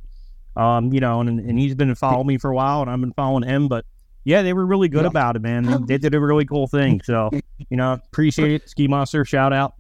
um, 0.55 0.93
you 0.93 0.99
know, 0.99 1.21
and, 1.21 1.39
and 1.39 1.57
he's 1.57 1.73
been 1.73 1.95
following 1.95 2.27
me 2.27 2.38
for 2.38 2.51
a 2.51 2.55
while 2.55 2.81
and 2.83 2.89
I've 2.91 2.99
been 3.01 3.13
following 3.13 3.49
him, 3.49 3.67
but 3.67 3.85
yeah, 4.25 4.41
they 4.41 4.53
were 4.53 4.65
really 4.65 4.89
good 4.89 5.05
about 5.05 5.35
it, 5.35 5.41
man. 5.41 5.63
They, 5.63 5.77
they 5.88 5.97
did 5.97 6.15
a 6.15 6.19
really 6.19 6.45
cool 6.45 6.67
thing. 6.67 6.99
So, 7.03 7.29
you 7.69 7.77
know, 7.77 7.93
appreciate 7.93 8.63
it. 8.63 8.69
Ski 8.69 8.88
Monster, 8.88 9.23
shout 9.23 9.53
out. 9.53 9.75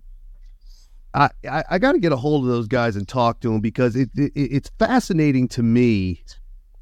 I, 1.13 1.29
I, 1.49 1.63
I 1.71 1.79
got 1.79 1.93
to 1.93 1.99
get 1.99 2.11
a 2.11 2.17
hold 2.17 2.43
of 2.43 2.49
those 2.49 2.67
guys 2.67 2.95
and 2.95 3.07
talk 3.07 3.39
to 3.41 3.51
them 3.51 3.61
because 3.61 3.95
it, 3.95 4.09
it 4.15 4.31
it's 4.35 4.69
fascinating 4.77 5.47
to 5.49 5.63
me 5.63 6.23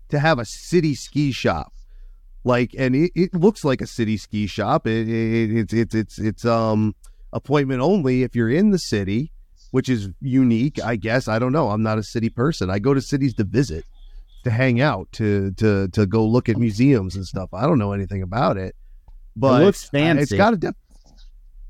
to 0.10 0.20
have 0.20 0.40
a 0.40 0.46
city 0.46 0.94
ski 0.94 1.32
shop 1.32 1.72
like 2.44 2.76
and 2.78 2.96
it, 2.96 3.12
it 3.16 3.34
looks 3.34 3.64
like 3.64 3.80
a 3.80 3.88
city 3.88 4.18
ski 4.18 4.48
shop 4.48 4.88
it, 4.88 5.08
it, 5.08 5.56
it's 5.56 5.74
it's 5.74 5.96
it's 5.96 6.20
it's 6.20 6.46
um 6.46 6.96
appointment 7.32 7.82
only 7.82 8.24
if 8.24 8.36
you're 8.36 8.50
in 8.50 8.72
the 8.72 8.80
city 8.80 9.32
which 9.72 9.88
is 9.88 10.10
unique 10.20 10.84
i 10.84 10.96
guess 10.96 11.28
i 11.28 11.38
don't 11.38 11.52
know 11.52 11.70
i'm 11.70 11.84
not 11.84 11.98
a 11.98 12.04
city 12.04 12.30
person 12.30 12.70
i 12.70 12.80
go 12.80 12.94
to 12.94 13.02
cities 13.02 13.34
to 13.36 13.44
visit 13.44 13.86
to 14.44 14.52
hang 14.52 14.82
out 14.82 15.12
to 15.14 15.52
to 15.54 15.88
to 15.90 16.06
go 16.06 16.26
look 16.26 16.50
at 16.50 16.58
museums 16.58 17.16
and 17.16 17.26
stuff. 17.26 17.50
I 17.54 17.64
don't 17.64 17.80
know 17.80 17.92
anything 17.92 18.22
about 18.22 18.58
it 18.58 18.76
but 19.36 19.62
it 19.62 19.66
looks 19.66 19.84
fancy. 19.86 20.22
it's 20.22 20.34
got 20.34 20.54
a 20.54 20.58
def- 20.58 20.76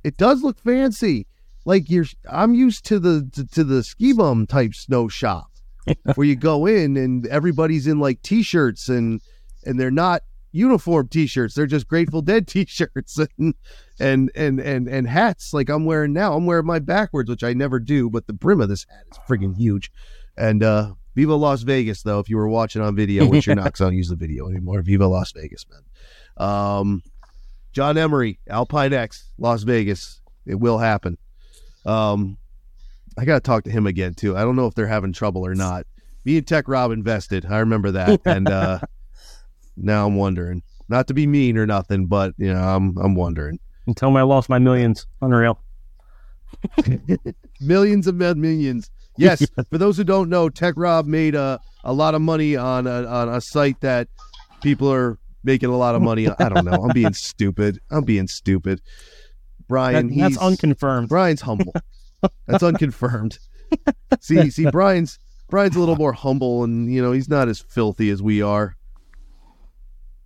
it 0.03 0.17
does 0.17 0.43
look 0.43 0.59
fancy. 0.59 1.27
Like 1.65 1.89
you're 1.89 2.05
i'm 2.29 2.53
used 2.53 2.86
to 2.86 2.99
the 2.99 3.29
to, 3.33 3.45
to 3.47 3.63
the 3.63 3.83
ski 3.83 4.12
bum 4.12 4.45
type 4.45 4.73
snow 4.73 5.08
shop 5.08 5.50
where 6.15 6.27
you 6.27 6.35
go 6.35 6.65
in 6.65 6.98
and 6.98 7.25
everybody's 7.27 7.87
in 7.87 8.00
like 8.00 8.21
t-shirts 8.21 8.89
and 8.89 9.21
and 9.65 9.79
they're 9.79 9.91
not 9.91 10.23
uniform 10.52 11.08
t-shirts. 11.08 11.56
They're 11.56 11.65
just 11.65 11.87
grateful 11.87 12.21
dead 12.21 12.48
t-shirts 12.50 13.17
and 13.17 13.54
and 13.98 14.29
and 14.35 14.60
and, 14.60 14.87
and 14.89 15.08
hats 15.08 15.54
like 15.54 15.69
i'm 15.69 15.85
wearing 15.85 16.12
now. 16.12 16.35
I'm 16.35 16.45
wearing 16.45 16.65
my 16.65 16.79
backwards 16.79 17.29
which 17.29 17.43
i 17.43 17.54
never 17.54 17.79
do 17.79 18.10
but 18.10 18.27
the 18.27 18.33
brim 18.33 18.60
of 18.60 18.67
this 18.67 18.85
hat 18.89 19.06
is 19.12 19.19
friggin' 19.27 19.56
huge. 19.56 19.89
And 20.35 20.63
uh 20.63 20.95
viva 21.15 21.35
las 21.35 21.63
vegas 21.63 22.03
though 22.03 22.19
if 22.19 22.29
you 22.29 22.37
were 22.37 22.47
watching 22.49 22.81
on 22.81 22.95
video 22.95 23.27
which 23.27 23.47
you're 23.47 23.55
not 23.55 23.65
because 23.65 23.81
i 23.81 23.85
don't 23.85 23.95
use 23.95 24.09
the 24.09 24.15
video 24.15 24.49
anymore 24.49 24.81
viva 24.81 25.07
las 25.07 25.31
vegas 25.31 25.65
man 25.69 25.81
um 26.37 27.01
john 27.71 27.97
emery 27.97 28.39
alpine 28.49 28.93
x 28.93 29.29
las 29.37 29.63
vegas 29.63 30.21
it 30.45 30.55
will 30.55 30.77
happen 30.77 31.17
um 31.85 32.37
I 33.17 33.25
got 33.25 33.35
to 33.35 33.39
talk 33.41 33.63
to 33.65 33.69
him 33.69 33.87
again 33.87 34.13
too. 34.13 34.35
I 34.35 34.41
don't 34.41 34.55
know 34.55 34.67
if 34.67 34.75
they're 34.75 34.87
having 34.87 35.13
trouble 35.13 35.45
or 35.45 35.55
not. 35.55 35.85
Me 36.25 36.37
and 36.37 36.47
Tech 36.47 36.67
Rob 36.67 36.91
invested. 36.91 37.45
I 37.45 37.59
remember 37.59 37.91
that, 37.91 38.21
and 38.25 38.49
uh, 38.49 38.79
now 39.77 40.07
I'm 40.07 40.15
wondering. 40.15 40.63
Not 40.89 41.07
to 41.07 41.13
be 41.13 41.27
mean 41.27 41.57
or 41.57 41.65
nothing, 41.65 42.07
but 42.07 42.33
you 42.37 42.53
know, 42.53 42.61
I'm 42.61 42.97
I'm 42.97 43.15
wondering. 43.15 43.59
And 43.85 43.95
tell 43.95 44.11
me 44.11 44.19
I 44.19 44.23
lost 44.23 44.49
my 44.49 44.59
millions. 44.59 45.05
Unreal. 45.21 45.59
millions 47.61 48.07
of 48.07 48.15
millions. 48.15 48.89
Yes, 49.17 49.45
for 49.69 49.77
those 49.77 49.97
who 49.97 50.03
don't 50.03 50.29
know, 50.29 50.49
Tech 50.49 50.73
Rob 50.77 51.05
made 51.05 51.35
a, 51.35 51.59
a 51.83 51.93
lot 51.93 52.15
of 52.15 52.21
money 52.21 52.55
on 52.55 52.87
a, 52.87 53.05
on 53.05 53.29
a 53.29 53.39
site 53.41 53.79
that 53.81 54.07
people 54.61 54.91
are 54.91 55.19
making 55.43 55.69
a 55.69 55.77
lot 55.77 55.93
of 55.93 56.01
money. 56.01 56.27
I 56.27 56.49
don't 56.49 56.65
know. 56.65 56.71
I'm 56.83 56.93
being 56.93 57.13
stupid. 57.13 57.79
I'm 57.91 58.03
being 58.05 58.27
stupid. 58.27 58.81
Brian, 59.67 60.07
That- 60.09 60.15
that's 60.17 60.33
he's- 60.35 60.43
unconfirmed. 60.43 61.09
Brian's 61.09 61.41
humble. 61.41 61.73
That's 62.47 62.63
unconfirmed. 62.63 63.37
see, 64.21 64.49
see, 64.49 64.69
Brian's 64.71 65.19
Brian's 65.49 65.75
a 65.75 65.79
little 65.79 65.97
more 65.97 66.13
humble, 66.13 66.63
and 66.63 66.91
you 66.93 67.01
know 67.01 67.11
he's 67.11 67.27
not 67.27 67.49
as 67.49 67.59
filthy 67.59 68.09
as 68.11 68.21
we 68.21 68.41
are. 68.41 68.77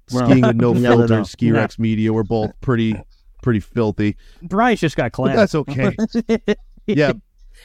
Skiing 0.09 0.41
with 0.41 0.55
no 0.55 0.73
filter, 0.75 1.07
know. 1.17 1.23
Ski 1.23 1.51
Rex 1.51 1.79
Media. 1.79 2.13
We're 2.13 2.21
both 2.23 2.51
pretty 2.61 2.95
pretty 3.41 3.59
filthy, 3.59 4.15
Brian's 4.43 4.79
just 4.79 4.95
got 4.95 5.11
but 5.11 5.15
class. 5.15 5.35
that's 5.35 5.55
okay. 5.55 5.95
Yeah, 6.85 7.13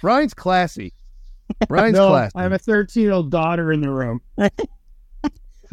Brian's 0.00 0.32
classy. 0.34 0.92
Brian's 1.68 1.96
no, 1.96 2.08
classy. 2.08 2.32
I 2.34 2.42
have 2.42 2.52
a 2.52 2.58
13 2.58 3.02
year 3.02 3.12
old 3.12 3.30
daughter 3.30 3.72
in 3.72 3.80
the 3.80 3.90
room. 3.90 4.20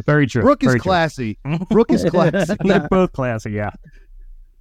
Very 0.05 0.27
true. 0.27 0.43
Brooke 0.43 0.63
is 0.63 0.67
Very 0.67 0.80
true. 0.80 0.84
classy. 0.84 1.39
Brooke 1.69 1.91
is 1.91 2.05
classy. 2.05 2.55
They're 2.63 2.88
both 2.89 3.11
classy, 3.11 3.51
yeah. 3.51 3.71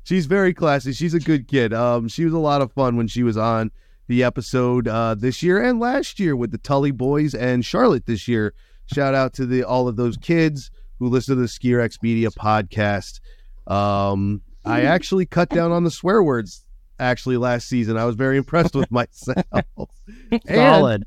She's 0.03 0.27
very 0.27 0.55
classy. 0.55 0.93
She's 0.93 1.15
a 1.15 1.21
good 1.21 1.49
kid. 1.49 1.75
Um, 1.75 2.09
she 2.09 2.25
was 2.25 2.33
a 2.33 2.39
lot 2.39 2.63
of 2.63 2.73
fun 2.73 2.97
when 2.97 3.09
she 3.09 3.23
was 3.23 3.37
on 3.37 3.71
the 4.09 4.25
episode 4.25 4.89
uh, 4.89 5.15
this 5.15 5.43
year 5.43 5.63
and 5.63 5.79
last 5.79 6.19
year 6.19 6.35
with 6.35 6.51
the 6.51 6.59
Tully 6.59 6.91
boys 6.91 7.35
and 7.35 7.65
Charlotte 7.65 8.07
this 8.07 8.27
year. 8.27 8.55
Shout 8.87 9.15
out 9.15 9.35
to 9.35 9.45
the 9.45 9.63
all 9.63 9.87
of 9.87 9.97
those 9.97 10.17
kids 10.17 10.71
who 10.99 11.09
listen 11.09 11.37
to 11.37 11.43
the 11.43 11.47
Ski 11.47 11.75
Rex 11.75 11.99
Media 12.03 12.31
podcast. 12.31 13.21
Um, 13.67 14.41
I 14.65 14.83
actually 14.83 15.27
cut 15.27 15.51
down 15.51 15.73
on 15.73 15.85
the 15.85 15.91
swear 15.91 16.23
words 16.23 16.65
actually 16.99 17.37
last 17.37 17.69
season. 17.69 17.97
I 17.97 18.05
was 18.05 18.15
very 18.17 18.37
impressed 18.37 18.75
with 18.75 18.91
myself. 18.91 19.37
And- 20.31 20.43
Solid. 20.47 21.05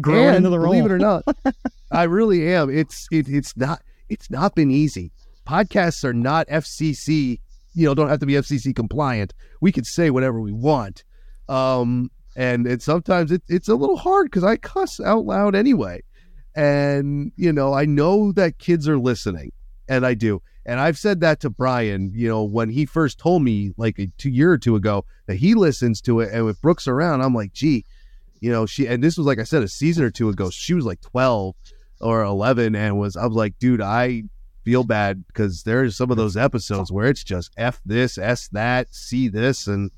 Growing 0.00 0.26
and 0.28 0.36
into 0.38 0.48
the 0.48 0.58
role. 0.60 0.72
believe 0.72 0.86
it 0.86 0.92
or 0.92 0.98
not, 0.98 1.24
I 1.90 2.04
really 2.04 2.48
am. 2.54 2.70
It's 2.70 3.08
it, 3.10 3.28
it's 3.28 3.56
not 3.56 3.82
it's 4.08 4.30
not 4.30 4.54
been 4.54 4.70
easy. 4.70 5.10
Podcasts 5.46 6.04
are 6.04 6.12
not 6.12 6.46
FCC. 6.46 7.40
You 7.74 7.86
know, 7.86 7.94
don't 7.94 8.08
have 8.08 8.20
to 8.20 8.26
be 8.26 8.34
FCC 8.34 8.76
compliant. 8.76 9.34
We 9.60 9.72
can 9.72 9.82
say 9.82 10.10
whatever 10.10 10.40
we 10.40 10.52
want, 10.52 11.02
um, 11.48 12.12
and 12.36 12.64
and 12.66 12.80
sometimes 12.80 13.32
it, 13.32 13.42
it's 13.48 13.68
a 13.68 13.74
little 13.74 13.96
hard 13.96 14.26
because 14.26 14.44
I 14.44 14.56
cuss 14.56 15.00
out 15.00 15.24
loud 15.24 15.56
anyway. 15.56 16.02
And 16.54 17.32
you 17.34 17.52
know, 17.52 17.72
I 17.74 17.84
know 17.84 18.30
that 18.32 18.58
kids 18.58 18.88
are 18.88 18.98
listening, 18.98 19.50
and 19.88 20.06
I 20.06 20.14
do. 20.14 20.42
And 20.64 20.78
I've 20.80 20.98
said 20.98 21.20
that 21.20 21.40
to 21.40 21.50
Brian. 21.50 22.12
You 22.14 22.28
know, 22.28 22.44
when 22.44 22.70
he 22.70 22.86
first 22.86 23.18
told 23.18 23.42
me 23.42 23.72
like 23.76 23.98
a 23.98 24.06
two 24.18 24.30
year 24.30 24.52
or 24.52 24.58
two 24.58 24.76
ago 24.76 25.04
that 25.26 25.36
he 25.36 25.54
listens 25.54 26.00
to 26.02 26.20
it, 26.20 26.30
and 26.32 26.44
with 26.44 26.60
Brooks 26.62 26.86
around, 26.86 27.20
I'm 27.20 27.34
like, 27.34 27.52
gee, 27.52 27.84
you 28.42 28.50
know 28.50 28.66
she 28.66 28.86
and 28.86 29.02
this 29.02 29.16
was 29.16 29.24
like 29.26 29.38
i 29.38 29.44
said 29.44 29.62
a 29.62 29.68
season 29.68 30.04
or 30.04 30.10
two 30.10 30.28
ago 30.28 30.50
she 30.50 30.74
was 30.74 30.84
like 30.84 31.00
12 31.00 31.54
or 32.00 32.22
11 32.24 32.74
and 32.74 32.98
was 32.98 33.16
i 33.16 33.24
was 33.24 33.36
like 33.36 33.56
dude 33.58 33.80
i 33.80 34.24
feel 34.64 34.82
bad 34.82 35.24
because 35.28 35.62
there's 35.62 35.96
some 35.96 36.10
of 36.10 36.16
those 36.16 36.36
episodes 36.36 36.90
where 36.90 37.06
it's 37.06 37.22
just 37.22 37.52
f 37.56 37.80
this 37.86 38.18
s 38.18 38.48
that 38.48 38.92
c 38.92 39.28
this 39.28 39.68
and 39.68 39.92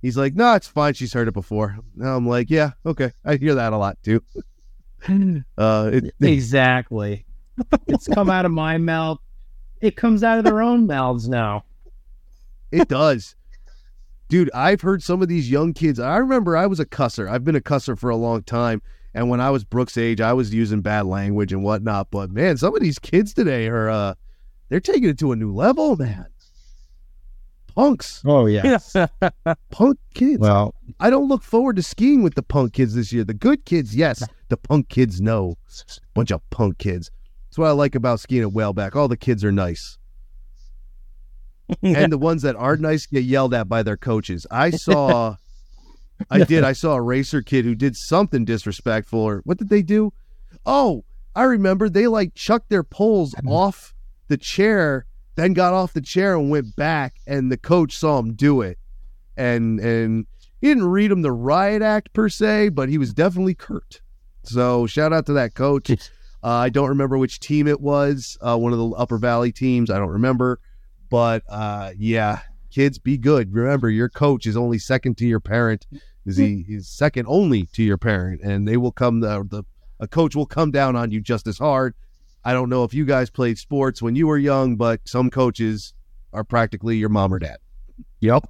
he's 0.00 0.16
like 0.16 0.36
no 0.36 0.54
it's 0.54 0.68
fine 0.68 0.94
she's 0.94 1.12
heard 1.12 1.26
it 1.26 1.34
before 1.34 1.76
and 1.98 2.08
i'm 2.08 2.28
like 2.28 2.48
yeah 2.48 2.70
okay 2.86 3.10
i 3.24 3.34
hear 3.34 3.56
that 3.56 3.72
a 3.72 3.76
lot 3.76 3.98
too 4.04 4.22
uh 5.58 5.90
it, 5.92 6.14
Exactly. 6.20 7.26
it's 7.88 8.06
come 8.06 8.30
out 8.30 8.44
of 8.44 8.52
my 8.52 8.78
mouth. 8.78 9.18
It 9.80 9.96
comes 9.96 10.24
out 10.24 10.38
of 10.38 10.44
their 10.44 10.60
own 10.60 10.86
mouths 10.86 11.28
now. 11.28 11.64
It 12.70 12.88
does. 12.88 13.34
Dude, 14.28 14.50
I've 14.52 14.82
heard 14.82 15.02
some 15.02 15.22
of 15.22 15.28
these 15.28 15.50
young 15.50 15.72
kids. 15.72 15.98
I 15.98 16.18
remember 16.18 16.56
I 16.56 16.66
was 16.66 16.80
a 16.80 16.84
cusser. 16.84 17.30
I've 17.30 17.44
been 17.44 17.56
a 17.56 17.60
cusser 17.60 17.98
for 17.98 18.10
a 18.10 18.16
long 18.16 18.42
time. 18.42 18.82
And 19.14 19.30
when 19.30 19.40
I 19.40 19.50
was 19.50 19.64
Brooks' 19.64 19.96
age, 19.96 20.20
I 20.20 20.34
was 20.34 20.52
using 20.52 20.82
bad 20.82 21.06
language 21.06 21.52
and 21.52 21.64
whatnot. 21.64 22.10
But 22.10 22.30
man, 22.30 22.56
some 22.58 22.74
of 22.74 22.82
these 22.82 22.98
kids 22.98 23.32
today 23.32 23.68
are 23.68 23.88
uh 23.88 24.14
they're 24.68 24.80
taking 24.80 25.08
it 25.08 25.18
to 25.20 25.32
a 25.32 25.36
new 25.36 25.52
level, 25.52 25.96
man. 25.96 26.26
Punks. 27.74 28.22
Oh 28.26 28.46
yeah. 28.46 28.78
Punk 29.70 29.98
kids. 30.12 30.40
Well, 30.40 30.74
I 31.00 31.10
don't 31.10 31.28
look 31.28 31.42
forward 31.42 31.76
to 31.76 31.82
skiing 31.82 32.22
with 32.22 32.34
the 32.34 32.42
punk 32.42 32.74
kids 32.74 32.94
this 32.94 33.12
year. 33.12 33.24
The 33.24 33.34
good 33.34 33.64
kids, 33.64 33.96
yes. 33.96 34.22
The 34.48 34.56
punk 34.56 34.88
kids, 34.88 35.20
no. 35.20 35.56
Bunch 36.12 36.30
of 36.32 36.42
punk 36.50 36.78
kids. 36.78 37.10
That's 37.48 37.58
what 37.58 37.68
I 37.68 37.72
like 37.72 37.94
about 37.94 38.20
skiing 38.20 38.42
at 38.42 38.50
Whaleback. 38.50 38.94
All 38.94 39.08
the 39.08 39.16
kids 39.16 39.42
are 39.42 39.52
nice. 39.52 39.98
and 41.82 42.12
the 42.12 42.18
ones 42.18 42.42
that 42.42 42.56
aren't 42.56 42.82
nice 42.82 43.06
get 43.06 43.24
yelled 43.24 43.54
at 43.54 43.68
by 43.68 43.82
their 43.82 43.96
coaches. 43.96 44.46
I 44.50 44.70
saw, 44.70 45.36
I 46.30 46.44
did. 46.44 46.64
I 46.64 46.72
saw 46.72 46.94
a 46.94 47.02
racer 47.02 47.42
kid 47.42 47.64
who 47.64 47.74
did 47.74 47.96
something 47.96 48.44
disrespectful, 48.44 49.20
or 49.20 49.40
what 49.44 49.58
did 49.58 49.68
they 49.68 49.82
do? 49.82 50.12
Oh, 50.64 51.04
I 51.34 51.44
remember 51.44 51.88
they 51.88 52.06
like 52.06 52.34
chucked 52.34 52.68
their 52.68 52.82
poles 52.82 53.34
off 53.46 53.94
the 54.28 54.36
chair, 54.36 55.06
then 55.36 55.52
got 55.52 55.72
off 55.72 55.92
the 55.92 56.00
chair 56.00 56.36
and 56.36 56.50
went 56.50 56.74
back, 56.76 57.14
and 57.26 57.52
the 57.52 57.56
coach 57.56 57.96
saw 57.96 58.18
him 58.18 58.34
do 58.34 58.60
it, 58.60 58.78
and 59.36 59.78
and 59.80 60.26
he 60.60 60.68
didn't 60.68 60.88
read 60.88 61.12
him 61.12 61.22
the 61.22 61.32
riot 61.32 61.82
act 61.82 62.12
per 62.12 62.28
se, 62.28 62.70
but 62.70 62.88
he 62.88 62.98
was 62.98 63.12
definitely 63.12 63.54
curt. 63.54 64.00
So 64.42 64.86
shout 64.86 65.12
out 65.12 65.26
to 65.26 65.32
that 65.34 65.54
coach. 65.54 65.90
Uh, 66.42 66.48
I 66.48 66.68
don't 66.68 66.88
remember 66.88 67.18
which 67.18 67.40
team 67.40 67.66
it 67.66 67.80
was. 67.80 68.38
Uh, 68.40 68.56
one 68.56 68.72
of 68.72 68.78
the 68.78 68.88
Upper 68.90 69.18
Valley 69.18 69.52
teams. 69.52 69.90
I 69.90 69.98
don't 69.98 70.10
remember. 70.10 70.60
But 71.10 71.42
uh, 71.48 71.92
yeah, 71.96 72.40
kids, 72.70 72.98
be 72.98 73.16
good. 73.18 73.52
Remember, 73.52 73.90
your 73.90 74.08
coach 74.08 74.46
is 74.46 74.56
only 74.56 74.78
second 74.78 75.18
to 75.18 75.26
your 75.26 75.40
parent. 75.40 75.86
Is 76.26 76.36
he? 76.36 76.62
He's 76.66 76.88
second 76.88 77.26
only 77.28 77.64
to 77.72 77.82
your 77.82 77.96
parent, 77.96 78.42
and 78.42 78.68
they 78.68 78.76
will 78.76 78.92
come. 78.92 79.20
The, 79.20 79.44
the 79.48 79.64
a 80.00 80.06
coach 80.06 80.36
will 80.36 80.46
come 80.46 80.70
down 80.70 80.94
on 80.94 81.10
you 81.10 81.20
just 81.20 81.46
as 81.46 81.58
hard. 81.58 81.94
I 82.44 82.52
don't 82.52 82.68
know 82.68 82.84
if 82.84 82.94
you 82.94 83.04
guys 83.04 83.30
played 83.30 83.58
sports 83.58 84.00
when 84.00 84.14
you 84.14 84.26
were 84.26 84.38
young, 84.38 84.76
but 84.76 85.00
some 85.06 85.30
coaches 85.30 85.94
are 86.32 86.44
practically 86.44 86.96
your 86.96 87.08
mom 87.08 87.32
or 87.32 87.38
dad. 87.38 87.58
yep. 88.20 88.48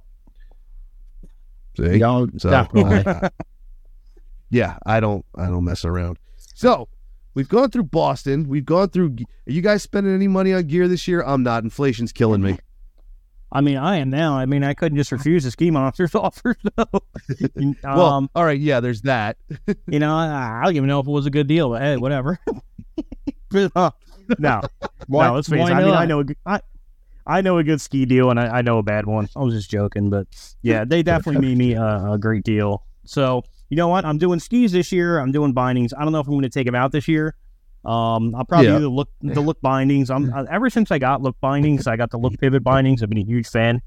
See? 1.77 1.97
Don't 1.97 2.41
So. 2.41 2.49
Yeah, 4.51 4.77
I 4.85 4.99
don't 4.99 5.25
I 5.35 5.45
don't 5.45 5.63
mess 5.63 5.85
around. 5.85 6.17
So 6.55 6.89
we've 7.33 7.49
gone 7.49 7.69
through 7.71 7.83
Boston. 7.83 8.47
We've 8.47 8.65
gone 8.65 8.89
through. 8.89 9.15
Are 9.47 9.51
you 9.51 9.61
guys 9.61 9.83
spending 9.83 10.13
any 10.13 10.27
money 10.27 10.53
on 10.53 10.63
gear 10.67 10.87
this 10.87 11.07
year? 11.07 11.23
I'm 11.23 11.43
not. 11.43 11.63
Inflation's 11.63 12.11
killing 12.11 12.41
me. 12.41 12.57
I 13.51 13.61
mean, 13.61 13.77
I 13.77 13.97
am 13.97 14.11
now. 14.11 14.37
I 14.37 14.45
mean, 14.45 14.63
I 14.63 14.75
couldn't 14.75 14.97
just 14.97 15.11
refuse 15.11 15.43
the 15.43 15.49
ski 15.51 15.71
monsters 15.71 16.13
offer. 16.15 16.55
So, 16.77 16.85
um, 17.57 17.75
well, 17.83 18.29
all 18.35 18.45
right, 18.45 18.59
yeah, 18.59 18.79
there's 18.79 19.01
that. 19.03 19.37
you 19.87 19.97
know, 19.99 20.13
I, 20.15 20.59
I 20.61 20.65
don't 20.65 20.75
even 20.75 20.87
know 20.87 20.99
if 20.99 21.07
it 21.07 21.11
was 21.11 21.25
a 21.25 21.31
good 21.31 21.47
deal, 21.47 21.69
but 21.69 21.81
hey, 21.81 21.97
whatever. 21.97 22.39
But, 23.51 23.71
uh, 23.75 23.89
no, 24.37 24.61
Why- 25.07 25.27
no, 25.27 25.33
let's 25.33 25.49
face 25.49 25.67
it. 25.67 25.71
I 25.73 25.83
mean, 25.83 25.93
I 25.95 26.05
know, 26.05 26.19
a, 26.19 26.23
good- 26.23 26.37
I, 26.45 26.61
I 27.25 27.41
know 27.41 27.57
a 27.57 27.63
good 27.63 27.81
ski 27.81 28.05
deal, 28.05 28.29
and 28.29 28.39
I, 28.39 28.59
I 28.59 28.61
know 28.61 28.77
a 28.77 28.83
bad 28.83 29.07
one. 29.07 29.27
I 29.35 29.39
was 29.39 29.55
just 29.55 29.71
joking, 29.71 30.11
but 30.11 30.27
yeah, 30.61 30.85
they 30.85 31.01
definitely 31.01 31.41
made 31.47 31.57
me 31.57 31.73
a, 31.73 32.11
a 32.11 32.17
great 32.19 32.43
deal. 32.43 32.83
So 33.05 33.43
you 33.69 33.77
know 33.77 33.87
what? 33.87 34.03
I'm 34.05 34.17
doing 34.17 34.39
skis 34.39 34.71
this 34.71 34.91
year. 34.91 35.19
I'm 35.19 35.31
doing 35.31 35.53
bindings. 35.53 35.93
I 35.93 36.03
don't 36.03 36.11
know 36.11 36.19
if 36.19 36.27
I'm 36.27 36.33
going 36.33 36.43
to 36.43 36.49
take 36.49 36.65
them 36.65 36.75
out 36.75 36.91
this 36.91 37.07
year. 37.07 37.35
Um, 37.85 38.35
I'll 38.35 38.43
probably 38.45 38.67
Yeah. 38.67 38.77
do 38.77 38.81
the 38.81 38.89
look 38.89 39.09
the 39.21 39.39
look 39.41 39.61
bindings. 39.61 40.09
I'm 40.09 40.33
uh, 40.33 40.43
ever 40.51 40.69
since 40.69 40.91
I 40.91 40.99
got 40.99 41.21
look 41.21 41.39
bindings, 41.39 41.87
I 41.87 41.95
got 41.95 42.11
the 42.11 42.17
look 42.17 42.37
pivot 42.39 42.61
bindings. 42.63 43.01
I've 43.01 43.09
been 43.09 43.19
a 43.19 43.23
huge 43.23 43.47
fan. 43.47 43.81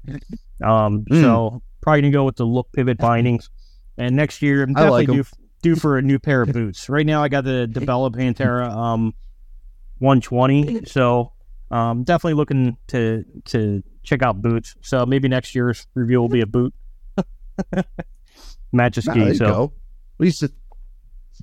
Um, 0.63 1.05
Mm. 1.11 1.21
so 1.21 1.61
probably 1.81 2.01
gonna 2.01 2.11
go 2.11 2.23
with 2.25 2.37
the 2.37 2.45
look 2.45 2.71
pivot 2.71 2.97
bindings. 2.97 3.49
And 3.97 4.15
next 4.15 4.41
year, 4.41 4.63
I'm 4.63 4.75
I 4.75 4.89
like 4.89 5.05
definitely 5.07 5.19
'em. 5.19 5.23
due, 5.61 5.75
due 5.75 5.75
for 5.79 5.97
a 5.99 6.01
new 6.01 6.17
pair 6.17 6.41
of 6.41 6.51
boots. 6.53 6.89
Right 6.89 7.05
now, 7.05 7.21
I 7.21 7.27
got 7.27 7.43
the 7.43 7.69
Dalbello 7.71 8.09
Panterra 8.11 8.71
um 8.71 9.13
120. 9.99 10.85
So 10.85 11.31
um, 11.69 12.03
definitely 12.03 12.33
looking 12.33 12.77
to 12.87 13.23
to 13.45 13.83
check 14.01 14.23
out 14.23 14.41
boots. 14.41 14.75
So 14.81 15.05
maybe 15.05 15.27
next 15.27 15.53
year's 15.53 15.85
review 15.93 16.19
will 16.19 16.29
be 16.29 16.41
a 16.41 16.47
boot. 16.47 16.73
Match 18.73 18.97
a 18.97 19.05
Nah, 19.05 19.13
ski. 19.13 19.33
so 19.35 19.45
go. 19.45 19.61
What 20.17 20.23
do 20.23 20.25
you 20.25 20.31
say? 20.31 20.47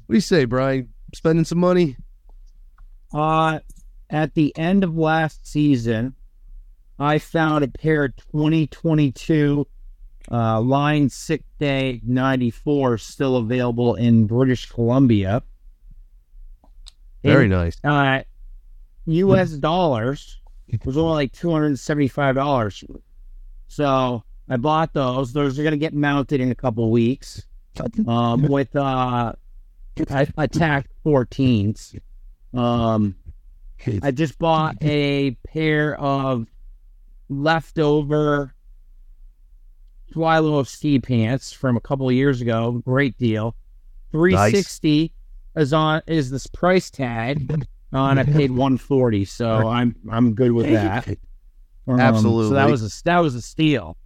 What 0.07 0.13
do 0.13 0.15
you 0.17 0.21
say, 0.21 0.45
Brian? 0.45 0.89
Spending 1.15 1.45
some 1.45 1.59
money? 1.59 1.97
Uh, 3.13 3.61
at 4.11 4.35
the 4.35 4.57
end 4.57 4.85
of 4.85 4.97
last 4.97 5.47
season, 5.47 6.15
I 6.99 7.19
found 7.19 7.65
a 7.65 7.69
pair 7.69 8.05
of 8.05 8.17
2022 8.17 9.67
uh, 10.31 10.61
Line 10.61 11.09
Sick 11.09 11.43
Day 11.59 12.01
94 12.05 12.99
still 12.99 13.37
available 13.37 13.95
in 13.97 14.27
British 14.27 14.67
Columbia. 14.71 15.43
Very 17.25 17.45
In, 17.47 17.51
nice. 17.51 17.77
uh, 17.85 18.23
U.S. 19.07 19.51
dollars 19.53 20.41
was 20.85 20.97
only 20.97 21.13
like 21.15 21.33
two 21.33 21.51
hundred 21.51 21.67
and 21.67 21.79
seventy-five 21.79 22.35
dollars. 22.37 22.85
So 23.69 24.23
I 24.51 24.57
bought 24.57 24.93
those. 24.93 25.33
Those 25.33 25.59
are 25.59 25.63
going 25.63 25.73
to 25.73 25.79
get 25.79 25.95
mounted 25.95 26.41
in 26.41 26.51
a 26.51 26.55
couple 26.57 26.91
weeks 26.91 27.47
um, 28.07 28.43
with 28.49 28.75
uh, 28.75 29.33
Attack 30.37 30.89
14s. 31.07 31.99
Um, 32.53 33.15
I 34.03 34.11
just 34.11 34.39
bought 34.41 34.77
a 34.83 35.31
pair 35.47 35.99
of 35.99 36.49
leftover 37.29 38.53
Twilo 40.13 40.67
ski 40.67 40.99
pants 40.99 41.53
from 41.53 41.77
a 41.77 41.81
couple 41.81 42.09
of 42.09 42.15
years 42.15 42.41
ago. 42.41 42.83
Great 42.85 43.17
deal. 43.17 43.55
360 44.11 45.13
is 45.57 45.73
on 45.73 46.03
is 46.09 46.31
this 46.31 46.49
price 46.49 46.91
tag. 46.91 47.67
Uh, 47.93 48.07
and 48.07 48.21
I 48.21 48.25
paid 48.25 48.51
140, 48.51 49.25
so 49.25 49.69
I'm 49.69 49.95
I'm 50.11 50.35
good 50.35 50.53
with 50.53 50.67
that. 50.67 51.09
Um, 51.87 52.01
Absolutely. 52.01 52.51
So 52.51 52.55
that 52.55 52.69
was 52.69 52.83
a 52.83 53.05
that 53.05 53.19
was 53.19 53.35
a 53.37 53.43
steal. 53.43 53.97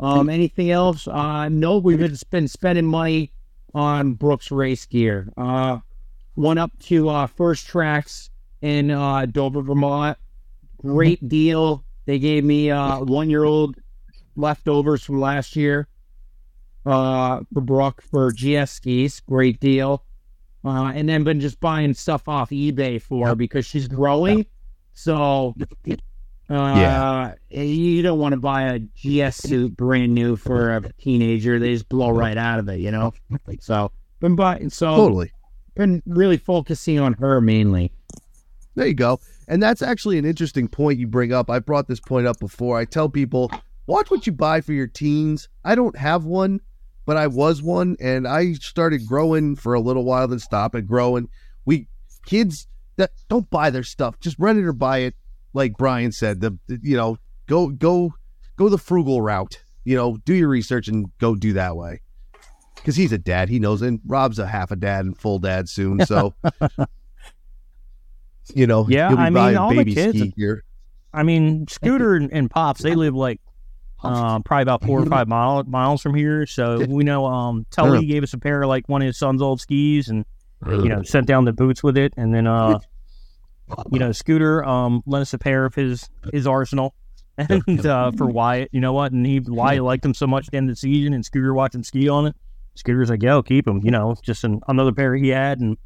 Um, 0.00 0.28
anything 0.28 0.70
else? 0.70 1.06
Uh, 1.08 1.48
no, 1.48 1.78
we've 1.78 1.98
been, 1.98 2.16
been 2.30 2.48
spending 2.48 2.86
money 2.86 3.32
on 3.74 4.14
Brooks 4.14 4.50
race 4.50 4.86
gear. 4.86 5.32
Uh, 5.36 5.78
went 6.36 6.58
up 6.58 6.72
to 6.84 7.08
uh, 7.08 7.26
First 7.26 7.66
Tracks 7.66 8.30
in 8.62 8.90
uh, 8.90 9.26
Dover, 9.26 9.62
Vermont. 9.62 10.16
Great 10.78 11.28
deal. 11.28 11.84
They 12.06 12.18
gave 12.18 12.44
me 12.44 12.70
uh, 12.70 13.00
one 13.00 13.28
year 13.28 13.44
old 13.44 13.76
leftovers 14.36 15.02
from 15.02 15.20
last 15.20 15.56
year 15.56 15.88
uh, 16.86 17.40
for 17.52 17.60
Brooke 17.60 18.00
for 18.02 18.32
GS 18.32 18.70
skis. 18.70 19.20
Great 19.20 19.60
deal. 19.60 20.04
Uh, 20.64 20.92
and 20.94 21.08
then 21.08 21.24
been 21.24 21.40
just 21.40 21.60
buying 21.60 21.94
stuff 21.94 22.28
off 22.28 22.50
eBay 22.50 23.00
for 23.00 23.28
her 23.28 23.34
because 23.34 23.64
she's 23.66 23.88
growing. 23.88 24.46
So 24.94 25.54
uh, 26.50 26.54
Yeah. 26.54 27.34
you 27.50 28.02
don't 28.02 28.18
want 28.18 28.32
to 28.32 28.40
buy 28.40 28.62
a 28.74 28.78
GS 28.78 29.36
suit 29.36 29.76
brand 29.76 30.14
new 30.14 30.36
for 30.36 30.76
a 30.76 30.92
teenager. 31.00 31.58
They 31.58 31.72
just 31.72 31.88
blow 31.88 32.10
right 32.10 32.36
out 32.36 32.58
of 32.58 32.68
it, 32.68 32.80
you 32.80 32.90
know? 32.90 33.12
So 33.60 33.90
been 34.20 34.36
buying 34.36 34.70
so 34.70 34.96
Totally. 34.96 35.32
been 35.74 36.02
really 36.06 36.36
focusing 36.38 36.98
on 36.98 37.14
her 37.14 37.40
mainly. 37.40 37.92
There 38.74 38.86
you 38.86 38.94
go. 38.94 39.20
And 39.48 39.62
that's 39.62 39.82
actually 39.82 40.18
an 40.18 40.24
interesting 40.24 40.68
point 40.68 40.98
you 40.98 41.06
bring 41.06 41.32
up. 41.32 41.50
I 41.50 41.58
brought 41.58 41.88
this 41.88 42.00
point 42.00 42.26
up 42.26 42.38
before. 42.38 42.78
I 42.78 42.84
tell 42.84 43.08
people, 43.08 43.50
watch 43.86 44.10
what 44.10 44.26
you 44.26 44.32
buy 44.32 44.60
for 44.60 44.72
your 44.72 44.86
teens. 44.86 45.48
I 45.64 45.74
don't 45.74 45.96
have 45.96 46.24
one, 46.24 46.60
but 47.06 47.16
I 47.16 47.26
was 47.26 47.62
one 47.62 47.96
and 48.00 48.28
I 48.28 48.52
started 48.54 49.06
growing 49.06 49.56
for 49.56 49.74
a 49.74 49.80
little 49.80 50.04
while, 50.04 50.28
then 50.28 50.38
stopped 50.38 50.74
it 50.74 50.86
growing. 50.86 51.28
We 51.64 51.88
kids 52.26 52.66
that 52.96 53.10
don't 53.28 53.48
buy 53.50 53.70
their 53.70 53.82
stuff, 53.84 54.18
just 54.20 54.38
rent 54.38 54.58
it 54.58 54.64
or 54.64 54.72
buy 54.72 54.98
it. 54.98 55.14
Like 55.52 55.76
Brian 55.76 56.12
said, 56.12 56.40
the, 56.40 56.58
you 56.68 56.96
know, 56.96 57.18
go 57.46 57.68
go 57.68 58.12
go 58.56 58.68
the 58.68 58.78
frugal 58.78 59.22
route. 59.22 59.62
You 59.84 59.96
know, 59.96 60.18
do 60.24 60.34
your 60.34 60.48
research 60.48 60.88
and 60.88 61.06
go 61.18 61.34
do 61.34 61.54
that 61.54 61.76
way. 61.76 62.00
Because 62.76 62.94
he's 62.94 63.12
a 63.12 63.18
dad, 63.18 63.48
he 63.48 63.58
knows, 63.58 63.82
and 63.82 64.00
Rob's 64.06 64.38
a 64.38 64.46
half 64.46 64.70
a 64.70 64.76
dad 64.76 65.04
and 65.04 65.18
full 65.18 65.38
dad 65.38 65.68
soon. 65.68 66.04
So, 66.06 66.34
you 68.54 68.66
know, 68.66 68.86
Yeah, 68.88 69.08
he'll 69.08 69.16
be 69.16 69.22
I 69.22 69.30
mean, 69.30 69.56
all 69.56 69.74
the 69.74 69.84
kids- 69.84 70.22
gear. 70.36 70.64
I 71.12 71.22
mean, 71.22 71.66
Scooter 71.68 72.14
and, 72.14 72.30
and 72.32 72.50
Pops, 72.50 72.82
they 72.82 72.94
live 72.94 73.14
like 73.14 73.40
um, 74.04 74.42
probably 74.42 74.62
about 74.62 74.84
four 74.84 75.00
or 75.00 75.06
five 75.06 75.26
mile, 75.26 75.64
miles 75.64 76.02
from 76.02 76.14
here. 76.14 76.46
So 76.46 76.84
we 76.84 77.02
know 77.02 77.24
um, 77.26 77.66
Tully 77.70 78.04
gave 78.06 78.22
us 78.22 78.34
a 78.34 78.38
pair 78.38 78.62
of 78.62 78.68
like 78.68 78.88
one 78.88 79.02
of 79.02 79.06
his 79.06 79.16
son's 79.18 79.40
old 79.42 79.60
skis 79.60 80.08
and, 80.08 80.24
you 80.66 80.88
know, 80.88 81.02
sent 81.02 81.26
down 81.26 81.46
the 81.46 81.52
boots 81.52 81.82
with 81.82 81.96
it. 81.96 82.12
And 82.16 82.32
then, 82.34 82.46
uh, 82.46 82.78
you 83.90 83.98
know, 83.98 84.12
Scooter 84.12 84.64
um, 84.64 85.02
lent 85.06 85.22
us 85.22 85.34
a 85.34 85.38
pair 85.38 85.64
of 85.64 85.74
his, 85.74 86.08
his 86.32 86.46
Arsenal. 86.46 86.94
And 87.38 87.86
uh, 87.86 88.10
for 88.10 88.26
Wyatt, 88.26 88.68
you 88.72 88.80
know 88.80 88.92
what? 88.92 89.12
And 89.12 89.24
he 89.24 89.38
Wyatt 89.38 89.84
liked 89.84 90.02
them 90.02 90.12
so 90.12 90.26
much 90.26 90.48
at 90.48 90.50
the 90.50 90.56
end 90.56 90.70
of 90.70 90.74
the 90.74 90.80
season, 90.80 91.12
and 91.12 91.24
Scooter 91.24 91.54
watched 91.54 91.76
him 91.76 91.84
ski 91.84 92.08
on 92.08 92.26
it. 92.26 92.34
Scooter's 92.74 93.10
like, 93.10 93.22
"Yo, 93.22 93.44
keep 93.44 93.64
them." 93.64 93.80
You 93.84 93.92
know, 93.92 94.16
just 94.22 94.42
an, 94.42 94.60
another 94.66 94.90
pair 94.90 95.14
he 95.14 95.28
had, 95.28 95.60
and 95.60 95.76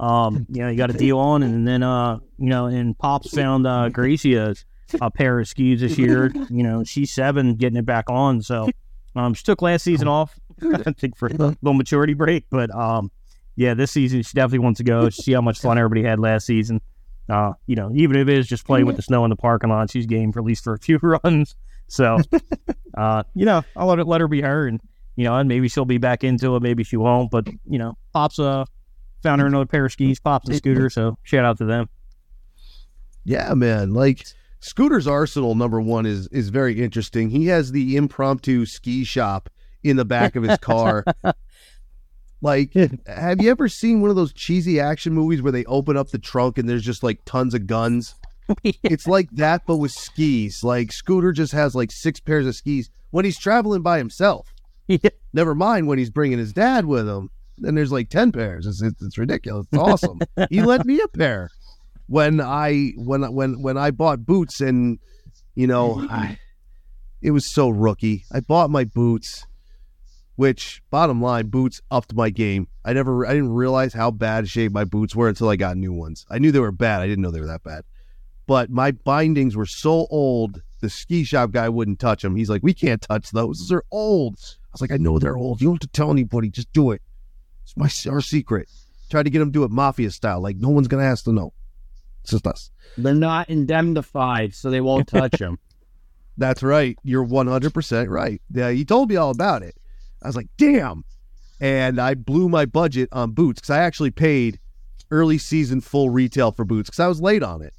um, 0.00 0.46
you 0.48 0.62
know, 0.62 0.68
he 0.68 0.74
got 0.74 0.90
a 0.90 0.94
deal 0.94 1.18
on, 1.18 1.44
and 1.44 1.68
then 1.68 1.84
uh, 1.84 2.18
you 2.38 2.48
know, 2.48 2.66
and 2.66 2.98
Pops 2.98 3.30
found 3.30 3.68
uh, 3.68 3.88
Gracia's 3.88 4.64
a 5.00 5.10
pair 5.10 5.38
of 5.38 5.46
skis 5.46 5.80
this 5.80 5.98
year. 5.98 6.32
You 6.48 6.62
know, 6.64 6.82
she's 6.82 7.12
seven, 7.12 7.54
getting 7.54 7.78
it 7.78 7.86
back 7.86 8.08
on. 8.08 8.42
So, 8.42 8.68
um, 9.14 9.34
she 9.34 9.44
took 9.44 9.62
last 9.62 9.84
season 9.84 10.08
off, 10.08 10.38
I 10.62 10.92
think 10.92 11.16
for 11.16 11.28
a 11.28 11.32
little 11.32 11.74
maturity 11.74 12.14
break, 12.14 12.46
but 12.50 12.74
um, 12.74 13.10
yeah, 13.56 13.74
this 13.74 13.92
season 13.92 14.22
she 14.22 14.34
definitely 14.34 14.60
wants 14.60 14.78
to 14.78 14.84
go 14.84 15.10
see 15.10 15.32
how 15.32 15.40
much 15.40 15.60
fun 15.60 15.78
everybody 15.78 16.02
had 16.02 16.18
last 16.18 16.46
season. 16.46 16.80
Uh, 17.30 17.52
you 17.66 17.76
know, 17.76 17.90
even 17.94 18.16
if 18.16 18.28
it 18.28 18.36
is 18.36 18.48
just 18.48 18.66
playing 18.66 18.86
with 18.86 18.96
the 18.96 19.02
snow 19.02 19.24
in 19.24 19.30
the 19.30 19.36
parking 19.36 19.70
lot, 19.70 19.90
she's 19.90 20.06
game 20.06 20.32
for 20.32 20.40
at 20.40 20.44
least 20.44 20.64
for 20.64 20.74
a 20.74 20.78
few 20.78 20.98
runs. 21.02 21.54
So, 21.86 22.18
uh, 22.98 23.22
you 23.34 23.44
know, 23.44 23.62
I'll 23.76 23.86
let 23.86 23.98
it 23.98 24.06
let 24.06 24.20
her 24.20 24.28
be 24.28 24.40
her, 24.40 24.66
and 24.66 24.80
you 25.16 25.24
know, 25.24 25.36
and 25.36 25.48
maybe 25.48 25.68
she'll 25.68 25.84
be 25.84 25.98
back 25.98 26.24
into 26.24 26.56
it, 26.56 26.62
maybe 26.62 26.82
she 26.82 26.96
won't. 26.96 27.30
But 27.30 27.48
you 27.68 27.78
know, 27.78 27.96
Pops 28.12 28.38
uh 28.38 28.64
found 29.22 29.40
her 29.40 29.46
another 29.46 29.66
pair 29.66 29.84
of 29.84 29.92
skis, 29.92 30.18
Pops 30.18 30.48
and 30.48 30.56
Scooter. 30.56 30.90
So 30.90 31.18
shout 31.22 31.44
out 31.44 31.58
to 31.58 31.64
them. 31.64 31.88
Yeah, 33.24 33.54
man. 33.54 33.92
Like 33.92 34.24
Scooter's 34.60 35.06
arsenal 35.06 35.54
number 35.54 35.80
one 35.80 36.06
is 36.06 36.26
is 36.28 36.48
very 36.48 36.80
interesting. 36.80 37.30
He 37.30 37.46
has 37.46 37.72
the 37.72 37.96
impromptu 37.96 38.66
ski 38.66 39.04
shop 39.04 39.48
in 39.82 39.96
the 39.96 40.04
back 40.04 40.36
of 40.36 40.42
his 40.42 40.58
car. 40.58 41.04
like, 42.40 42.72
have 43.06 43.40
you 43.40 43.50
ever 43.50 43.68
seen 43.68 44.00
one 44.00 44.10
of 44.10 44.16
those 44.16 44.32
cheesy 44.32 44.80
action 44.80 45.12
movies 45.12 45.42
where 45.42 45.52
they 45.52 45.64
open 45.66 45.96
up 45.96 46.10
the 46.10 46.18
trunk 46.18 46.58
and 46.58 46.68
there's 46.68 46.84
just 46.84 47.02
like 47.02 47.24
tons 47.24 47.54
of 47.54 47.66
guns? 47.66 48.14
It's 48.82 49.06
like 49.06 49.30
that, 49.32 49.62
but 49.64 49.76
with 49.76 49.92
skis. 49.92 50.64
Like 50.64 50.90
Scooter 50.90 51.30
just 51.30 51.52
has 51.52 51.76
like 51.76 51.92
six 51.92 52.18
pairs 52.18 52.48
of 52.48 52.56
skis 52.56 52.90
when 53.10 53.24
he's 53.24 53.38
traveling 53.38 53.82
by 53.82 53.98
himself. 53.98 54.48
Yeah. 54.88 55.10
Never 55.32 55.54
mind 55.54 55.86
when 55.86 55.98
he's 55.98 56.10
bringing 56.10 56.38
his 56.38 56.52
dad 56.52 56.84
with 56.84 57.08
him. 57.08 57.30
Then 57.58 57.76
there's 57.76 57.92
like 57.92 58.08
ten 58.08 58.32
pairs. 58.32 58.66
It's, 58.66 58.82
it's, 58.82 59.00
it's 59.00 59.18
ridiculous. 59.18 59.68
It's 59.70 59.80
awesome. 59.80 60.18
he 60.48 60.62
lent 60.64 60.84
me 60.84 61.00
a 61.00 61.06
pair 61.06 61.48
when 62.08 62.40
I 62.40 62.94
when 62.96 63.22
when 63.32 63.62
when 63.62 63.78
I 63.78 63.92
bought 63.92 64.26
boots 64.26 64.60
and 64.60 64.98
you 65.54 65.68
know 65.68 66.04
I, 66.10 66.40
it 67.22 67.30
was 67.30 67.46
so 67.46 67.68
rookie. 67.68 68.24
I 68.32 68.40
bought 68.40 68.68
my 68.68 68.82
boots, 68.82 69.46
which 70.36 70.82
bottom 70.90 71.20
line 71.20 71.48
boots 71.48 71.80
upped 71.90 72.14
my 72.14 72.30
game. 72.30 72.68
I 72.84 72.92
never 72.92 73.26
I 73.26 73.34
didn't 73.34 73.52
realize 73.52 73.92
how 73.92 74.10
bad 74.10 74.48
shape 74.48 74.72
my 74.72 74.84
boots 74.84 75.14
were 75.14 75.28
until 75.28 75.48
I 75.48 75.56
got 75.56 75.76
new 75.76 75.92
ones. 75.92 76.26
I 76.30 76.38
knew 76.38 76.52
they 76.52 76.60
were 76.60 76.72
bad. 76.72 77.00
I 77.00 77.06
didn't 77.06 77.22
know 77.22 77.30
they 77.30 77.40
were 77.40 77.46
that 77.46 77.62
bad. 77.62 77.84
But 78.46 78.70
my 78.70 78.90
bindings 78.90 79.54
were 79.54 79.66
so 79.66 80.06
old, 80.10 80.62
the 80.80 80.90
ski 80.90 81.24
shop 81.24 81.52
guy 81.52 81.68
wouldn't 81.68 82.00
touch 82.00 82.22
them. 82.22 82.36
He's 82.36 82.50
like, 82.50 82.62
"We 82.62 82.74
can't 82.74 83.02
touch 83.02 83.30
those. 83.30 83.58
Those 83.58 83.72
are 83.72 83.84
old." 83.90 84.38
I 84.38 84.68
was 84.72 84.80
like, 84.80 84.92
"I 84.92 84.96
know 84.96 85.18
they're 85.18 85.36
old. 85.36 85.60
You 85.60 85.68
don't 85.68 85.74
have 85.74 85.80
to 85.80 85.88
tell 85.88 86.10
anybody. 86.10 86.50
Just 86.50 86.72
do 86.72 86.90
it. 86.90 87.02
It's 87.62 87.76
my 87.76 87.90
our 88.12 88.20
secret." 88.20 88.68
Tried 89.10 89.24
to 89.24 89.30
get 89.30 89.42
him 89.42 89.48
to 89.48 89.52
do 89.52 89.64
it 89.64 89.70
mafia 89.70 90.10
style. 90.10 90.40
Like 90.40 90.56
no 90.56 90.68
one's 90.68 90.88
gonna 90.88 91.04
ask 91.04 91.24
to 91.24 91.32
know. 91.32 91.52
It's 92.22 92.30
just 92.30 92.46
us. 92.46 92.70
They're 92.96 93.14
not 93.14 93.48
indemnified, 93.48 94.54
so 94.54 94.70
they 94.70 94.80
won't 94.80 95.08
touch 95.08 95.38
them. 95.38 95.58
That's 96.36 96.62
right. 96.62 96.98
You're 97.02 97.26
100% 97.26 98.08
right. 98.08 98.40
Yeah, 98.50 98.70
he 98.70 98.84
told 98.84 99.10
me 99.10 99.16
all 99.16 99.30
about 99.30 99.62
it. 99.62 99.74
I 100.22 100.28
was 100.28 100.36
like, 100.36 100.48
damn. 100.56 101.04
And 101.60 102.00
I 102.00 102.14
blew 102.14 102.48
my 102.48 102.64
budget 102.64 103.08
on 103.12 103.32
boots 103.32 103.60
because 103.60 103.70
I 103.70 103.78
actually 103.78 104.10
paid 104.10 104.58
early 105.10 105.38
season 105.38 105.80
full 105.80 106.10
retail 106.10 106.52
for 106.52 106.64
boots 106.64 106.88
because 106.88 107.00
I 107.00 107.08
was 107.08 107.20
late 107.20 107.42
on 107.42 107.62
it. 107.62 107.74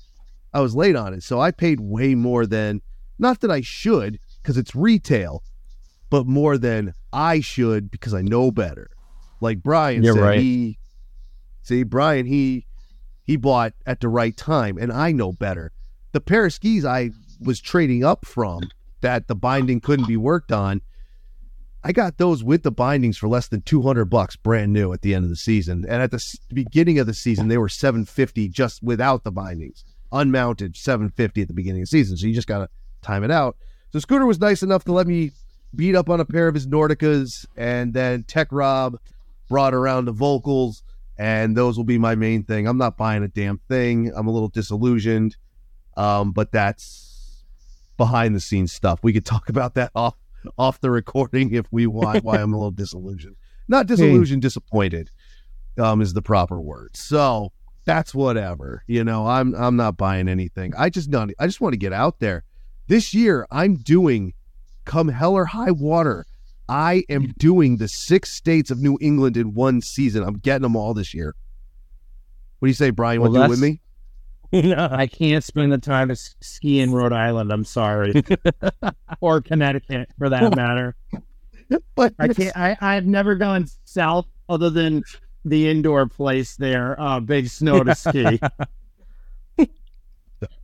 I 0.53 0.61
was 0.61 0.75
late 0.75 0.95
on 0.95 1.13
it. 1.13 1.23
So 1.23 1.39
I 1.39 1.51
paid 1.51 1.79
way 1.79 2.13
more 2.13 2.45
than, 2.45 2.81
not 3.17 3.39
that 3.41 3.51
I 3.51 3.61
should 3.61 4.19
because 4.41 4.57
it's 4.57 4.75
retail, 4.75 5.43
but 6.09 6.27
more 6.27 6.57
than 6.57 6.93
I 7.13 7.39
should 7.39 7.89
because 7.89 8.13
I 8.13 8.21
know 8.21 8.51
better. 8.51 8.89
Like 9.39 9.63
Brian 9.63 10.03
You're 10.03 10.15
said, 10.15 10.21
right. 10.21 10.39
he, 10.39 10.77
see, 11.63 11.83
Brian, 11.83 12.25
he, 12.25 12.65
he 13.23 13.37
bought 13.37 13.73
at 13.85 14.01
the 14.01 14.09
right 14.09 14.35
time 14.35 14.77
and 14.77 14.91
I 14.91 15.11
know 15.11 15.31
better. 15.31 15.71
The 16.11 16.21
pair 16.21 16.45
of 16.45 16.53
skis 16.53 16.85
I 16.85 17.11
was 17.39 17.61
trading 17.61 18.03
up 18.03 18.25
from 18.25 18.61
that 18.99 19.27
the 19.27 19.35
binding 19.35 19.79
couldn't 19.79 20.07
be 20.07 20.17
worked 20.17 20.51
on. 20.51 20.81
I 21.83 21.91
got 21.91 22.17
those 22.17 22.43
with 22.43 22.61
the 22.61 22.71
bindings 22.71 23.17
for 23.17 23.27
less 23.27 23.47
than 23.47 23.61
200 23.61 24.05
bucks 24.05 24.35
brand 24.35 24.71
new 24.71 24.93
at 24.93 25.01
the 25.01 25.15
end 25.15 25.23
of 25.23 25.29
the 25.29 25.35
season. 25.35 25.83
And 25.87 26.01
at 26.01 26.11
the 26.11 26.23
beginning 26.53 26.99
of 26.99 27.07
the 27.07 27.13
season, 27.13 27.47
they 27.47 27.57
were 27.57 27.69
750 27.69 28.49
just 28.49 28.83
without 28.83 29.23
the 29.23 29.31
bindings. 29.31 29.83
Unmounted 30.11 30.75
750 30.75 31.41
at 31.41 31.47
the 31.47 31.53
beginning 31.53 31.81
of 31.81 31.87
the 31.87 31.97
season. 31.97 32.17
So 32.17 32.27
you 32.27 32.35
just 32.35 32.47
got 32.47 32.59
to 32.59 32.69
time 33.01 33.23
it 33.23 33.31
out. 33.31 33.57
So 33.91 33.99
Scooter 33.99 34.27
was 34.27 34.39
nice 34.39 34.61
enough 34.61 34.83
to 34.85 34.91
let 34.91 35.07
me 35.07 35.31
beat 35.75 35.95
up 35.95 36.09
on 36.09 36.19
a 36.19 36.25
pair 36.25 36.47
of 36.47 36.53
his 36.53 36.67
Nordicas 36.67 37.45
and 37.57 37.93
then 37.93 38.23
Tech 38.23 38.49
Rob 38.51 38.99
brought 39.49 39.73
around 39.73 40.05
the 40.05 40.13
Volkls 40.13 40.83
and 41.17 41.57
those 41.57 41.77
will 41.77 41.83
be 41.83 41.97
my 41.97 42.13
main 42.13 42.43
thing. 42.43 42.67
I'm 42.67 42.77
not 42.77 42.95
buying 42.95 43.23
a 43.23 43.27
damn 43.27 43.57
thing. 43.69 44.11
I'm 44.15 44.27
a 44.27 44.31
little 44.31 44.49
disillusioned. 44.49 45.35
Um, 45.97 46.31
but 46.31 46.51
that's 46.51 47.43
behind 47.97 48.35
the 48.35 48.39
scenes 48.39 48.71
stuff. 48.71 48.99
We 49.01 49.13
could 49.13 49.25
talk 49.25 49.49
about 49.49 49.73
that 49.75 49.91
off 49.95 50.15
off 50.57 50.79
the 50.81 50.91
recording 50.91 51.53
if 51.53 51.65
we 51.71 51.87
want. 51.87 52.23
Why 52.23 52.37
I'm 52.37 52.53
a 52.53 52.57
little 52.57 52.71
disillusioned, 52.71 53.35
not 53.67 53.87
disillusioned, 53.87 54.41
disappointed, 54.41 55.09
um, 55.77 56.01
is 56.01 56.13
the 56.13 56.21
proper 56.21 56.59
word. 56.59 56.95
So 56.95 57.51
that's 57.85 58.13
whatever. 58.13 58.83
You 58.87 59.03
know, 59.03 59.27
I'm 59.27 59.53
I'm 59.55 59.75
not 59.75 59.97
buying 59.97 60.27
anything. 60.27 60.73
I 60.77 60.89
just 60.89 61.09
not. 61.09 61.29
I 61.39 61.47
just 61.47 61.61
want 61.61 61.73
to 61.73 61.79
get 61.79 61.93
out 61.93 62.19
there. 62.19 62.43
This 62.87 63.13
year, 63.13 63.47
I'm 63.51 63.75
doing, 63.75 64.33
come 64.85 65.07
hell 65.07 65.33
or 65.33 65.45
high 65.45 65.71
water. 65.71 66.25
I 66.67 67.03
am 67.09 67.33
doing 67.37 67.77
the 67.77 67.87
six 67.87 68.31
states 68.31 68.71
of 68.71 68.79
New 68.79 68.97
England 69.01 69.35
in 69.37 69.53
one 69.53 69.81
season. 69.81 70.23
I'm 70.23 70.37
getting 70.37 70.63
them 70.63 70.75
all 70.75 70.93
this 70.93 71.13
year. 71.13 71.35
What 72.59 72.67
do 72.67 72.69
you 72.69 72.75
say, 72.75 72.91
Brian? 72.91 73.21
Well, 73.21 73.31
Want 73.31 73.43
to 73.43 73.47
do 73.47 73.53
it 73.53 73.59
with 73.61 73.61
me? 73.61 73.81
I 74.53 75.07
can't 75.07 75.43
spend 75.43 75.71
the 75.71 75.77
time 75.77 76.09
to 76.09 76.15
ski 76.15 76.81
in 76.81 76.91
Rhode 76.91 77.13
Island. 77.13 77.51
I'm 77.51 77.63
sorry, 77.63 78.21
or 79.21 79.41
Connecticut 79.41 80.09
for 80.17 80.29
that 80.29 80.55
matter. 80.55 80.95
But 81.95 82.13
I 82.19 82.27
can't. 82.27 82.57
I 82.57 82.77
I've 82.81 83.05
never 83.05 83.35
gone 83.35 83.67
south 83.85 84.27
other 84.49 84.69
than 84.69 85.03
the 85.45 85.69
indoor 85.69 86.07
place 86.07 86.57
there, 86.57 86.99
uh, 86.99 87.21
Big 87.21 87.47
Snow 87.47 87.83
to 87.83 87.95
ski. 87.95 88.39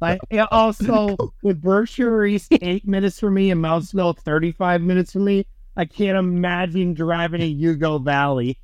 I 0.02 0.18
also 0.52 1.16
with 1.42 1.62
Berkshire 1.62 2.26
East 2.26 2.52
eight 2.62 2.88
minutes 2.88 3.20
for 3.20 3.32
me 3.32 3.52
and 3.52 3.62
Mount 3.62 3.86
Snow 3.86 4.12
thirty 4.12 4.52
five 4.52 4.82
minutes 4.82 5.14
for 5.14 5.20
me. 5.20 5.46
I 5.78 5.86
can't 5.86 6.18
imagine 6.18 6.94
driving 6.94 7.40
to 7.40 7.48
Yawgoo 7.48 8.04
Valley. 8.04 8.60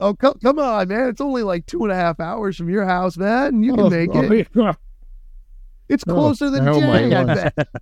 Oh, 0.00 0.14
come, 0.14 0.34
come 0.42 0.58
on, 0.58 0.88
man! 0.88 1.08
It's 1.08 1.20
only 1.20 1.42
like 1.42 1.66
two 1.66 1.82
and 1.84 1.92
a 1.92 1.94
half 1.94 2.18
hours 2.20 2.56
from 2.56 2.68
your 2.68 2.84
house, 2.84 3.16
man. 3.16 3.62
You 3.62 3.74
can 3.74 3.80
Oh, 3.84 3.90
make 3.90 4.10
oh, 4.14 4.22
it. 4.32 4.48
yeah. 4.54 4.72
It's 5.88 6.02
closer 6.02 6.48
than 6.48 6.66
oh 6.66 6.80
Jay. 6.80 7.14
I 7.14 7.24
bet. 7.24 7.68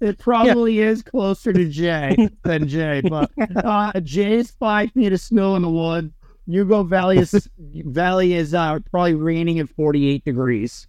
It 0.00 0.18
probably 0.18 0.80
is 0.80 1.02
closer 1.02 1.52
to 1.52 1.68
Jay 1.68 2.28
than 2.42 2.66
Jay, 2.66 3.00
but 3.00 3.30
uh, 3.56 3.92
Jay's 4.00 4.50
five 4.50 4.90
feet 4.90 5.12
of 5.12 5.20
snow 5.20 5.54
in 5.54 5.62
the 5.62 5.70
woods. 5.70 6.12
Yawgoo 6.48 6.88
Valley 6.88 7.18
is 7.18 7.48
Valley 7.58 8.34
is 8.34 8.52
uh, 8.54 8.78
probably 8.90 9.14
raining 9.14 9.60
at 9.60 9.68
forty 9.68 10.08
eight 10.08 10.24
degrees. 10.24 10.86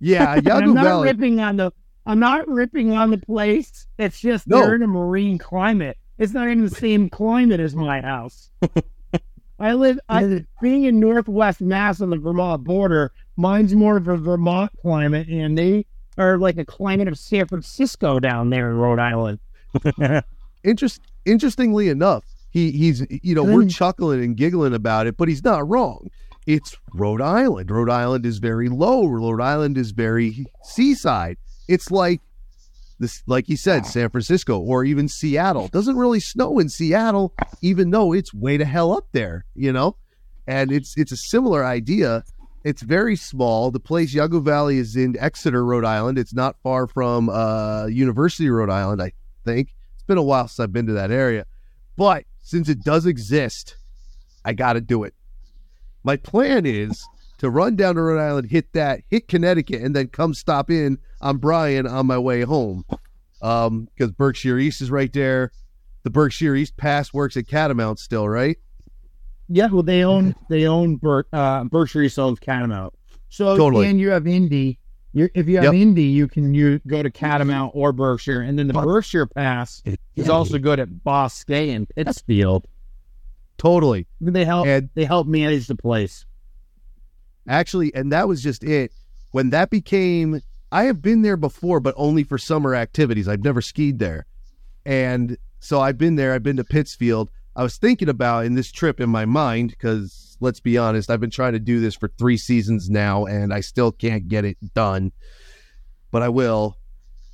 Yeah, 0.00 0.34
And 0.36 0.48
I'm 0.48 0.72
not 0.74 0.84
Valley. 0.84 1.08
ripping 1.08 1.40
on 1.40 1.56
the 1.56 1.72
I'm 2.06 2.20
not 2.20 2.46
ripping 2.46 2.92
on 2.92 3.10
the 3.10 3.18
place. 3.18 3.86
It's 3.98 4.20
just 4.20 4.46
No. 4.46 4.60
they're 4.60 4.74
in 4.76 4.82
a 4.82 4.86
marine 4.86 5.38
climate. 5.38 5.96
It's 6.18 6.32
not 6.32 6.44
even 6.48 6.64
the 6.64 6.70
same 6.70 7.08
climate 7.10 7.58
as 7.60 7.74
my 7.74 8.00
house. 8.02 8.50
I 9.58 9.74
live 9.74 9.98
I, 10.08 10.44
being 10.60 10.84
in 10.84 10.98
Northwest 10.98 11.60
Mass 11.60 12.00
on 12.00 12.10
the 12.10 12.16
Vermont 12.16 12.64
border. 12.64 13.12
Mine's 13.36 13.74
more 13.74 13.96
of 13.96 14.08
a 14.08 14.16
Vermont 14.16 14.72
climate, 14.80 15.28
and 15.28 15.56
they 15.56 15.86
are 16.18 16.38
like 16.38 16.58
a 16.58 16.64
climate 16.64 17.08
of 17.08 17.18
San 17.18 17.46
Francisco 17.46 18.20
down 18.20 18.50
there 18.50 18.70
in 18.70 18.76
Rhode 18.76 18.98
Island. 18.98 19.38
Interest, 20.64 21.00
interestingly 21.24 21.88
enough, 21.88 22.24
he 22.50 22.70
he's 22.70 23.04
you 23.10 23.34
know 23.34 23.42
we're 23.42 23.64
mm. 23.64 23.74
chuckling 23.74 24.22
and 24.22 24.36
giggling 24.36 24.74
about 24.74 25.06
it, 25.06 25.16
but 25.16 25.28
he's 25.28 25.44
not 25.44 25.68
wrong. 25.68 26.08
It's 26.46 26.76
Rhode 26.92 27.20
Island. 27.20 27.70
Rhode 27.70 27.90
Island 27.90 28.24
is 28.24 28.38
very 28.38 28.68
low. 28.68 29.06
Rhode 29.06 29.40
Island 29.40 29.76
is 29.76 29.90
very 29.90 30.46
seaside. 30.62 31.36
It's 31.68 31.90
like 31.90 32.20
this, 32.98 33.22
like 33.26 33.48
you 33.48 33.56
said, 33.56 33.86
San 33.86 34.10
Francisco 34.10 34.58
or 34.58 34.84
even 34.84 35.08
Seattle. 35.08 35.66
It 35.66 35.72
doesn't 35.72 35.96
really 35.96 36.20
snow 36.20 36.58
in 36.58 36.68
Seattle, 36.68 37.34
even 37.60 37.90
though 37.90 38.12
it's 38.12 38.32
way 38.32 38.56
to 38.56 38.64
hell 38.64 38.92
up 38.92 39.08
there, 39.12 39.44
you 39.54 39.72
know. 39.72 39.96
And 40.46 40.70
it's 40.70 40.96
it's 40.96 41.12
a 41.12 41.16
similar 41.16 41.64
idea. 41.64 42.24
It's 42.64 42.82
very 42.82 43.16
small. 43.16 43.70
The 43.70 43.80
place 43.80 44.14
Yawgoo 44.14 44.42
Valley 44.42 44.78
is 44.78 44.96
in 44.96 45.16
Exeter, 45.18 45.64
Rhode 45.64 45.84
Island. 45.84 46.18
It's 46.18 46.34
not 46.34 46.56
far 46.62 46.86
from 46.86 47.28
uh, 47.28 47.86
University 47.86 48.48
Rhode 48.48 48.70
Island, 48.70 49.02
I 49.02 49.12
think. 49.44 49.74
It's 49.94 50.04
been 50.04 50.18
a 50.18 50.22
while 50.22 50.48
since 50.48 50.60
I've 50.60 50.72
been 50.72 50.86
to 50.86 50.92
that 50.94 51.10
area, 51.10 51.46
but 51.96 52.24
since 52.40 52.68
it 52.68 52.82
does 52.84 53.06
exist, 53.06 53.76
I 54.44 54.52
got 54.52 54.74
to 54.74 54.80
do 54.80 55.04
it. 55.04 55.14
My 56.04 56.16
plan 56.16 56.66
is 56.66 57.06
to 57.38 57.50
run 57.50 57.76
down 57.76 57.94
to 57.96 58.02
Rhode 58.02 58.20
Island, 58.20 58.50
hit 58.50 58.72
that, 58.72 59.00
hit 59.08 59.28
Connecticut, 59.28 59.82
and 59.82 59.94
then 59.94 60.08
come 60.08 60.34
stop 60.34 60.70
in 60.70 60.98
on 61.20 61.38
Brian 61.38 61.86
on 61.86 62.06
my 62.06 62.18
way 62.18 62.42
home. 62.42 62.84
Um, 63.42 63.88
because 63.94 64.12
Berkshire 64.12 64.58
East 64.58 64.80
is 64.80 64.90
right 64.90 65.12
there. 65.12 65.50
The 66.02 66.10
Berkshire 66.10 66.54
East 66.54 66.76
Pass 66.76 67.12
works 67.12 67.36
at 67.36 67.46
Catamount 67.46 67.98
still, 67.98 68.28
right? 68.28 68.56
Yeah, 69.48 69.66
well, 69.66 69.82
they 69.82 70.04
own 70.04 70.34
they 70.48 70.66
own 70.66 70.96
Ber- 70.96 71.26
uh, 71.32 71.64
Berkshire 71.64 72.02
East 72.02 72.18
owns 72.18 72.40
Catamount. 72.40 72.92
So 73.28 73.56
Totally. 73.56 73.88
and 73.88 74.00
you 74.00 74.10
have 74.10 74.26
Indy. 74.26 74.78
You're, 75.12 75.30
if 75.34 75.46
you 75.46 75.56
have 75.56 75.64
Yep. 75.64 75.74
Indy, 75.74 76.04
you 76.04 76.26
can 76.26 76.54
you 76.54 76.80
go 76.86 77.02
to 77.02 77.10
Catamount 77.10 77.72
or 77.74 77.92
Berkshire, 77.92 78.40
and 78.40 78.58
then 78.58 78.66
the 78.66 78.72
Berkshire 78.74 79.26
Pass 79.26 79.82
is 80.16 80.28
also 80.28 80.58
good 80.58 80.80
at 80.80 80.88
Bousquet 80.88 81.74
and 81.74 81.88
Pittsfield. 81.88 82.66
Totally. 83.58 84.06
They 84.20 84.44
help 84.44 84.66
And 84.66 84.88
they 84.94 85.04
help 85.04 85.26
manage 85.26 85.66
the 85.66 85.76
place. 85.76 86.24
Actually, 87.48 87.94
and 87.94 88.10
that 88.12 88.28
was 88.28 88.42
just 88.42 88.64
it. 88.64 88.92
When 89.32 89.50
that 89.50 89.70
became, 89.70 90.40
I 90.72 90.84
have 90.84 91.02
been 91.02 91.22
there 91.22 91.36
before, 91.36 91.80
but 91.80 91.94
only 91.96 92.24
for 92.24 92.38
summer 92.38 92.74
activities. 92.74 93.28
I've 93.28 93.44
never 93.44 93.60
skied 93.60 93.98
there. 93.98 94.26
And 94.86 95.36
so 95.60 95.80
I've 95.80 95.98
been 95.98 96.16
there. 96.16 96.32
I've 96.34 96.42
been 96.42 96.56
to 96.56 96.64
Pittsfield. 96.64 97.30
I 97.56 97.62
was 97.62 97.76
thinking 97.76 98.08
about 98.08 98.44
in 98.46 98.54
this 98.54 98.72
trip 98.72 99.00
in 99.00 99.08
my 99.10 99.24
mind, 99.24 99.70
because 99.70 100.36
let's 100.40 100.60
be 100.60 100.76
honest, 100.76 101.10
I've 101.10 101.20
been 101.20 101.30
trying 101.30 101.52
to 101.52 101.58
do 101.58 101.80
this 101.80 101.94
for 101.94 102.08
three 102.18 102.36
seasons 102.36 102.90
now, 102.90 103.26
and 103.26 103.52
I 103.52 103.60
still 103.60 103.92
can't 103.92 104.28
get 104.28 104.44
it 104.44 104.56
done. 104.74 105.12
But 106.10 106.22
I 106.22 106.28
will. 106.28 106.76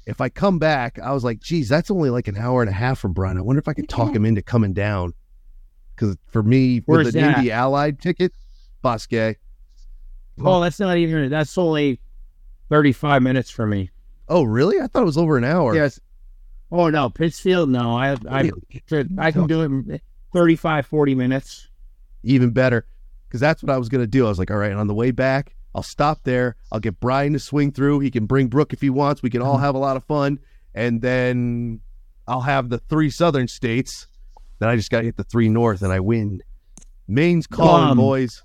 If 0.06 0.20
I 0.20 0.28
come 0.28 0.58
back, 0.58 0.98
I 0.98 1.12
was 1.12 1.24
like, 1.24 1.40
geez, 1.40 1.68
that's 1.68 1.90
only 1.90 2.10
like 2.10 2.28
an 2.28 2.36
hour 2.36 2.62
and 2.62 2.70
a 2.70 2.74
half 2.74 2.98
from 2.98 3.12
Brian. 3.12 3.38
I 3.38 3.42
wonder 3.42 3.60
if 3.60 3.68
I 3.68 3.74
could 3.74 3.88
talk 3.88 4.14
him 4.14 4.24
into 4.24 4.42
coming 4.42 4.72
down. 4.72 5.12
Because 5.94 6.16
for 6.28 6.42
me, 6.42 6.78
Where's 6.86 7.06
with 7.06 7.16
an? 7.16 7.34
Indy 7.34 7.52
Allied 7.52 8.00
ticket, 8.00 8.32
Bousquet. 8.82 9.36
Oh, 10.44 10.60
that's 10.60 10.80
not 10.80 10.96
even 10.96 11.28
that's 11.30 11.56
only 11.58 12.00
thirty 12.68 12.92
five 12.92 13.22
minutes 13.22 13.50
for 13.50 13.66
me. 13.66 13.90
Oh, 14.28 14.42
really? 14.44 14.80
I 14.80 14.86
thought 14.86 15.02
it 15.02 15.06
was 15.06 15.18
over 15.18 15.36
an 15.36 15.44
hour. 15.44 15.74
Yes. 15.74 15.98
Oh 16.70 16.88
no, 16.88 17.10
Pittsfield. 17.10 17.68
No, 17.68 17.96
I 17.96 18.16
I 18.28 18.50
I 19.18 19.32
can 19.32 19.46
do 19.46 19.62
it 19.62 19.64
in 19.66 20.00
35, 20.32 20.86
40 20.86 21.14
minutes. 21.16 21.68
Even 22.22 22.50
better. 22.50 22.86
Because 23.26 23.40
that's 23.40 23.62
what 23.62 23.70
I 23.70 23.78
was 23.78 23.88
going 23.88 24.02
to 24.02 24.06
do. 24.06 24.26
I 24.26 24.28
was 24.28 24.38
like, 24.38 24.50
all 24.50 24.56
right, 24.56 24.72
on 24.72 24.86
the 24.86 24.94
way 24.94 25.10
back, 25.10 25.56
I'll 25.74 25.82
stop 25.82 26.22
there. 26.22 26.56
I'll 26.70 26.78
get 26.80 27.00
Brian 27.00 27.32
to 27.32 27.38
swing 27.40 27.72
through. 27.72 28.00
He 28.00 28.10
can 28.10 28.26
bring 28.26 28.46
Brooke 28.48 28.72
if 28.72 28.80
he 28.80 28.90
wants. 28.90 29.22
We 29.22 29.30
can 29.30 29.42
all 29.42 29.58
have 29.58 29.74
a 29.74 29.78
lot 29.78 29.96
of 29.96 30.04
fun. 30.04 30.38
And 30.74 31.02
then 31.02 31.80
I'll 32.28 32.40
have 32.42 32.68
the 32.68 32.78
three 32.78 33.10
southern 33.10 33.48
states. 33.48 34.06
Then 34.60 34.68
I 34.68 34.76
just 34.76 34.90
got 34.90 34.98
to 35.00 35.04
hit 35.06 35.16
the 35.16 35.24
three 35.24 35.48
north 35.48 35.82
and 35.82 35.92
I 35.92 35.98
win. 36.00 36.42
Maine's 37.08 37.48
calling, 37.48 37.90
Um, 37.90 37.96
boys. 37.96 38.42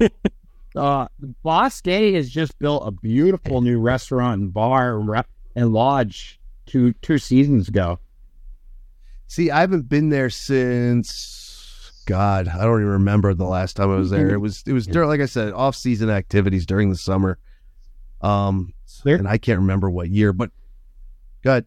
Uh, 0.74 1.06
Bousquet 1.44 2.14
has 2.14 2.28
just 2.28 2.58
built 2.58 2.82
a 2.86 2.90
beautiful 2.90 3.60
new 3.60 3.78
restaurant 3.78 4.40
and 4.40 4.52
bar 4.52 4.98
and, 4.98 5.08
re- 5.08 5.22
and 5.54 5.72
lodge 5.72 6.40
two 6.66 6.92
two 6.94 7.18
seasons 7.18 7.68
ago. 7.68 7.98
See, 9.28 9.50
I 9.50 9.60
haven't 9.60 9.88
been 9.88 10.08
there 10.10 10.30
since 10.30 12.02
God, 12.06 12.48
I 12.48 12.64
don't 12.64 12.80
even 12.80 12.92
remember 12.92 13.32
the 13.34 13.44
last 13.46 13.76
time 13.76 13.90
I 13.90 13.96
was 13.96 14.10
there. 14.10 14.30
It 14.30 14.38
was 14.38 14.62
it 14.66 14.72
was 14.72 14.86
during 14.88 15.08
like 15.08 15.20
I 15.20 15.26
said, 15.26 15.52
off 15.52 15.76
season 15.76 16.10
activities 16.10 16.66
during 16.66 16.90
the 16.90 16.96
summer. 16.96 17.38
Um 18.20 18.72
There- 19.04 19.16
and 19.16 19.28
I 19.28 19.38
can't 19.38 19.60
remember 19.60 19.90
what 19.90 20.10
year, 20.10 20.32
but 20.32 20.50
good. 21.42 21.66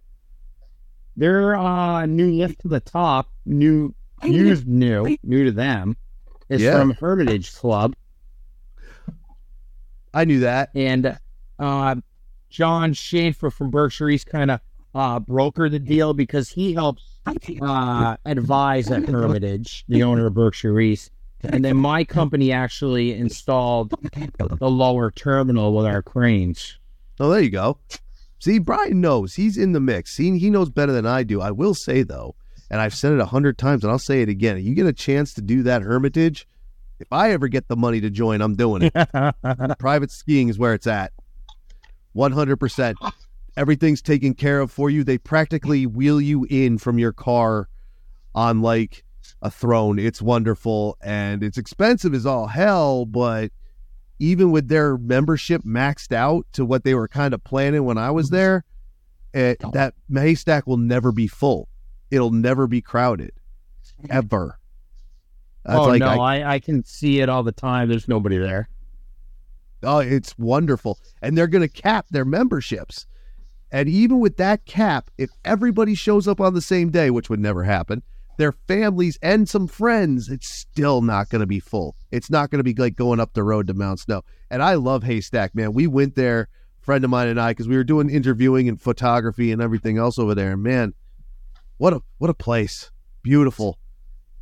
Their 1.15 1.55
uh, 1.55 2.05
new 2.05 2.31
lift 2.33 2.59
to 2.61 2.67
the 2.67 2.79
top, 2.79 3.27
new 3.45 3.95
used 4.23 4.67
new, 4.67 5.17
new 5.23 5.45
to 5.45 5.51
them, 5.51 5.97
is 6.49 6.61
Yeah. 6.61 6.77
from 6.79 6.91
Hermitage 6.91 7.55
Club, 7.55 7.95
I 10.13 10.25
knew 10.25 10.39
that. 10.41 10.69
and 10.75 11.17
uh, 11.59 11.95
John 12.49 12.93
Schaefer 12.93 13.49
from 13.49 13.69
Berkshire 13.71 14.09
East 14.09 14.27
kind 14.27 14.51
of 14.51 14.59
uh, 14.95 15.19
broker 15.19 15.69
the 15.69 15.79
deal 15.79 16.13
because 16.13 16.49
he 16.49 16.73
helps 16.73 17.03
uh, 17.61 18.17
advise 18.25 18.89
at 18.91 19.07
Hermitage, 19.07 19.85
the 19.87 20.03
owner 20.03 20.27
of 20.27 20.33
Berkshire 20.33 20.79
East. 20.79 21.11
And 21.43 21.63
then 21.63 21.77
my 21.77 22.03
company 22.03 22.51
actually 22.51 23.13
installed 23.13 23.93
the 24.59 24.69
lower 24.69 25.11
terminal 25.11 25.75
with 25.75 25.85
our 25.85 26.01
cranes. 26.01 26.79
Oh, 27.19 27.29
there 27.29 27.41
you 27.41 27.51
go. 27.51 27.77
See, 28.39 28.59
Brian 28.59 29.01
knows. 29.01 29.35
He's 29.35 29.57
in 29.57 29.71
the 29.71 29.79
mix. 29.79 30.17
He, 30.17 30.37
he 30.39 30.49
knows 30.49 30.69
better 30.69 30.91
than 30.91 31.05
I 31.05 31.23
do. 31.23 31.41
I 31.41 31.51
will 31.51 31.73
say, 31.73 32.03
though, 32.03 32.35
and 32.69 32.81
I've 32.81 32.93
said 32.93 33.13
it 33.13 33.19
a 33.19 33.25
hundred 33.25 33.57
times, 33.57 33.83
and 33.83 33.91
I'll 33.91 33.99
say 33.99 34.21
it 34.21 34.29
again. 34.29 34.63
You 34.63 34.73
get 34.73 34.85
a 34.87 34.93
chance 34.93 35.33
to 35.35 35.41
do 35.41 35.63
that 35.63 35.81
Hermitage. 35.83 36.47
If 36.99 37.11
I 37.11 37.31
ever 37.31 37.47
get 37.47 37.67
the 37.67 37.75
money 37.75 38.01
to 38.01 38.09
join, 38.09 38.41
I'm 38.41 38.55
doing 38.55 38.89
it. 38.93 39.77
Private 39.79 40.11
skiing 40.11 40.49
is 40.49 40.57
where 40.57 40.73
it's 40.73 40.87
at. 40.87 41.11
100%. 42.15 42.95
Everything's 43.55 44.01
taken 44.01 44.33
care 44.33 44.59
of 44.59 44.71
for 44.71 44.89
you. 44.89 45.03
They 45.03 45.17
practically 45.17 45.85
wheel 45.85 46.19
you 46.19 46.45
in 46.49 46.77
from 46.77 46.99
your 46.99 47.13
car 47.13 47.69
on 48.33 48.61
like 48.61 49.03
a 49.41 49.51
throne. 49.51 49.99
It's 49.99 50.21
wonderful 50.21 50.97
and 51.01 51.43
it's 51.43 51.57
expensive 51.57 52.13
as 52.13 52.25
all 52.25 52.47
hell, 52.47 53.05
but 53.05 53.51
even 54.19 54.51
with 54.51 54.67
their 54.67 54.97
membership 54.97 55.63
maxed 55.63 56.11
out 56.11 56.45
to 56.53 56.65
what 56.65 56.83
they 56.83 56.95
were 56.95 57.07
kind 57.07 57.33
of 57.33 57.43
planning 57.43 57.83
when 57.83 57.97
I 57.97 58.11
was 58.11 58.27
mm-hmm. 58.27 58.35
there, 58.35 58.65
eh, 59.33 59.51
it, 59.51 59.63
that 59.73 59.93
haystack 60.11 60.65
will 60.65 60.77
never 60.77 61.11
be 61.11 61.27
full. 61.27 61.67
It'll 62.09 62.31
never 62.31 62.67
be 62.67 62.81
crowded, 62.81 63.31
ever. 64.09 64.59
That's 65.67 65.79
oh 65.79 65.83
like 65.83 65.99
no, 65.99 66.07
I- 66.07 66.39
I, 66.39 66.53
I 66.53 66.59
can 66.59 66.83
see 66.83 67.19
it 67.19 67.29
all 67.29 67.43
the 67.43 67.51
time. 67.51 67.89
There's 67.89 68.07
nobody 68.07 68.37
there. 68.37 68.69
Oh, 69.83 69.99
it's 69.99 70.37
wonderful. 70.37 70.97
And 71.21 71.37
they're 71.37 71.47
going 71.47 71.67
to 71.67 71.81
cap 71.81 72.07
their 72.09 72.25
memberships. 72.25 73.05
And 73.71 73.89
even 73.89 74.19
with 74.19 74.37
that 74.37 74.65
cap, 74.65 75.11
if 75.17 75.29
everybody 75.45 75.93
shows 75.93 76.27
up 76.27 76.39
on 76.39 76.53
the 76.53 76.61
same 76.61 76.89
day, 76.89 77.11
which 77.11 77.29
would 77.29 77.39
never 77.39 77.63
happen, 77.63 78.01
their 78.37 78.53
families 78.53 79.19
and 79.21 79.47
some 79.47 79.67
friends, 79.67 80.29
it's 80.29 80.47
still 80.47 81.01
not 81.01 81.29
going 81.29 81.41
to 81.41 81.47
be 81.47 81.59
full. 81.59 81.95
It's 82.11 82.29
not 82.29 82.49
going 82.49 82.59
to 82.59 82.63
be 82.63 82.73
like 82.73 82.95
going 82.95 83.19
up 83.19 83.33
the 83.33 83.43
road 83.43 83.67
to 83.67 83.73
Mount 83.73 83.99
Snow. 83.99 84.23
And 84.49 84.63
I 84.63 84.75
love 84.75 85.03
Haystack, 85.03 85.53
man. 85.53 85.73
We 85.73 85.85
went 85.85 86.15
there, 86.15 86.47
friend 86.79 87.03
of 87.03 87.09
mine 87.09 87.27
and 87.27 87.41
I, 87.41 87.51
because 87.51 87.67
we 87.67 87.75
were 87.75 87.83
doing 87.83 88.09
interviewing 88.09 88.69
and 88.69 88.81
photography 88.81 89.51
and 89.51 89.61
everything 89.61 89.97
else 89.97 90.17
over 90.17 90.33
there. 90.33 90.53
And 90.53 90.63
man, 90.63 90.93
what 91.77 91.93
a 91.93 92.01
what 92.19 92.29
a 92.29 92.33
place! 92.33 92.89
Beautiful. 93.21 93.77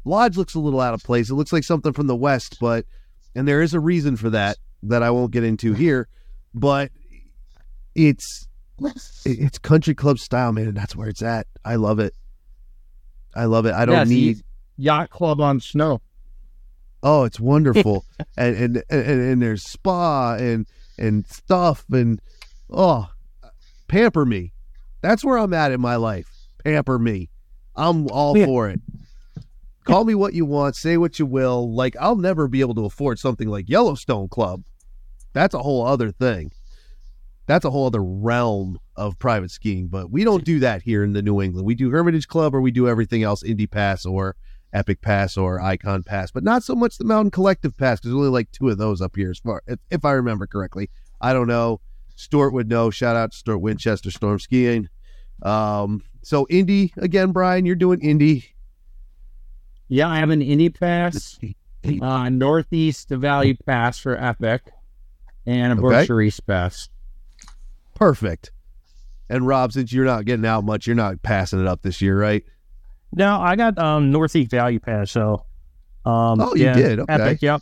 Lodge 0.05 0.37
looks 0.37 0.53
a 0.55 0.59
little 0.59 0.79
out 0.79 0.93
of 0.93 1.03
place. 1.03 1.29
It 1.29 1.35
looks 1.35 1.51
like 1.51 1.63
something 1.63 1.91
from 1.93 2.07
the 2.07 2.15
west, 2.15 2.57
but 2.61 2.85
and 3.35 3.47
there 3.47 3.61
is 3.61 3.73
a 3.73 3.79
reason 3.79 4.15
for 4.15 4.29
that 4.29 4.57
that 4.83 5.01
I 5.03 5.09
won't 5.09 5.31
get 5.31 5.43
into 5.43 5.73
here. 5.73 6.07
But 6.53 6.91
it's 7.95 8.47
it's 9.25 9.57
country 9.57 9.95
club 9.95 10.19
style, 10.19 10.51
man, 10.51 10.67
and 10.67 10.77
that's 10.77 10.95
where 10.95 11.07
it's 11.09 11.21
at. 11.21 11.47
I 11.63 11.75
love 11.75 11.99
it. 11.99 12.13
I 13.35 13.45
love 13.45 13.65
it. 13.65 13.73
I 13.73 13.85
don't 13.85 13.95
Yes, 13.95 14.07
need. 14.09 14.41
Yacht 14.77 15.09
club 15.09 15.39
on 15.41 15.59
snow. 15.59 16.01
Oh, 17.01 17.23
it's 17.23 17.39
wonderful, 17.39 18.05
and, 18.37 18.55
and 18.55 18.83
and 18.89 19.21
and 19.21 19.41
there's 19.41 19.63
spa 19.63 20.35
and 20.35 20.65
and 20.97 21.25
stuff 21.27 21.85
and 21.91 22.21
oh, 22.69 23.07
pamper 23.87 24.25
me. 24.25 24.53
That's 25.01 25.23
where 25.23 25.37
I'm 25.37 25.53
at 25.53 25.71
in 25.71 25.81
my 25.81 25.95
life. 25.97 26.27
Pamper 26.63 26.97
me. 26.99 27.29
I'm 27.75 28.07
all 28.09 28.37
Yeah. 28.37 28.45
for 28.45 28.69
it. 28.69 28.81
Call 29.85 30.03
me 30.03 30.15
what 30.15 30.33
you 30.33 30.45
want. 30.45 30.75
Say 30.75 30.97
what 30.97 31.19
you 31.19 31.25
will. 31.25 31.73
Like 31.73 31.95
I'll 31.99 32.15
never 32.15 32.47
be 32.47 32.59
able 32.59 32.75
to 32.75 32.85
afford 32.85 33.19
something 33.19 33.47
like 33.47 33.69
Yellowstone 33.69 34.27
Club. 34.27 34.63
That's 35.33 35.53
a 35.53 35.59
whole 35.59 35.85
other 35.85 36.11
thing. 36.11 36.51
That's 37.45 37.65
a 37.65 37.69
whole 37.69 37.85
other 37.85 38.03
realm 38.03 38.79
of 38.95 39.19
private 39.19 39.51
skiing. 39.51 39.87
But 39.87 40.09
we 40.09 40.23
don't 40.23 40.43
do 40.43 40.59
that 40.59 40.81
here 40.81 41.03
in 41.03 41.13
the 41.13 41.21
New 41.21 41.41
England. 41.41 41.67
We 41.67 41.75
do 41.75 41.91
Hermitage 41.91 42.27
Club 42.27 42.55
or 42.55 42.61
we 42.61 42.71
do 42.71 42.87
everything 42.87 43.21
else, 43.21 43.43
Indy 43.43 43.67
Pass 43.67 44.05
or 44.05 44.35
Epic 44.73 45.01
Pass 45.01 45.37
or 45.37 45.61
Icon 45.61 46.03
Pass, 46.03 46.31
but 46.31 46.43
not 46.43 46.63
so 46.63 46.75
much 46.75 46.97
the 46.97 47.05
Mountain 47.05 47.31
Collective 47.31 47.77
Pass 47.77 47.99
because 47.99 48.09
there's 48.09 48.17
only 48.17 48.29
like 48.29 48.51
two 48.51 48.69
of 48.69 48.77
those 48.77 49.01
up 49.01 49.15
here, 49.15 49.29
as 49.29 49.39
far 49.39 49.61
if, 49.67 49.79
if 49.91 50.03
I 50.03 50.11
remember 50.11 50.47
correctly. 50.47 50.89
I 51.21 51.31
don't 51.31 51.47
know. 51.47 51.79
Stuart 52.15 52.51
would 52.51 52.67
know. 52.67 52.89
Shout 52.89 53.15
out 53.15 53.31
to 53.31 53.37
Stuart 53.37 53.59
Winchester 53.59 54.09
Storm 54.09 54.39
Skiing. 54.39 54.89
Um, 55.43 56.01
so 56.23 56.47
Indy 56.49 56.91
again, 56.97 57.31
Brian, 57.31 57.65
you're 57.65 57.75
doing 57.75 58.01
Indy. 58.01 58.54
Yeah, 59.87 60.07
I 60.09 60.17
have 60.19 60.29
an 60.31 60.41
Indy 60.41 60.69
Pass, 60.69 61.37
uh, 62.01 62.29
Northeast 62.29 63.09
Value 63.09 63.55
Pass 63.65 63.99
for 63.99 64.15
Epic, 64.21 64.63
and 65.45 65.73
a 65.73 65.75
Okay. 65.75 65.81
Berkshire 65.99 66.21
East 66.21 66.45
Pass. 66.47 66.89
Perfect. 67.93 68.51
And 69.29 69.47
Rob, 69.47 69.71
since 69.73 69.91
you're 69.93 70.05
not 70.05 70.25
getting 70.25 70.45
out 70.45 70.63
much, 70.63 70.85
you're 70.87 70.95
not 70.95 71.21
passing 71.21 71.59
it 71.59 71.67
up 71.67 71.81
this 71.81 72.01
year, 72.01 72.19
right? 72.19 72.43
No, 73.13 73.39
I 73.39 73.55
got 73.55 73.77
um 73.77 74.11
Northeast 74.11 74.51
Value 74.51 74.79
Pass. 74.79 75.11
So, 75.11 75.45
um, 76.05 76.41
Oh, 76.41 76.53
you 76.55 76.65
yeah, 76.65 76.73
did? 76.73 76.99
Okay. 77.01 77.13
Epic, 77.13 77.41
yep. 77.41 77.61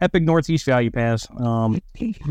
Epic 0.00 0.22
Northeast 0.22 0.64
Value 0.66 0.90
Pass. 0.90 1.28
Um, 1.36 1.80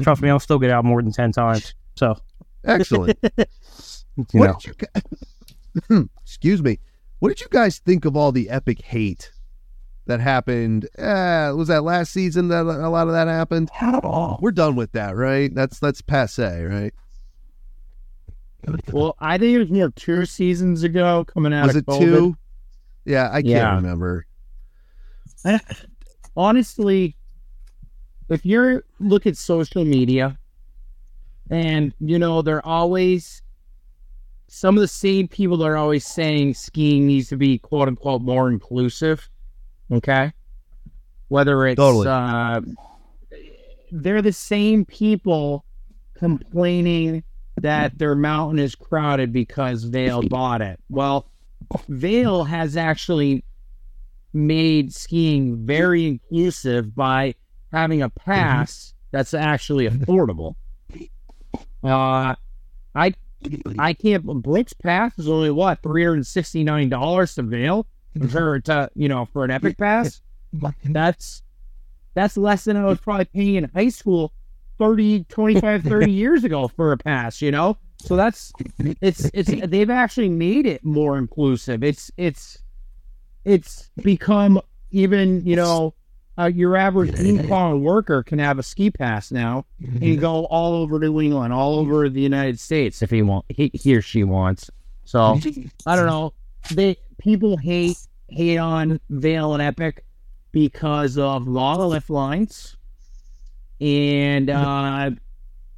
trust 0.02 0.22
me, 0.22 0.30
I'll 0.30 0.40
still 0.40 0.60
get 0.60 0.70
out 0.72 0.84
more 0.86 1.02
than 1.02 1.12
ten 1.12 1.32
times. 1.32 1.76
So, 1.96 2.18
Excellent. 2.66 3.18
you 3.38 4.26
what 4.34 4.48
know, 4.48 4.58
did 4.60 4.68
you 4.68 4.74
gu- 5.90 6.10
excuse 6.24 6.62
me 6.64 6.80
what 7.20 7.30
did 7.30 7.42
you 7.42 7.48
guys 7.50 7.80
think 7.80 8.06
of 8.06 8.16
all 8.16 8.32
the 8.32 8.50
epic 8.50 8.82
hate 8.82 9.32
that 10.06 10.20
happened 10.20 10.86
uh, 10.98 11.54
was 11.56 11.68
that 11.70 11.84
last 11.84 12.12
season 12.12 12.50
that 12.50 12.66
a 12.66 12.90
lot 12.90 13.08
of 13.08 13.14
that 13.14 13.28
happened 13.28 13.70
At 13.80 14.04
all. 14.04 14.38
we're 14.42 14.52
done 14.52 14.76
with 14.76 14.92
that 14.94 15.16
right 15.16 15.54
that's 15.54 15.80
that's 15.80 16.02
passe 16.02 16.64
right 16.66 16.94
Well, 18.92 19.16
I 19.20 19.38
think 19.38 19.56
it 19.56 19.60
was 19.60 19.70
more 19.72 19.90
two 19.92 20.26
seasons 20.26 20.84
ago 20.84 21.26
coming 21.26 21.54
out 21.54 21.68
was 21.68 21.76
of 21.76 21.82
it 21.84 21.86
COVID. 21.86 22.00
two 22.00 22.38
yeah 23.06 23.30
i 23.32 23.42
can't 23.42 23.46
Yeah. 23.48 23.76
remember 23.76 24.26
honestly, 26.36 27.16
if 28.30 28.46
you 28.46 28.82
look 29.00 29.26
at 29.28 29.38
social 29.38 29.84
media, 29.86 30.38
and 31.50 31.94
you 32.00 32.18
know 32.18 32.42
they're 32.42 32.66
always 32.66 33.42
some 34.48 34.78
of 34.78 34.82
the 34.82 34.88
same 34.88 35.28
people 35.28 35.58
that 35.58 35.66
are 35.66 35.76
always 35.76 36.06
saying 36.06 36.54
skiing 36.54 37.06
needs 37.08 37.28
to 37.30 37.36
be 37.38 37.58
quote 37.58 37.88
unquote 37.90 38.22
more 38.22 38.50
inclusive. 38.50 39.30
Okay, 39.92 40.32
whether 41.28 41.68
it's 41.68 41.78
Totally. 41.78 42.08
uh, 42.08 42.62
they're 43.92 44.22
the 44.22 44.34
same 44.34 44.86
people 44.86 45.66
complaining 46.16 47.24
that 47.62 47.98
their 47.98 48.16
mountain 48.16 48.60
is 48.60 48.76
crowded 48.76 49.32
because 49.32 49.84
Vail 49.84 50.22
bought 50.24 50.62
it. 50.62 50.80
Well, 50.90 51.28
Vail 51.90 52.44
has 52.44 52.76
actually 52.76 53.44
made 54.34 54.94
skiing 54.94 55.64
very 55.66 56.08
inclusive 56.08 56.96
by 56.96 57.36
having 57.72 58.02
a 58.02 58.10
pass 58.10 58.94
that's 59.12 59.34
actually 59.34 59.90
affordable. 59.90 60.56
Uh, 61.84 62.34
I 62.96 63.14
I 63.78 63.92
can't. 63.92 64.24
Brooks 64.42 64.72
Pass 64.72 65.20
is 65.20 65.28
only 65.28 65.52
what 65.52 65.84
three 65.84 66.06
hundred 66.06 66.26
sixty 66.26 66.64
nine 66.64 66.88
dollars 66.88 67.36
to 67.36 67.44
Vail 67.44 67.86
for 68.30 68.60
to 68.62 68.90
you 68.96 69.08
know 69.10 69.26
for 69.26 69.44
an 69.44 69.52
Epic 69.52 69.78
Pass. 69.78 70.22
That's 70.86 71.44
that's 72.14 72.38
less 72.38 72.66
than 72.66 72.78
I 72.78 72.86
was 72.86 73.00
probably 73.00 73.26
paying 73.26 73.56
in 73.56 73.64
high 73.74 73.90
school 73.90 74.32
30, 74.78 75.26
25, 75.26 75.84
30 75.84 76.12
years 76.12 76.44
ago 76.44 76.68
for 76.68 76.92
a 76.92 76.98
pass. 76.98 77.42
You 77.42 77.52
know, 77.52 77.78
so 78.00 78.16
that's 78.16 78.52
it's 79.02 79.30
it's 79.34 79.50
they've 79.68 79.90
actually 79.90 80.30
made 80.30 80.66
it 80.66 80.84
more 80.84 81.18
inclusive. 81.18 81.84
It's 81.84 82.12
it's 82.18 82.60
it's 83.46 83.90
become 84.02 84.62
even 84.92 85.46
you 85.46 85.56
know 85.56 85.94
uh, 86.38 86.46
your 86.46 86.76
average 86.76 87.16
blue 87.16 87.48
collar 87.48 87.78
worker 87.78 88.24
can 88.24 88.40
have 88.40 88.58
a 88.60 88.64
ski 88.64 88.90
pass 88.90 89.32
now 89.32 89.66
and 90.02 90.20
go 90.20 90.46
all 90.46 90.74
over 90.74 91.00
New 91.00 91.22
England, 91.22 91.54
all 91.54 91.76
over 91.76 92.10
the 92.10 92.22
United 92.22 92.60
States 92.60 93.02
if 93.02 93.10
he 93.10 93.22
want 93.22 93.46
he, 93.50 93.70
he 93.74 93.96
or 93.96 94.02
she 94.02 94.24
wants. 94.24 94.70
So 95.06 95.40
I 95.86 95.96
don't 95.96 96.06
know. 96.06 96.34
They 96.72 96.98
people 97.18 97.58
hate 97.58 97.98
hate 98.30 98.58
on 98.58 99.00
Vail 99.10 99.54
and 99.54 99.62
Epic 99.62 100.04
because 100.52 101.18
of 101.18 101.48
long 101.48 101.80
lift 101.90 102.10
lines 102.10 102.78
and 103.82 104.50
uh, 104.50 105.12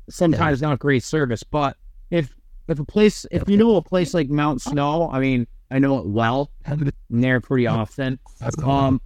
sometimes 0.10 0.62
not 0.62 0.80
great 0.80 1.04
service. 1.04 1.44
But 1.44 1.78
if 2.12 2.34
if 2.68 2.80
a 2.80 2.86
place 2.86 3.26
if 3.32 3.48
you 3.48 3.58
know 3.58 3.76
a 3.78 3.82
place 3.82 4.14
like 4.14 4.30
Mount 4.30 4.62
Snow, 4.62 5.10
I 5.12 5.20
mean 5.20 5.48
I 5.72 5.80
know 5.80 5.98
it 6.00 6.06
well. 6.06 6.52
I'm 6.66 6.92
there 7.10 7.42
pretty 7.42 7.68
often. 7.68 8.20
Um, 8.64 9.02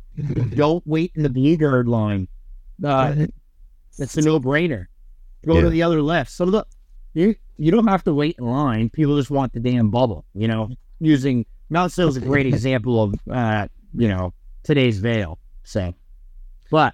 don't 0.55 0.85
wait 0.85 1.13
in 1.15 1.23
the 1.23 1.29
Bluebird 1.29 1.87
line. 1.87 2.27
Uh, 2.83 3.27
it's 3.97 4.17
a 4.17 4.21
no 4.21 4.39
brainer. 4.39 4.87
Go 5.45 5.55
Yeah. 5.55 5.61
to 5.61 5.69
the 5.69 5.83
other 5.83 6.01
left. 6.01 6.31
Some 6.31 6.49
of 6.49 6.51
the 6.53 6.65
you 7.13 7.35
you 7.57 7.71
don't 7.71 7.87
have 7.87 8.03
to 8.05 8.13
wait 8.13 8.35
in 8.37 8.45
line. 8.45 8.89
People 8.89 9.17
just 9.17 9.31
want 9.31 9.53
the 9.53 9.59
damn 9.59 9.89
bubble. 9.89 10.25
You 10.33 10.47
know, 10.47 10.69
using 10.99 11.45
Mount 11.69 11.91
Snow 11.91 12.07
is 12.07 12.17
a 12.17 12.21
great 12.21 12.45
example 12.53 13.03
of 13.03 13.15
uh, 13.29 13.67
you 13.93 14.07
know 14.07 14.33
today's 14.63 14.99
Vail. 14.99 15.39
So, 15.63 15.93
but 16.71 16.93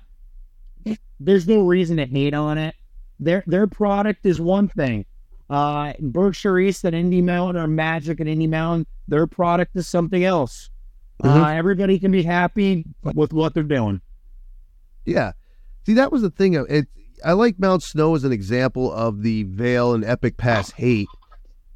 there's 1.20 1.48
no 1.48 1.62
reason 1.62 1.98
to 1.98 2.06
hate 2.06 2.34
on 2.34 2.58
it. 2.58 2.76
Their 3.20 3.44
their 3.48 3.68
product 3.68 4.26
is 4.26 4.40
one 4.40 4.68
thing. 4.68 5.06
Uh, 5.50 5.94
Berkshire 6.00 6.58
East 6.60 6.84
and 6.84 6.96
Indy 6.96 7.22
Mountain 7.22 7.62
or 7.62 7.68
Magic 7.68 8.20
and 8.20 8.28
Indy 8.28 8.48
Mountain, 8.48 8.88
their 9.08 9.28
product 9.28 9.76
is 9.76 9.88
something 9.88 10.24
else. 10.24 10.72
Uh, 11.24 11.48
everybody 11.50 12.00
can 12.00 12.12
be 12.12 12.24
happy 12.24 12.84
with 13.14 13.32
what 13.32 13.54
they're 13.54 13.64
doing. 13.64 14.02
Yeah. 15.06 15.32
See, 15.86 15.94
that 15.94 16.12
was 16.12 16.24
the 16.24 16.30
thing. 16.32 16.56
of 16.56 16.70
It. 16.70 16.88
I 17.24 17.34
like 17.34 17.60
Mount 17.60 17.84
Snow 17.84 18.16
as 18.16 18.24
an 18.24 18.32
example 18.32 18.92
of 18.92 19.22
the 19.22 19.44
Vail 19.44 19.94
and 19.94 20.04
Epic 20.04 20.36
Pass 20.36 20.72
hate 20.72 21.08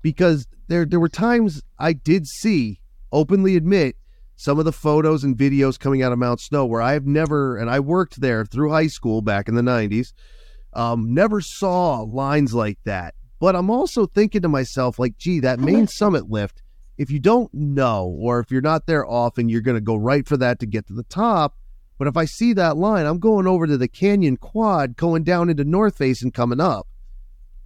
because 0.01 0.47
there 0.67 0.85
there 0.85 0.99
were 0.99 1.09
times 1.09 1.61
I 1.77 1.93
did 1.93 2.27
see 2.27 2.79
openly 3.11 3.55
admit 3.55 3.95
some 4.35 4.57
of 4.57 4.65
the 4.65 4.71
photos 4.71 5.23
and 5.23 5.37
videos 5.37 5.77
coming 5.77 6.01
out 6.01 6.13
of 6.13 6.19
Mount 6.19 6.39
Snow 6.39 6.65
where 6.65 6.81
I've 6.81 7.05
never 7.05 7.57
and 7.57 7.69
I 7.69 7.79
worked 7.79 8.21
there 8.21 8.45
through 8.45 8.71
high 8.71 8.87
school 8.87 9.21
back 9.21 9.47
in 9.47 9.55
the 9.55 9.61
90s. 9.61 10.13
Um, 10.73 11.13
never 11.13 11.41
saw 11.41 12.01
lines 12.01 12.53
like 12.53 12.77
that. 12.85 13.15
But 13.39 13.55
I'm 13.55 13.69
also 13.69 14.05
thinking 14.05 14.41
to 14.41 14.49
myself, 14.49 14.99
like, 14.99 15.17
gee, 15.17 15.39
that 15.39 15.59
main 15.59 15.87
summit 15.87 16.29
lift, 16.29 16.61
if 16.97 17.09
you 17.09 17.19
don't 17.19 17.53
know 17.53 18.15
or 18.19 18.39
if 18.39 18.51
you're 18.51 18.61
not 18.61 18.85
there 18.85 19.05
often, 19.05 19.49
you're 19.49 19.61
going 19.61 19.77
to 19.77 19.81
go 19.81 19.95
right 19.95 20.27
for 20.27 20.37
that 20.37 20.59
to 20.59 20.65
get 20.65 20.87
to 20.87 20.93
the 20.93 21.03
top. 21.03 21.55
But 21.97 22.07
if 22.07 22.15
I 22.15 22.25
see 22.25 22.53
that 22.53 22.77
line, 22.77 23.05
I'm 23.05 23.19
going 23.19 23.47
over 23.47 23.67
to 23.67 23.77
the 23.77 23.87
Canyon 23.87 24.37
Quad, 24.37 24.95
going 24.95 25.23
down 25.23 25.49
into 25.49 25.63
North 25.63 25.97
Face 25.97 26.21
and 26.21 26.33
coming 26.33 26.61
up. 26.61 26.87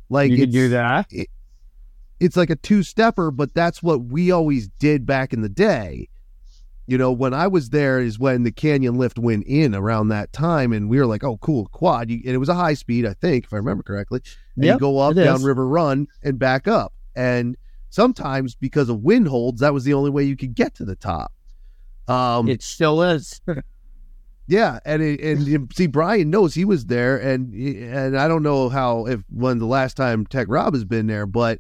Like 0.10 0.32
you 0.32 0.38
can 0.38 0.52
do 0.52 0.70
that. 0.70 1.12
It's 2.24 2.38
like 2.38 2.50
a 2.50 2.56
two 2.56 2.84
stepper, 2.84 3.32
but 3.32 3.54
that's 3.54 3.84
what 3.84 4.06
we 4.06 4.32
always 4.32 4.70
did 4.80 5.06
back 5.06 5.34
in 5.34 5.42
the 5.42 5.50
day. 5.50 6.08
You 6.88 6.98
know, 6.98 7.12
when 7.12 7.34
I 7.34 7.48
was 7.48 7.70
there 7.70 8.00
is 8.00 8.18
when 8.18 8.44
the 8.44 8.52
Canyon 8.52 8.96
Lift 8.96 9.20
went 9.20 9.46
in 9.46 9.76
around 9.76 10.08
that 10.10 10.32
time, 10.34 10.74
and 10.74 10.90
we 10.90 11.00
were 11.00 11.06
like, 11.06 11.24
"Oh, 11.24 11.38
cool, 11.38 11.68
quad!" 11.68 12.10
You, 12.10 12.22
and 12.26 12.34
it 12.34 12.38
was 12.38 12.50
a 12.50 12.56
high 12.56 12.74
speed, 12.74 13.06
I 13.06 13.14
think, 13.14 13.46
if 13.46 13.54
I 13.54 13.58
remember 13.58 13.84
correctly. 13.84 14.22
And 14.56 14.66
Yep, 14.66 14.76
you 14.76 14.80
go 14.80 15.00
up 15.00 15.16
down 15.16 15.36
is. 15.36 15.44
River 15.44 15.68
Run 15.68 16.08
and 16.24 16.40
back 16.40 16.68
up, 16.68 16.94
and 17.16 17.58
sometimes 17.90 18.56
because 18.56 18.90
of 18.90 19.02
wind 19.02 19.28
holds, 19.28 19.62
that 19.62 19.74
was 19.74 19.84
the 19.84 19.94
only 19.94 20.10
way 20.10 20.24
you 20.24 20.36
could 20.36 20.56
get 20.56 20.76
to 20.76 20.86
the 20.86 20.96
top. 20.96 21.32
Um, 22.08 22.48
It 22.48 22.64
still 22.64 23.02
is. 23.02 23.42
Yeah, 24.46 24.80
and 24.84 25.02
it, 25.02 25.22
and 25.22 25.74
see, 25.74 25.88
Brian 25.88 26.30
knows 26.30 26.54
he 26.54 26.66
was 26.66 26.88
there, 26.88 27.18
and 27.18 27.54
and 27.54 28.18
I 28.18 28.28
don't 28.28 28.44
know 28.44 28.68
how 28.68 29.06
if 29.08 29.22
when 29.30 29.58
the 29.60 29.66
last 29.66 29.96
time 29.96 30.26
Tech 30.26 30.48
Rob 30.50 30.74
has 30.74 30.84
been 30.84 31.08
there, 31.08 31.26
but 31.26 31.60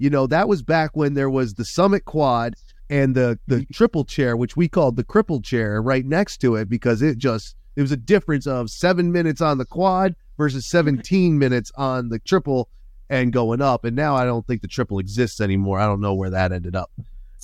you 0.00 0.10
know 0.10 0.26
that 0.26 0.48
was 0.48 0.62
back 0.62 0.96
when 0.96 1.14
there 1.14 1.30
was 1.30 1.54
the 1.54 1.64
Summit 1.64 2.04
Quad 2.04 2.54
and 2.88 3.14
the 3.14 3.38
the 3.46 3.56
mm-hmm. 3.56 3.72
triple 3.72 4.04
chair, 4.04 4.36
which 4.36 4.56
we 4.56 4.68
called 4.68 4.96
the 4.96 5.04
cripple 5.04 5.44
chair, 5.44 5.80
right 5.80 6.04
next 6.04 6.38
to 6.38 6.56
it 6.56 6.68
because 6.68 7.02
it 7.02 7.18
just 7.18 7.54
it 7.76 7.82
was 7.82 7.92
a 7.92 7.96
difference 7.96 8.46
of 8.46 8.70
seven 8.70 9.12
minutes 9.12 9.40
on 9.40 9.58
the 9.58 9.64
quad 9.64 10.16
versus 10.36 10.68
seventeen 10.68 11.38
minutes 11.38 11.70
on 11.76 12.08
the 12.08 12.18
triple 12.18 12.68
and 13.08 13.32
going 13.32 13.60
up, 13.60 13.84
and 13.84 13.94
now 13.94 14.16
I 14.16 14.24
don't 14.24 14.46
think 14.46 14.62
the 14.62 14.68
triple 14.68 14.98
exists 14.98 15.40
anymore. 15.40 15.78
I 15.78 15.86
don't 15.86 16.00
know 16.00 16.14
where 16.14 16.30
that 16.30 16.52
ended 16.52 16.74
up. 16.74 16.90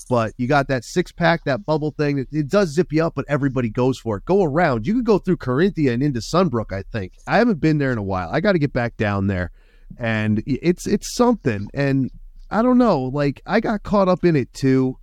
But 0.08 0.34
you 0.36 0.46
got 0.46 0.68
that 0.68 0.84
six 0.84 1.10
pack, 1.10 1.44
that 1.44 1.64
bubble 1.66 1.90
thing. 1.90 2.18
It, 2.18 2.28
it 2.30 2.48
does 2.48 2.70
zip 2.70 2.92
you 2.92 3.04
up, 3.04 3.14
but 3.14 3.24
everybody 3.28 3.70
goes 3.70 3.98
for 3.98 4.18
it. 4.18 4.24
Go 4.24 4.44
around. 4.44 4.86
You 4.86 4.94
could 4.94 5.04
go 5.04 5.18
through 5.18 5.38
Carinthia 5.38 5.92
and 5.92 6.02
into 6.02 6.20
Sunbrook. 6.20 6.72
I 6.72 6.82
think 6.82 7.14
I 7.26 7.38
haven't 7.38 7.60
been 7.60 7.78
there 7.78 7.92
in 7.92 7.98
a 7.98 8.02
while. 8.02 8.30
I 8.30 8.40
got 8.40 8.52
to 8.52 8.58
get 8.58 8.72
back 8.72 8.96
down 8.96 9.26
there, 9.26 9.50
and 9.98 10.42
it's 10.46 10.86
it's 10.86 11.14
something. 11.14 11.68
And 11.74 12.10
I 12.50 12.62
don't 12.62 12.78
know. 12.78 13.02
Like 13.02 13.42
I 13.46 13.60
got 13.60 13.82
caught 13.82 14.08
up 14.08 14.24
in 14.24 14.36
it 14.36 14.52
too, 14.52 14.98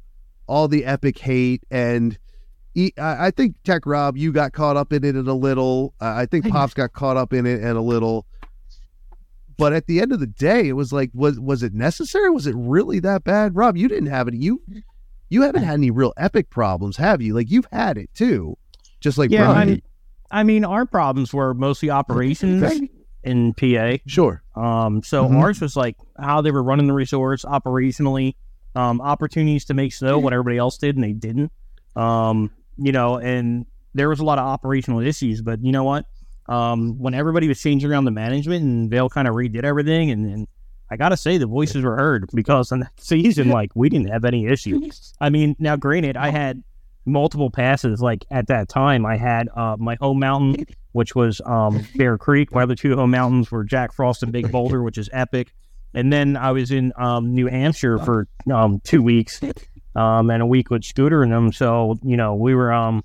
all 0.47 0.67
the 0.67 0.85
epic 0.85 1.19
hate, 1.19 1.63
and 1.69 2.17
I 2.97 3.31
think 3.31 3.55
Tech 3.63 3.85
Rob, 3.85 4.17
you 4.17 4.31
got 4.31 4.53
caught 4.53 4.77
up 4.77 4.91
in 4.93 5.03
it 5.03 5.15
a 5.15 5.33
little. 5.33 5.93
Uh, 6.01 6.13
I 6.15 6.25
think 6.25 6.49
Pops 6.49 6.73
got 6.73 6.93
caught 6.93 7.17
up 7.17 7.31
in 7.33 7.45
it 7.45 7.61
and 7.61 7.77
a 7.77 7.81
little. 7.81 8.25
But 9.57 9.73
at 9.73 9.85
the 9.85 10.01
end 10.01 10.11
of 10.11 10.19
the 10.19 10.27
day, 10.27 10.67
it 10.67 10.73
was 10.73 10.91
like, 10.91 11.11
was 11.13 11.39
was 11.39 11.61
it 11.61 11.73
necessary? 11.73 12.29
Was 12.31 12.47
it 12.47 12.55
really 12.57 12.99
that 13.01 13.23
bad, 13.23 13.55
Rob? 13.55 13.77
You 13.77 13.87
didn't 13.87 14.09
have 14.09 14.27
it. 14.27 14.33
You 14.33 14.61
you 15.29 15.43
haven't 15.43 15.63
had 15.63 15.75
any 15.75 15.91
real 15.91 16.13
epic 16.17 16.49
problems, 16.49 16.97
have 16.97 17.21
you? 17.21 17.35
Like 17.35 17.51
you've 17.51 17.67
had 17.71 17.97
it 17.97 18.09
too, 18.15 18.57
just 18.99 19.17
like 19.19 19.29
Yeah, 19.29 19.51
I 20.31 20.43
mean, 20.43 20.65
our 20.65 20.87
problems 20.87 21.31
were 21.31 21.53
mostly 21.53 21.91
operations 21.91 22.63
in 23.23 23.53
PA. 23.53 23.97
Sure. 24.05 24.43
Um, 24.55 25.01
so 25.03 25.27
Mhm. 25.27 25.39
ours 25.39 25.61
was 25.61 25.75
like 25.75 25.95
how 26.19 26.41
they 26.41 26.51
were 26.51 26.63
running 26.63 26.87
the 26.87 26.93
resorts 26.93 27.45
operationally, 27.45 28.35
um, 28.75 29.01
opportunities 29.01 29.65
to 29.65 29.73
make 29.73 29.93
snow 29.93 30.19
what 30.19 30.33
everybody 30.33 30.57
else 30.57 30.77
did 30.77 30.95
and 30.95 31.03
they 31.03 31.13
didn't. 31.13 31.51
Um, 31.95 32.51
you 32.77 32.91
know, 32.91 33.17
and 33.17 33.65
there 33.93 34.09
was 34.09 34.19
a 34.19 34.25
lot 34.25 34.39
of 34.39 34.45
operational 34.45 34.99
issues, 34.99 35.41
but 35.41 35.63
you 35.63 35.71
know 35.71 35.83
what? 35.83 36.05
Um, 36.49 36.97
when 36.99 37.13
everybody 37.13 37.47
was 37.47 37.61
changing 37.61 37.89
around 37.89 38.05
the 38.05 38.11
management 38.11 38.63
and 38.63 38.89
Vail 38.89 39.09
kind 39.09 39.27
of 39.27 39.35
redid 39.35 39.63
everything, 39.63 40.11
and, 40.11 40.25
and 40.25 40.47
I 40.91 40.97
gotta 40.97 41.15
say 41.17 41.37
the 41.37 41.45
voices 41.47 41.83
were 41.83 41.95
heard 41.95 42.29
because 42.33 42.71
in 42.71 42.79
that 42.81 42.91
season, 42.99 43.49
like 43.49 43.71
we 43.75 43.89
didn't 43.89 44.09
have 44.09 44.25
any 44.25 44.45
issues. 44.47 45.13
I 45.21 45.29
mean, 45.29 45.55
now 45.59 45.75
granted, 45.75 46.17
I 46.17 46.29
had 46.29 46.61
multiple 47.05 47.49
passes. 47.49 48.01
Like 48.01 48.25
at 48.31 48.47
that 48.47 48.67
time, 48.69 49.05
I 49.05 49.17
had 49.17 49.47
uh, 49.55 49.77
my 49.79 49.95
home 50.01 50.19
mountain, 50.19 50.65
which 50.93 51.13
was 51.13 51.41
um, 51.45 51.85
Bear 51.95 52.17
Creek. 52.17 52.53
My 52.53 52.63
other 52.63 52.75
two 52.75 52.95
home 52.95 53.11
mountains 53.11 53.51
were 53.51 53.63
Jack 53.63 53.93
Frost 53.93 54.23
and 54.23 54.31
Big 54.31 54.51
Boulder, 54.51 54.81
which 54.81 54.97
is 54.97 55.09
epic. 55.11 55.53
And 55.93 56.11
then 56.11 56.37
I 56.37 56.51
was 56.51 56.71
in 56.71 56.91
um, 56.95 57.35
New 57.35 57.47
Hampshire 57.47 57.99
for 57.99 58.27
um, 58.51 58.81
two 58.83 59.03
weeks 59.03 59.39
um, 59.95 60.29
and 60.29 60.41
a 60.41 60.45
week 60.45 60.69
with 60.69 60.83
Scooter 60.83 61.21
and 61.21 61.31
them. 61.31 61.51
So 61.51 61.99
you 62.03 62.17
know 62.17 62.33
we 62.33 62.55
were, 62.55 62.71
um, 62.71 63.03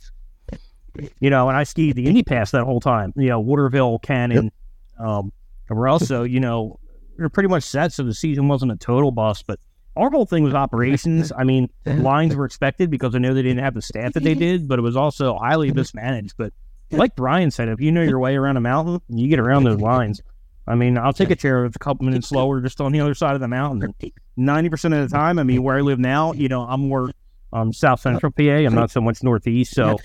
you 1.21 1.29
know, 1.29 1.49
and 1.49 1.57
I 1.57 1.65
skied 1.65 1.97
the 1.97 2.07
Indy 2.07 2.23
Pass 2.23 2.53
that 2.53 2.65
whole 2.65 2.81
time. 2.81 3.13
You 3.17 3.29
know, 3.29 3.41
Waterville, 3.41 3.99
Cannon, 3.99 4.51
um, 4.99 5.33
and 5.69 5.79
we're 5.79 5.89
also, 5.89 6.23
you 6.25 6.41
know, 6.41 6.79
we 7.19 7.25
are 7.25 7.29
pretty 7.29 7.49
much 7.49 7.65
set. 7.65 7.93
So 7.93 8.05
the 8.05 8.15
season 8.15 8.49
wasn't 8.49 8.73
a 8.73 8.77
total 8.77 9.11
bust, 9.11 9.45
but 9.47 9.61
our 9.97 10.11
whole 10.11 10.27
thing 10.27 10.45
was 10.45 10.55
operations. 10.55 11.33
I 11.37 11.45
mean, 11.45 11.69
lines 11.85 12.37
were 12.37 12.45
expected 12.45 12.91
because 12.91 13.15
I 13.15 13.19
know 13.19 13.35
they 13.35 13.43
didn't 13.43 13.65
have 13.65 13.75
the 13.75 13.83
staff 13.83 14.13
that 14.13 14.23
they 14.23 14.35
did, 14.35 14.69
but 14.69 14.79
it 14.79 14.83
was 14.83 14.97
also 14.97 15.37
highly 15.37 15.73
mismanaged. 15.73 16.35
But 16.39 16.53
like 16.91 17.17
Brian 17.17 17.51
said, 17.51 17.69
if 17.69 17.81
you 17.81 17.93
know 17.93 18.03
your 18.03 18.19
way 18.19 18.37
around 18.37 18.57
a 18.57 18.61
mountain, 18.61 19.01
you 19.09 19.29
get 19.29 19.39
around 19.39 19.65
those 19.65 19.81
lines. 19.81 20.23
I 20.67 20.75
mean, 20.75 20.99
I'll 20.99 21.13
take 21.15 21.31
a 21.31 21.37
chair 21.37 21.63
that's 21.63 21.77
a 21.77 21.79
couple 21.79 22.05
minutes 22.05 22.29
slower 22.29 22.61
just 22.61 22.81
on 22.81 22.93
the 22.93 23.01
other 23.01 23.15
side 23.15 23.35
of 23.35 23.41
the 23.41 23.49
mountain. 23.49 23.95
Ninety 24.37 24.69
percent 24.69 24.93
of 24.95 25.09
the 25.09 25.17
time, 25.17 25.39
I 25.39 25.43
mean, 25.43 25.63
where 25.63 25.77
I 25.77 25.81
live 25.81 25.99
now, 25.99 26.33
you 26.35 26.49
know, 26.49 26.63
I'm 26.63 26.89
more 26.89 27.11
um, 27.53 27.73
south 27.73 28.01
central 28.01 28.31
PA. 28.33 28.43
I'm 28.43 28.75
not 28.75 28.91
so 28.91 29.01
much 29.01 29.23
northeast. 29.23 29.75
So, 29.75 29.97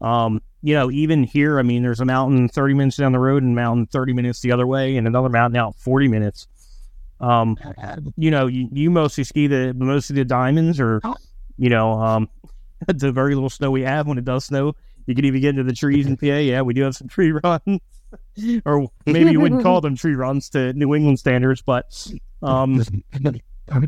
um, 0.00 0.40
you 0.62 0.74
know, 0.74 0.90
even 0.90 1.24
here, 1.24 1.58
I 1.58 1.62
mean, 1.62 1.82
there's 1.82 2.00
a 2.00 2.04
mountain 2.04 2.48
30 2.48 2.74
minutes 2.74 2.96
down 2.96 3.12
the 3.12 3.18
road 3.18 3.42
and 3.42 3.54
mountain 3.54 3.86
30 3.86 4.12
minutes 4.12 4.40
the 4.40 4.52
other 4.52 4.66
way, 4.66 4.96
and 4.96 5.06
another 5.06 5.28
mountain 5.28 5.56
out 5.58 5.74
40 5.76 6.08
minutes. 6.08 6.46
Um, 7.20 7.56
you 8.16 8.30
know, 8.30 8.46
you, 8.46 8.68
you 8.72 8.90
mostly 8.90 9.24
ski 9.24 9.46
the 9.46 9.74
most 9.74 10.10
of 10.10 10.16
the 10.16 10.24
diamonds, 10.24 10.78
or 10.78 11.00
you 11.56 11.68
know, 11.68 11.92
um, 11.92 12.28
the 12.86 13.10
very 13.10 13.34
little 13.34 13.50
snow 13.50 13.70
we 13.70 13.82
have 13.82 14.06
when 14.06 14.18
it 14.18 14.24
does 14.24 14.44
snow. 14.44 14.74
You 15.06 15.14
can 15.14 15.24
even 15.24 15.40
get 15.40 15.50
into 15.50 15.64
the 15.64 15.72
trees 15.72 16.06
in 16.06 16.16
PA. 16.16 16.26
Yeah, 16.26 16.62
we 16.62 16.74
do 16.74 16.82
have 16.82 16.96
some 16.96 17.08
tree 17.08 17.32
runs, 17.44 17.80
or 18.64 18.88
maybe 19.06 19.30
you 19.30 19.40
wouldn't 19.40 19.62
call 19.62 19.80
them 19.80 19.96
tree 19.96 20.14
runs 20.14 20.50
to 20.50 20.72
New 20.72 20.94
England 20.94 21.18
standards, 21.18 21.62
but 21.62 22.06
um, 22.42 22.82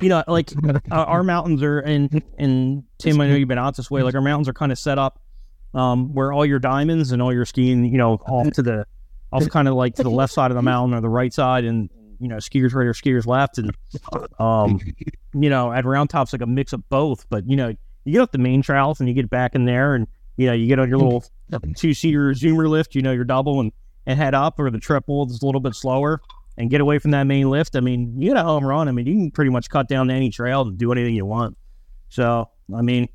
you 0.01 0.09
know, 0.09 0.25
like 0.27 0.51
uh, 0.91 0.95
our 0.95 1.23
mountains 1.23 1.63
are, 1.63 1.81
and 1.81 2.23
and 2.39 2.85
Tim, 2.99 3.21
I 3.21 3.29
know 3.29 3.35
you've 3.35 3.49
been 3.49 3.59
out 3.59 3.77
this 3.77 3.91
way. 3.91 4.03
Like 4.03 4.15
our 4.15 4.21
mountains 4.21 4.49
are 4.49 4.53
kind 4.53 4.73
of 4.73 4.79
set 4.79 4.99
up 4.99 5.21
um, 5.75 6.15
where 6.15 6.33
all 6.33 6.47
your 6.47 6.59
diamonds 6.59 7.13
and 7.13 7.23
all 7.23 7.33
your 7.33 7.45
skiing, 7.45 7.85
you 7.85 7.99
know, 7.99 8.15
off 8.15 8.51
to 8.53 8.63
the 8.63 8.87
off 9.33 9.49
kind 9.51 9.69
of 9.69 9.75
like 9.75 9.95
to 9.97 10.03
the 10.03 10.11
left 10.11 10.33
side 10.33 10.51
of 10.51 10.57
the 10.57 10.63
mountain 10.63 10.97
or 10.97 11.01
the 11.01 11.09
right 11.09 11.33
side, 11.33 11.65
and 11.65 11.91
you 12.19 12.29
know, 12.29 12.37
skiers 12.37 12.75
right 12.75 12.87
or 12.87 12.93
skiers 12.93 13.27
left, 13.27 13.59
and 13.59 13.73
um, 14.39 14.81
you 15.35 15.51
know, 15.51 15.73
at 15.73 15.85
Roundtop's 15.85 16.33
like 16.33 16.43
a 16.43 16.47
mix 16.47 16.73
of 16.73 16.89
both. 16.89 17.27
But 17.29 17.49
you 17.49 17.57
know, 17.57 17.75
you 18.05 18.13
get 18.13 18.23
up 18.23 18.33
the 18.33 18.39
main 18.39 18.63
trails 18.63 19.01
and 19.01 19.09
you 19.09 19.15
get 19.15 19.31
back 19.31 19.55
in 19.55 19.65
there, 19.65 19.95
and 19.95 20.07
you 20.39 20.47
know, 20.47 20.55
you 20.55 20.67
get 20.67 20.79
on 20.79 20.89
your 20.89 20.99
little 20.99 21.25
two 21.77 21.93
seater 21.93 22.31
zoomer 22.31 22.69
lift, 22.69 22.95
you 22.95 23.03
know, 23.03 23.13
your 23.13 23.25
double 23.25 23.61
and 23.61 23.73
and 24.07 24.19
head 24.19 24.35
up, 24.35 24.59
or 24.59 24.71
the 24.71 24.79
triple 24.79 25.27
is 25.27 25.43
a 25.43 25.45
little 25.47 25.61
bit 25.61 25.75
slower 25.75 26.23
and 26.57 26.71
get 26.71 26.81
away 26.81 26.99
from 26.99 27.11
that 27.11 27.25
main 27.25 27.51
lift. 27.51 27.77
I 27.77 27.81
mean, 27.81 28.19
you 28.19 28.31
get 28.31 28.39
a 28.39 28.43
home 28.43 28.65
run. 28.65 28.89
I 28.89 28.93
mean, 28.93 29.07
you 29.07 29.15
can 29.15 29.31
pretty 29.31 29.51
much 29.51 29.69
cut 29.69 29.89
down 29.89 30.09
to 30.09 30.15
any 30.15 30.31
trail 30.31 30.63
and 30.63 30.79
do 30.79 30.91
anything 30.93 31.15
you 31.15 31.27
want. 31.27 31.59
So, 32.09 32.49
I 32.75 32.81
mean, 32.81 33.09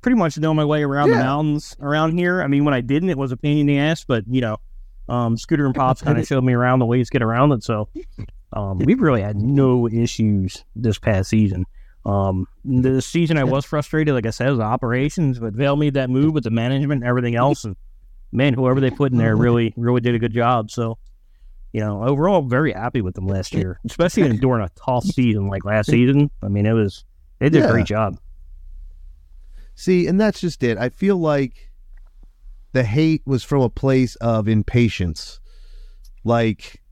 pretty 0.00 0.16
much 0.16 0.38
know 0.38 0.54
my 0.54 0.64
way 0.64 0.82
around 0.82 1.10
the 1.10 1.16
mountains 1.16 1.76
around 1.80 2.16
here. 2.16 2.40
I 2.40 2.46
mean, 2.46 2.64
when 2.64 2.72
I 2.72 2.80
didn't, 2.80 3.10
it 3.10 3.18
was 3.18 3.32
a 3.32 3.36
pain 3.36 3.58
in 3.58 3.66
the 3.66 3.78
ass, 3.78 4.04
but 4.04 4.24
you 4.28 4.40
know, 4.40 4.56
um, 5.08 5.36
Scooter 5.36 5.66
and 5.66 5.74
Pops 5.74 6.02
kind 6.02 6.18
of 6.18 6.26
showed 6.26 6.44
me 6.44 6.54
around 6.54 6.78
the 6.78 6.86
ways 6.86 7.08
to 7.08 7.12
get 7.12 7.22
around 7.22 7.52
it. 7.52 7.64
So, 7.64 7.88
um, 8.52 8.78
we've 8.78 9.00
really 9.00 9.22
had 9.22 9.36
no 9.36 9.88
issues 9.88 10.64
this 10.74 10.98
past 10.98 11.30
season. 11.30 11.66
Um, 12.06 12.46
the 12.64 13.02
season 13.02 13.36
I 13.36 13.44
was 13.44 13.64
frustrated, 13.64 14.14
like 14.14 14.26
I 14.26 14.30
said, 14.30 14.48
was 14.50 14.60
operations, 14.60 15.38
but 15.38 15.52
Vail 15.52 15.76
made 15.76 15.94
that 15.94 16.08
move 16.10 16.32
with 16.32 16.44
the 16.44 16.50
management 16.50 17.02
and 17.02 17.08
everything 17.08 17.34
else. 17.34 17.64
And 17.64 17.76
man, 18.32 18.54
whoever 18.54 18.80
they 18.80 18.90
put 18.90 19.12
in 19.12 19.18
there 19.18 19.36
really, 19.36 19.74
really 19.76 20.00
did 20.00 20.14
a 20.14 20.18
good 20.18 20.32
job. 20.32 20.70
So, 20.70 20.96
you 21.72 21.80
know, 21.80 22.02
overall, 22.04 22.42
very 22.42 22.72
happy 22.72 23.02
with 23.02 23.14
them 23.14 23.26
last 23.26 23.52
year, 23.52 23.78
especially 23.84 24.22
in- 24.24 24.38
during 24.38 24.64
a 24.64 24.70
tough 24.84 25.04
season 25.14 25.48
like 25.48 25.64
last 25.64 25.90
season. 25.90 26.30
I 26.42 26.48
mean, 26.48 26.64
it 26.66 26.72
was, 26.72 27.04
they 27.38 27.50
did 27.50 27.62
Yeah. 27.62 27.68
a 27.68 27.72
great 27.72 27.86
job. 27.86 28.16
See, 29.74 30.06
and 30.06 30.20
that's 30.20 30.40
just 30.40 30.62
it. 30.62 30.78
I 30.78 30.88
feel 30.88 31.16
like 31.16 31.70
the 32.72 32.84
hate 32.84 33.22
was 33.26 33.42
from 33.44 33.62
a 33.62 33.70
place 33.70 34.14
of 34.16 34.48
impatience. 34.48 35.40
Like 36.24 36.82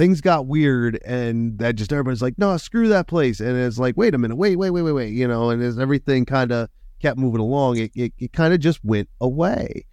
things 0.00 0.22
got 0.22 0.46
weird 0.46 0.98
and 1.04 1.58
that 1.58 1.74
just 1.74 1.92
everybody's 1.92 2.22
like, 2.22 2.38
no, 2.38 2.56
screw 2.56 2.88
that 2.88 3.06
place. 3.06 3.38
And 3.38 3.54
it's 3.54 3.76
like, 3.76 3.98
wait 3.98 4.14
a 4.14 4.18
minute, 4.18 4.36
wait, 4.36 4.56
wait, 4.56 4.70
wait, 4.70 4.80
wait, 4.80 4.92
wait, 4.92 5.12
you 5.12 5.28
know, 5.28 5.50
and 5.50 5.62
as 5.62 5.78
everything 5.78 6.24
kind 6.24 6.50
of 6.52 6.70
kept 7.02 7.18
moving 7.18 7.42
along, 7.42 7.76
it, 7.76 7.90
it, 7.94 8.14
it 8.18 8.32
kind 8.32 8.54
of 8.54 8.60
just 8.60 8.82
went 8.82 9.10
away. 9.20 9.84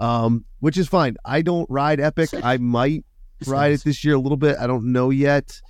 Um, 0.00 0.44
which 0.58 0.76
is 0.76 0.88
fine. 0.88 1.16
I 1.24 1.42
don't 1.42 1.70
ride 1.70 2.00
Epic. 2.00 2.30
I 2.42 2.56
might 2.56 3.04
ride 3.46 3.70
it 3.70 3.84
this 3.84 4.02
year 4.02 4.16
a 4.16 4.18
little 4.18 4.36
bit. 4.36 4.56
I 4.58 4.66
don't 4.66 4.86
know 4.86 5.10
yet. 5.10 5.60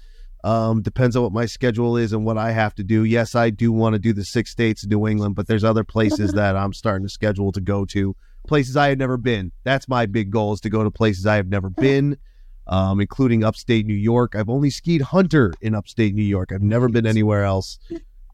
Um, 0.45 0.81
depends 0.81 1.15
on 1.15 1.23
what 1.23 1.33
my 1.33 1.45
schedule 1.45 1.99
is 1.99 2.15
and 2.15 2.25
what 2.25 2.39
I 2.39 2.53
have 2.53 2.75
to 2.77 2.85
do. 2.85 3.05
Yes, 3.05 3.35
I 3.35 3.51
do 3.51 3.71
want 3.71 3.93
to 3.93 3.99
do 3.99 4.15
the 4.15 4.25
six 4.25 4.51
states 4.51 4.83
of 4.83 4.89
New 4.89 5.07
England, 5.07 5.35
but 5.35 5.47
there's 5.47 5.63
other 5.63 5.85
places 5.85 6.33
that 6.35 6.57
I'm 6.57 6.73
starting 6.73 7.07
to 7.07 7.13
schedule 7.13 7.53
to 7.53 7.61
go 7.61 7.85
to. 7.85 8.17
Places 8.49 8.79
I 8.79 8.89
have 8.89 8.99
never 8.99 9.19
been. 9.19 9.53
That's 9.63 9.89
my 9.89 10.07
big 10.07 10.31
goal 10.31 10.55
is 10.55 10.61
to 10.63 10.71
go 10.71 10.83
to 10.85 10.91
places 10.91 11.27
I 11.27 11.37
have 11.37 11.49
never 11.49 11.69
been, 11.69 12.17
um, 12.67 13.01
including 13.01 13.45
upstate 13.45 13.87
New 13.87 13.95
York. 13.95 14.35
I've 14.35 14.49
only 14.49 14.71
skied 14.71 15.03
Hunter 15.03 15.53
in 15.61 15.75
upstate 15.75 16.15
New 16.15 16.23
York. 16.23 16.53
I've 16.53 16.63
never 16.63 16.89
been 16.89 17.07
anywhere 17.07 17.45
else. 17.45 17.79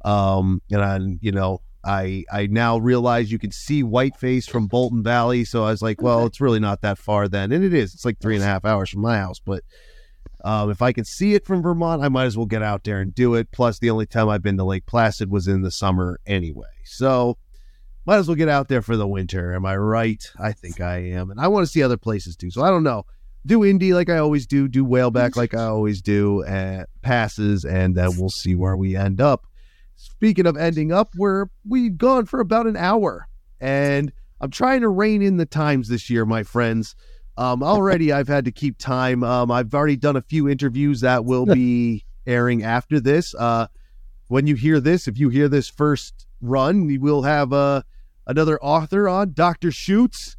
Um, 0.04 0.62
and 0.70 0.82
I, 0.82 0.98
you 1.20 1.32
know, 1.32 1.60
I 1.84 2.24
I 2.30 2.46
now 2.46 2.78
realize 2.78 3.32
you 3.32 3.38
can 3.38 3.52
see 3.52 3.82
Whiteface 3.82 4.48
from 4.48 4.66
Bolton 4.66 5.02
Valley. 5.02 5.44
So 5.44 5.64
I 5.64 5.70
was 5.70 5.82
like, 5.82 6.00
well, 6.02 6.26
it's 6.26 6.40
really 6.40 6.60
not 6.60 6.82
that 6.82 6.98
far 6.98 7.28
then, 7.28 7.52
and 7.52 7.64
it 7.64 7.74
is. 7.74 7.94
It's 7.94 8.04
like 8.04 8.18
three 8.20 8.34
and 8.34 8.44
a 8.44 8.46
half 8.46 8.64
hours 8.64 8.90
from 8.90 9.02
my 9.02 9.18
house, 9.18 9.40
but 9.40 9.62
um, 10.42 10.70
if 10.70 10.80
I 10.82 10.92
can 10.92 11.04
see 11.04 11.34
it 11.34 11.44
from 11.44 11.62
Vermont, 11.62 12.02
I 12.02 12.08
might 12.08 12.24
as 12.24 12.36
well 12.36 12.46
get 12.46 12.62
out 12.62 12.84
there 12.84 13.00
and 13.00 13.14
do 13.14 13.34
it. 13.34 13.50
Plus, 13.52 13.78
the 13.78 13.90
only 13.90 14.06
time 14.06 14.28
I've 14.28 14.42
been 14.42 14.56
to 14.56 14.64
Lake 14.64 14.86
Placid 14.86 15.30
was 15.30 15.46
in 15.46 15.62
the 15.62 15.70
summer 15.70 16.18
anyway. 16.26 16.68
So, 16.84 17.36
might 18.06 18.16
as 18.16 18.28
well 18.28 18.36
get 18.36 18.48
out 18.48 18.68
there 18.68 18.82
for 18.82 18.96
the 18.96 19.06
winter. 19.06 19.54
Am 19.54 19.66
I 19.66 19.76
right? 19.76 20.24
I 20.38 20.52
think 20.52 20.80
I 20.80 20.98
am. 20.98 21.30
And 21.30 21.40
I 21.40 21.48
want 21.48 21.66
to 21.66 21.70
see 21.70 21.82
other 21.82 21.98
places 21.98 22.36
too. 22.36 22.50
So, 22.50 22.62
I 22.62 22.70
don't 22.70 22.82
know. 22.82 23.04
Do 23.46 23.64
Indy 23.64 23.94
like 23.94 24.10
I 24.10 24.18
always 24.18 24.46
do, 24.46 24.68
do 24.68 24.84
Whaleback 24.84 25.36
like 25.36 25.54
I 25.54 25.64
always 25.66 26.02
do, 26.02 26.42
and 26.42 26.86
passes, 27.02 27.64
and 27.64 27.94
then 27.94 28.10
we'll 28.18 28.28
see 28.30 28.54
where 28.54 28.76
we 28.76 28.96
end 28.96 29.20
up. 29.20 29.46
Speaking 29.96 30.46
of 30.46 30.56
ending 30.56 30.92
up, 30.92 31.10
we're 31.16 31.46
we've 31.68 31.96
gone 31.96 32.26
for 32.26 32.40
about 32.40 32.66
an 32.66 32.76
hour. 32.76 33.28
And 33.60 34.12
I'm 34.40 34.50
trying 34.50 34.80
to 34.80 34.88
rein 34.88 35.22
in 35.22 35.36
the 35.36 35.46
times 35.46 35.88
this 35.88 36.08
year, 36.08 36.24
my 36.24 36.42
friends. 36.42 36.94
Um, 37.36 37.62
already 37.62 38.12
I've 38.12 38.28
had 38.28 38.44
to 38.46 38.52
keep 38.52 38.78
time. 38.78 39.22
Um, 39.22 39.50
I've 39.50 39.74
already 39.74 39.96
done 39.96 40.16
a 40.16 40.22
few 40.22 40.48
interviews 40.48 41.00
that 41.00 41.24
will 41.24 41.46
be 41.46 42.04
airing 42.26 42.62
after 42.62 43.00
this. 43.00 43.34
Uh, 43.34 43.66
when 44.28 44.46
you 44.46 44.54
hear 44.54 44.80
this, 44.80 45.08
if 45.08 45.18
you 45.18 45.28
hear 45.28 45.48
this 45.48 45.68
first 45.68 46.26
run, 46.40 46.86
we 46.86 46.98
will 46.98 47.22
have 47.22 47.52
uh, 47.52 47.82
another 48.26 48.58
author 48.62 49.08
on, 49.08 49.32
Dr. 49.32 49.70
Schutz, 49.70 50.36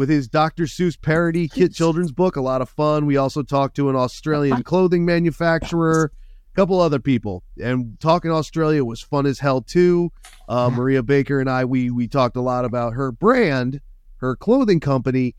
with 0.00 0.08
his 0.08 0.28
Dr. 0.28 0.64
Seuss 0.64 0.98
parody 0.98 1.46
kid 1.52 1.74
children's 1.74 2.10
book. 2.10 2.36
A 2.36 2.40
lot 2.40 2.62
of 2.62 2.70
fun. 2.70 3.04
We 3.04 3.18
also 3.18 3.42
talked 3.42 3.76
to 3.76 3.90
an 3.90 3.96
Australian 3.96 4.62
clothing 4.64 5.04
manufacturer, 5.04 6.10
a 6.50 6.56
couple 6.56 6.80
other 6.80 6.98
people, 6.98 7.42
and 7.62 8.00
talking 8.00 8.30
Australia 8.30 8.82
was 8.82 9.02
fun 9.02 9.26
as 9.26 9.40
hell 9.40 9.60
too. 9.60 10.10
Uh, 10.48 10.70
Maria 10.70 11.02
Baker 11.02 11.38
and 11.38 11.50
I, 11.50 11.66
we 11.66 11.90
we 11.90 12.08
talked 12.08 12.36
a 12.36 12.40
lot 12.40 12.64
about 12.64 12.94
her 12.94 13.12
brand, 13.12 13.82
her 14.16 14.34
clothing 14.36 14.80
company, 14.80 15.34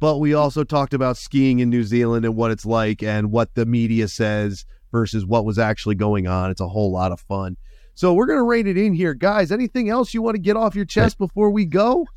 but 0.00 0.18
we 0.18 0.34
also 0.34 0.64
talked 0.64 0.92
about 0.92 1.16
skiing 1.16 1.60
in 1.60 1.70
New 1.70 1.84
Zealand 1.84 2.24
and 2.24 2.34
what 2.34 2.50
it's 2.50 2.66
like 2.66 3.04
and 3.04 3.30
what 3.30 3.54
the 3.54 3.64
media 3.64 4.08
says 4.08 4.66
versus 4.90 5.24
what 5.24 5.44
was 5.44 5.56
actually 5.56 5.94
going 5.94 6.26
on. 6.26 6.50
It's 6.50 6.60
a 6.60 6.68
whole 6.68 6.90
lot 6.90 7.12
of 7.12 7.20
fun. 7.20 7.56
So 7.94 8.12
we're 8.12 8.26
gonna 8.26 8.42
rate 8.42 8.66
it 8.66 8.76
in 8.76 8.92
here, 8.92 9.14
guys. 9.14 9.52
Anything 9.52 9.88
else 9.88 10.12
you 10.12 10.20
want 10.20 10.34
to 10.34 10.42
get 10.42 10.56
off 10.56 10.74
your 10.74 10.84
chest 10.84 11.16
before 11.16 11.50
we 11.50 11.64
go? 11.64 12.08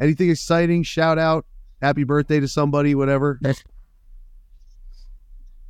Anything 0.00 0.30
exciting? 0.30 0.82
Shout 0.82 1.18
out, 1.18 1.44
happy 1.82 2.04
birthday 2.04 2.40
to 2.40 2.48
somebody, 2.48 2.94
whatever. 2.94 3.38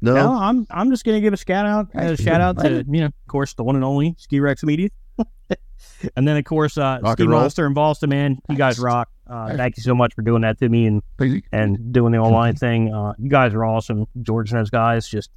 No, 0.03 0.15
No, 0.15 0.33
I'm 0.33 0.67
I'm 0.71 0.91
just 0.91 1.05
gonna 1.05 1.21
give 1.21 1.35
a 1.35 1.37
shout 1.37 1.67
out, 1.67 1.89
a 1.95 2.17
shout 2.17 2.41
out 2.41 2.59
to 2.61 2.85
you 2.89 3.01
know, 3.01 3.07
of 3.07 3.29
course, 3.29 3.53
the 3.55 3.65
one 3.65 3.75
and 3.77 3.85
only 3.85 4.15
Ski 4.19 4.41
Rex 4.41 4.63
Media, 4.63 4.89
and 6.17 6.27
then 6.27 6.37
of 6.39 6.45
course, 6.45 6.79
uh, 6.79 7.01
Rock 7.03 7.17
Ski 7.17 7.25
and 7.25 7.31
roll. 7.31 7.41
Monster 7.43 7.67
in 7.67 7.75
Boston, 7.75 8.11
man. 8.11 8.39
You 8.49 8.57
guys 8.57 8.79
rock. 8.79 9.11
Uh, 9.27 9.57
thank 9.57 9.77
you 9.77 9.83
so 9.83 9.95
much 9.95 10.15
for 10.15 10.23
doing 10.23 10.43
that 10.43 10.59
to 10.61 10.69
me 10.69 10.87
and 10.87 11.03
and 11.53 11.93
doing 11.93 12.13
the 12.13 12.19
online 12.19 12.57
thing. 12.57 12.95
Uh, 12.95 13.13
you 13.19 13.29
guys 13.29 13.53
are 13.53 13.65
awesome, 13.65 14.07
George 14.23 14.51
and 14.53 14.61
those 14.61 14.71
guys. 14.71 15.07
Just 15.07 15.31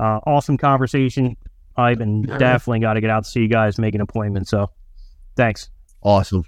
uh, 0.00 0.18
awesome 0.26 0.56
conversation. 0.56 1.36
I've 1.76 1.98
been 1.98 2.22
definitely 2.22 2.80
got 2.80 2.94
to 2.94 3.00
get 3.00 3.10
out 3.10 3.22
to 3.22 3.30
see 3.30 3.40
you 3.40 3.48
guys, 3.48 3.78
make 3.78 3.94
an 3.94 4.00
appointment. 4.00 4.48
So, 4.48 4.70
thanks. 5.36 5.70
awesome. 6.02 6.44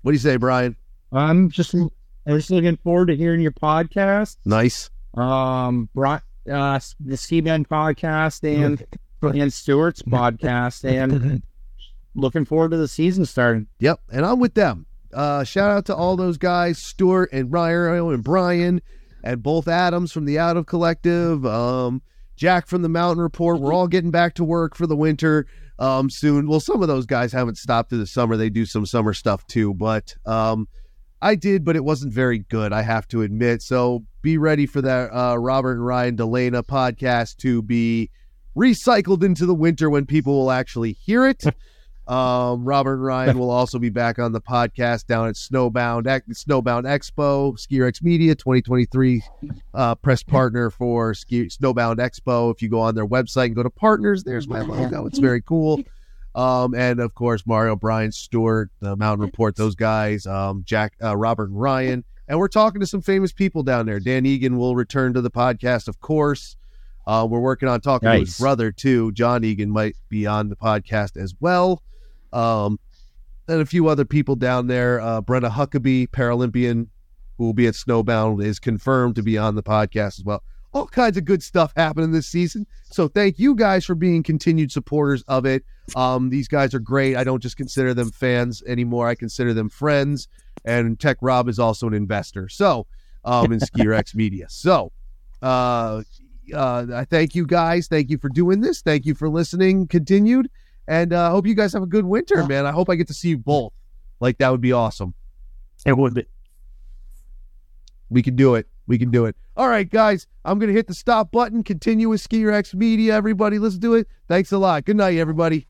What 0.00 0.12
do 0.12 0.14
you 0.14 0.18
say, 0.18 0.36
Brian? 0.36 0.74
I'm 1.12 1.50
just 1.50 1.74
I'm 1.74 1.90
just 2.26 2.50
looking 2.50 2.76
forward 2.76 3.06
to 3.06 3.16
hearing 3.16 3.40
your 3.40 3.52
podcast. 3.52 4.36
Nice. 4.44 4.90
Um, 5.14 5.88
Bri- 5.94 6.20
uh, 6.50 6.80
the 7.00 7.16
Seaman 7.16 7.64
podcast 7.64 8.44
and 8.44 8.84
and 9.22 9.52
Stewart's 9.52 10.02
podcast, 10.02 10.84
and 10.84 11.42
looking 12.14 12.44
forward 12.44 12.70
to 12.70 12.76
the 12.76 12.88
season 12.88 13.26
starting. 13.26 13.66
Yep, 13.80 14.00
and 14.12 14.24
I'm 14.24 14.38
with 14.38 14.54
them. 14.54 14.86
Uh, 15.12 15.42
shout 15.44 15.70
out 15.70 15.86
to 15.86 15.94
all 15.94 16.16
those 16.16 16.38
guys, 16.38 16.78
Stuart 16.78 17.30
and 17.32 17.52
Ryan 17.52 18.12
and 18.12 18.22
Brian, 18.22 18.80
and 19.24 19.42
both 19.42 19.66
Adams 19.66 20.12
from 20.12 20.24
the 20.24 20.38
Out 20.38 20.56
of 20.56 20.66
Collective, 20.66 21.44
um, 21.44 22.00
Jack 22.36 22.66
from 22.68 22.82
the 22.82 22.88
Mountain 22.88 23.22
Report. 23.22 23.60
We're 23.60 23.74
all 23.74 23.88
getting 23.88 24.12
back 24.12 24.34
to 24.34 24.44
work 24.44 24.76
for 24.76 24.86
the 24.86 24.96
winter 24.96 25.46
um, 25.80 26.08
soon. 26.10 26.46
Well, 26.48 26.60
some 26.60 26.80
of 26.80 26.88
those 26.88 27.06
guys 27.06 27.32
haven't 27.32 27.58
stopped 27.58 27.90
through 27.90 27.98
the 27.98 28.06
summer. 28.06 28.36
They 28.36 28.50
do 28.50 28.64
some 28.64 28.86
summer 28.86 29.12
stuff 29.12 29.44
too, 29.48 29.74
but 29.74 30.14
um, 30.26 30.68
I 31.22 31.34
did, 31.34 31.64
but 31.64 31.76
it 31.76 31.84
wasn't 31.84 32.12
very 32.12 32.38
good, 32.38 32.72
I 32.72 32.82
have 32.82 33.06
to 33.08 33.22
admit. 33.22 33.62
So 33.62 34.04
be 34.22 34.38
ready 34.38 34.66
for 34.66 34.80
that 34.82 35.10
uh, 35.14 35.36
Robert 35.36 35.72
and 35.72 35.84
Ryan 35.84 36.16
Delana 36.16 36.62
podcast 36.62 37.36
to 37.38 37.62
be 37.62 38.10
recycled 38.56 39.22
into 39.22 39.46
the 39.46 39.54
winter 39.54 39.90
when 39.90 40.06
people 40.06 40.34
will 40.34 40.50
actually 40.50 40.92
hear 40.92 41.26
it. 41.26 41.44
Um, 42.10 42.64
Robert 42.64 42.94
and 42.94 43.04
Ryan 43.04 43.38
will 43.38 43.50
also 43.50 43.78
be 43.78 43.88
back 43.88 44.18
on 44.18 44.32
the 44.32 44.40
podcast 44.40 45.06
down 45.06 45.28
at 45.28 45.36
Snowbound 45.36 46.02
Snowbound 46.32 46.82
Expo, 46.82 47.56
SkiRex 47.56 48.02
Media 48.02 48.34
2023 48.34 49.22
uh, 49.74 49.94
press 49.94 50.24
partner 50.24 50.70
for 50.70 51.14
Ski, 51.14 51.44
Snowbound 51.44 51.98
Expo. 51.98 52.52
If 52.52 52.62
you 52.62 52.68
go 52.68 52.80
on 52.80 52.96
their 52.96 53.06
website 53.06 53.46
and 53.46 53.54
go 53.54 53.62
to 53.62 53.70
partners, 53.70 54.24
there's 54.24 54.48
my 54.48 54.60
logo. 54.60 55.06
It's 55.06 55.20
very 55.20 55.40
cool. 55.40 55.80
Um, 56.34 56.74
and 56.74 57.00
of 57.00 57.14
course, 57.14 57.44
Mario, 57.46 57.76
Brian, 57.76 58.12
Stewart, 58.12 58.70
the 58.80 58.96
Mountain 58.96 59.26
Report, 59.26 59.56
those 59.56 59.74
guys, 59.74 60.26
um, 60.26 60.62
Jack, 60.64 60.94
uh, 61.02 61.16
Robert, 61.16 61.50
and 61.50 61.60
Ryan. 61.60 62.04
And 62.28 62.38
we're 62.38 62.48
talking 62.48 62.80
to 62.80 62.86
some 62.86 63.02
famous 63.02 63.32
people 63.32 63.64
down 63.64 63.86
there. 63.86 63.98
Dan 63.98 64.24
Egan 64.24 64.56
will 64.56 64.76
return 64.76 65.14
to 65.14 65.20
the 65.20 65.30
podcast, 65.30 65.88
of 65.88 66.00
course. 66.00 66.56
Uh, 67.06 67.26
we're 67.28 67.40
working 67.40 67.68
on 67.68 67.80
talking 67.80 68.06
to 68.06 68.12
his 68.20 68.38
brother 68.38 68.70
too. 68.70 69.10
John 69.12 69.42
Egan 69.42 69.70
might 69.70 69.96
be 70.08 70.26
on 70.26 70.48
the 70.48 70.56
podcast 70.56 71.16
as 71.16 71.34
well. 71.40 71.82
Um, 72.32 72.78
and 73.48 73.60
a 73.60 73.66
few 73.66 73.88
other 73.88 74.04
people 74.04 74.36
down 74.36 74.68
there. 74.68 75.00
Uh, 75.00 75.20
Brenda 75.20 75.50
Huckaby, 75.50 76.08
Paralympian, 76.10 76.86
who 77.36 77.46
will 77.46 77.54
be 77.54 77.66
at 77.66 77.74
Snowbound, 77.74 78.44
is 78.44 78.60
confirmed 78.60 79.16
to 79.16 79.22
be 79.22 79.36
on 79.36 79.56
the 79.56 79.62
podcast 79.62 80.20
as 80.20 80.24
well. 80.24 80.44
All 80.72 80.86
kinds 80.86 81.16
of 81.16 81.24
good 81.24 81.42
stuff 81.42 81.72
happening 81.76 82.12
this 82.12 82.28
season. 82.28 82.66
So 82.84 83.08
thank 83.08 83.38
you 83.38 83.54
guys 83.54 83.84
for 83.84 83.94
being 83.94 84.22
continued 84.22 84.70
supporters 84.70 85.22
of 85.26 85.44
it. 85.44 85.64
Um, 85.96 86.30
these 86.30 86.46
guys 86.46 86.74
are 86.74 86.80
great. 86.80 87.16
I 87.16 87.24
don't 87.24 87.42
just 87.42 87.56
consider 87.56 87.92
them 87.92 88.10
fans 88.12 88.62
anymore. 88.66 89.08
I 89.08 89.16
consider 89.16 89.52
them 89.52 89.68
friends. 89.68 90.28
And 90.64 90.98
Tech 91.00 91.16
Rob 91.20 91.48
is 91.48 91.58
also 91.58 91.88
an 91.88 91.94
investor. 91.94 92.48
So 92.48 92.86
um, 93.24 93.52
in 93.52 93.58
SkiRex 93.60 94.14
Media. 94.14 94.46
So 94.48 94.92
uh, 95.42 96.02
uh, 96.54 96.86
I 96.94 97.04
thank 97.04 97.34
you 97.34 97.46
guys. 97.46 97.88
Thank 97.88 98.10
you 98.10 98.18
for 98.18 98.28
doing 98.28 98.60
this. 98.60 98.82
Thank 98.82 99.06
you 99.06 99.14
for 99.14 99.28
listening. 99.28 99.88
Continued. 99.88 100.50
And 100.86 101.12
uh, 101.12 101.28
I 101.28 101.30
hope 101.30 101.46
you 101.46 101.54
guys 101.54 101.72
have 101.72 101.82
a 101.82 101.86
good 101.86 102.04
winter, 102.04 102.44
man. 102.46 102.66
I 102.66 102.72
hope 102.72 102.90
I 102.90 102.96
get 102.96 103.06
to 103.08 103.14
see 103.14 103.30
you 103.30 103.38
both. 103.38 103.72
Like 104.20 104.38
that 104.38 104.50
would 104.50 104.60
be 104.60 104.72
awesome. 104.72 105.14
It 105.86 105.96
would 105.96 106.14
be. 106.14 106.26
We 108.10 108.22
can 108.22 108.36
do 108.36 108.56
it. 108.56 108.66
We 108.86 108.98
can 108.98 109.10
do 109.10 109.24
it. 109.24 109.36
All 109.56 109.68
right, 109.68 109.88
guys. 109.88 110.26
I'm 110.44 110.58
gonna 110.58 110.72
hit 110.72 110.86
the 110.86 110.94
stop 110.94 111.30
button. 111.30 111.62
Continue 111.62 112.08
with 112.08 112.20
Ski 112.20 112.44
Rex 112.44 112.74
Media. 112.74 113.14
Everybody, 113.14 113.58
let's 113.58 113.78
do 113.78 113.94
it. 113.94 114.08
Thanks 114.26 114.52
a 114.52 114.58
lot. 114.58 114.84
Good 114.84 114.96
night, 114.96 115.16
everybody. 115.16 115.68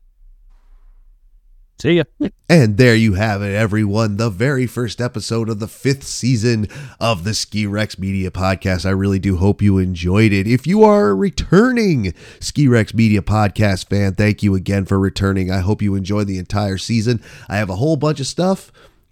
See 1.81 1.93
ya. 1.93 2.03
And 2.47 2.77
there 2.77 2.93
you 2.93 3.13
have 3.13 3.41
it, 3.41 3.55
everyone. 3.55 4.17
The 4.17 4.29
very 4.29 4.67
first 4.67 5.01
episode 5.01 5.49
of 5.49 5.59
the 5.59 5.67
fifth 5.67 6.03
season 6.03 6.67
of 6.99 7.23
the 7.23 7.33
Ski 7.33 7.65
Rex 7.65 7.97
Media 7.97 8.29
Podcast. 8.29 8.85
I 8.85 8.91
really 8.91 9.17
do 9.17 9.37
hope 9.37 9.63
you 9.63 9.79
enjoyed 9.79 10.31
it. 10.31 10.45
If 10.45 10.67
you 10.67 10.83
are 10.83 11.09
a 11.09 11.15
returning 11.15 12.13
Ski 12.39 12.67
Rex 12.67 12.93
Media 12.93 13.23
Podcast 13.23 13.89
fan, 13.89 14.13
thank 14.13 14.43
you 14.43 14.53
again 14.53 14.85
for 14.85 14.99
returning. 14.99 15.49
I 15.49 15.59
hope 15.59 15.81
you 15.81 15.95
enjoyed 15.95 16.27
the 16.27 16.37
entire 16.37 16.77
season. 16.77 17.19
I 17.49 17.57
have 17.57 17.69
a 17.69 17.77
whole 17.77 17.95
bunch 17.95 18.19
of 18.19 18.27
stuff 18.27 18.71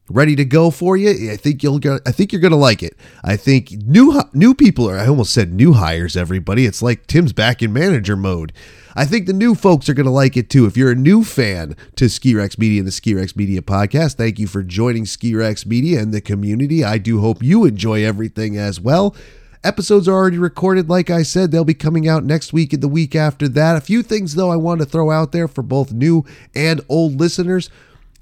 ready 0.10 0.36
to 0.36 0.46
go 0.46 0.72
for 0.72 0.98
you. 0.98 1.32
I 1.32 1.38
think 1.38 1.64
you'll 1.64 1.80
I 2.06 2.12
think 2.12 2.32
you're 2.32 2.42
going 2.42 2.52
to 2.52 2.58
like 2.58 2.84
it. 2.84 2.98
I 3.24 3.38
think 3.38 3.72
new 3.72 4.22
new 4.34 4.54
people 4.54 4.90
are 4.90 4.98
I 4.98 5.08
almost 5.08 5.34
said 5.34 5.54
new 5.54 5.74
hires 5.74 6.18
everybody. 6.18 6.66
It's 6.66 6.82
like 6.82 7.08
Tim's 7.08 7.34
back 7.34 7.62
in 7.62 7.72
manager 7.72 8.16
mode. 8.16 8.54
I 8.96 9.06
think 9.06 9.28
the 9.28 9.34
new 9.34 9.56
folks 9.56 9.88
are 9.88 9.94
going 9.94 10.08
to 10.08 10.12
like 10.12 10.36
it 10.36 10.50
too. 10.50 10.66
If 10.66 10.76
you're 10.76 10.92
a 10.92 10.96
new 10.96 11.24
fan 11.24 11.76
to 11.96 12.10
Ski 12.10 12.36
Rex 12.36 12.58
Media 12.58 12.80
and 12.80 12.88
the 12.88 12.92
Ski 12.92 13.14
Rex 13.14 13.36
Media 13.36 13.62
podcast, 13.62 14.16
thank 14.16 14.40
you 14.40 14.48
for 14.48 14.64
joining 14.64 15.06
Ski 15.06 15.36
Rex 15.36 15.66
Media 15.66 16.02
and 16.02 16.14
the 16.14 16.22
community. 16.22 16.84
I 16.84 16.98
do 16.98 17.22
hope 17.22 17.44
you 17.44 17.66
enjoy 17.66 18.04
everything 18.04 18.58
as 18.58 18.82
well. 18.82 19.16
Episodes 19.64 20.08
are 20.08 20.14
already 20.14 20.38
recorded, 20.38 20.90
like 20.90 21.10
I 21.10 21.22
said. 21.24 21.52
They'll 21.52 21.66
be 21.66 21.74
coming 21.74 22.08
out 22.08 22.24
next 22.24 22.54
week 22.54 22.72
and 22.72 22.82
the 22.82 22.88
week 22.88 23.14
after 23.14 23.50
that. 23.50 23.76
A 23.76 23.82
few 23.82 24.02
things, 24.02 24.36
though, 24.36 24.50
I 24.50 24.56
want 24.56 24.80
to 24.80 24.86
throw 24.86 25.12
out 25.12 25.34
there 25.34 25.50
for 25.50 25.62
both 25.62 25.92
new 25.92 26.24
and 26.56 26.80
old 26.88 27.20
listeners. 27.20 27.70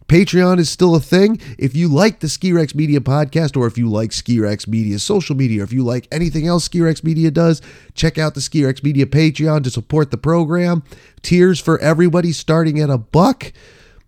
Patreon 0.08 0.58
is 0.60 0.70
still 0.70 0.96
a 0.96 1.00
thing. 1.00 1.40
If 1.58 1.76
you 1.76 1.88
like 1.88 2.20
the 2.22 2.30
Ski 2.30 2.54
Rex 2.54 2.74
Media 2.74 3.00
podcast, 3.00 3.58
or 3.58 3.68
if 3.68 3.78
you 3.78 3.90
like 3.90 4.12
Ski 4.14 4.40
Rex 4.40 4.68
Media's 4.68 5.04
social 5.04 5.36
media, 5.36 5.62
or 5.62 5.64
if 5.66 5.74
you 5.74 5.84
like 5.84 6.08
anything 6.12 6.48
else 6.48 6.64
Ski 6.64 6.82
Rex 6.82 7.04
Media 7.04 7.30
does, 7.30 7.62
check 7.94 8.18
out 8.18 8.34
the 8.34 8.42
Ski 8.42 8.66
Rex 8.66 8.84
Media 8.84 9.06
Patreon 9.06 9.64
to 9.64 9.70
support 9.70 10.12
the 10.12 10.18
program. 10.18 10.84
Tiers 11.22 11.60
for 11.60 11.78
everybody 11.80 12.32
starting 12.32 12.80
at 12.80 12.90
a 12.90 12.98
buck. 12.98 13.52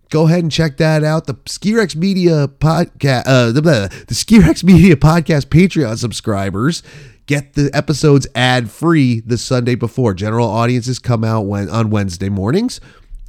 Go 0.08 0.26
ahead 0.26 0.40
and 0.42 0.50
check 0.50 0.78
that 0.78 1.04
out. 1.04 1.26
The 1.26 1.38
Ski 1.46 1.74
Rex 1.74 1.94
Media 1.94 2.48
podcast, 2.48 3.22
uh, 3.26 3.52
the, 3.52 3.60
the, 3.60 4.04
the 4.08 4.14
Ski 4.14 4.40
Rex 4.40 4.64
Media 4.64 4.96
podcast 4.96 5.46
Patreon 5.46 5.98
subscribers 5.98 6.82
get 7.26 7.52
the 7.52 7.70
episodes 7.72 8.26
ad 8.34 8.68
free 8.68 9.20
the 9.20 9.38
Sunday 9.38 9.76
before. 9.76 10.14
General 10.14 10.48
audiences 10.48 10.98
come 10.98 11.22
out 11.22 11.42
when 11.42 11.68
on 11.68 11.88
Wednesday 11.90 12.28
mornings. 12.28 12.80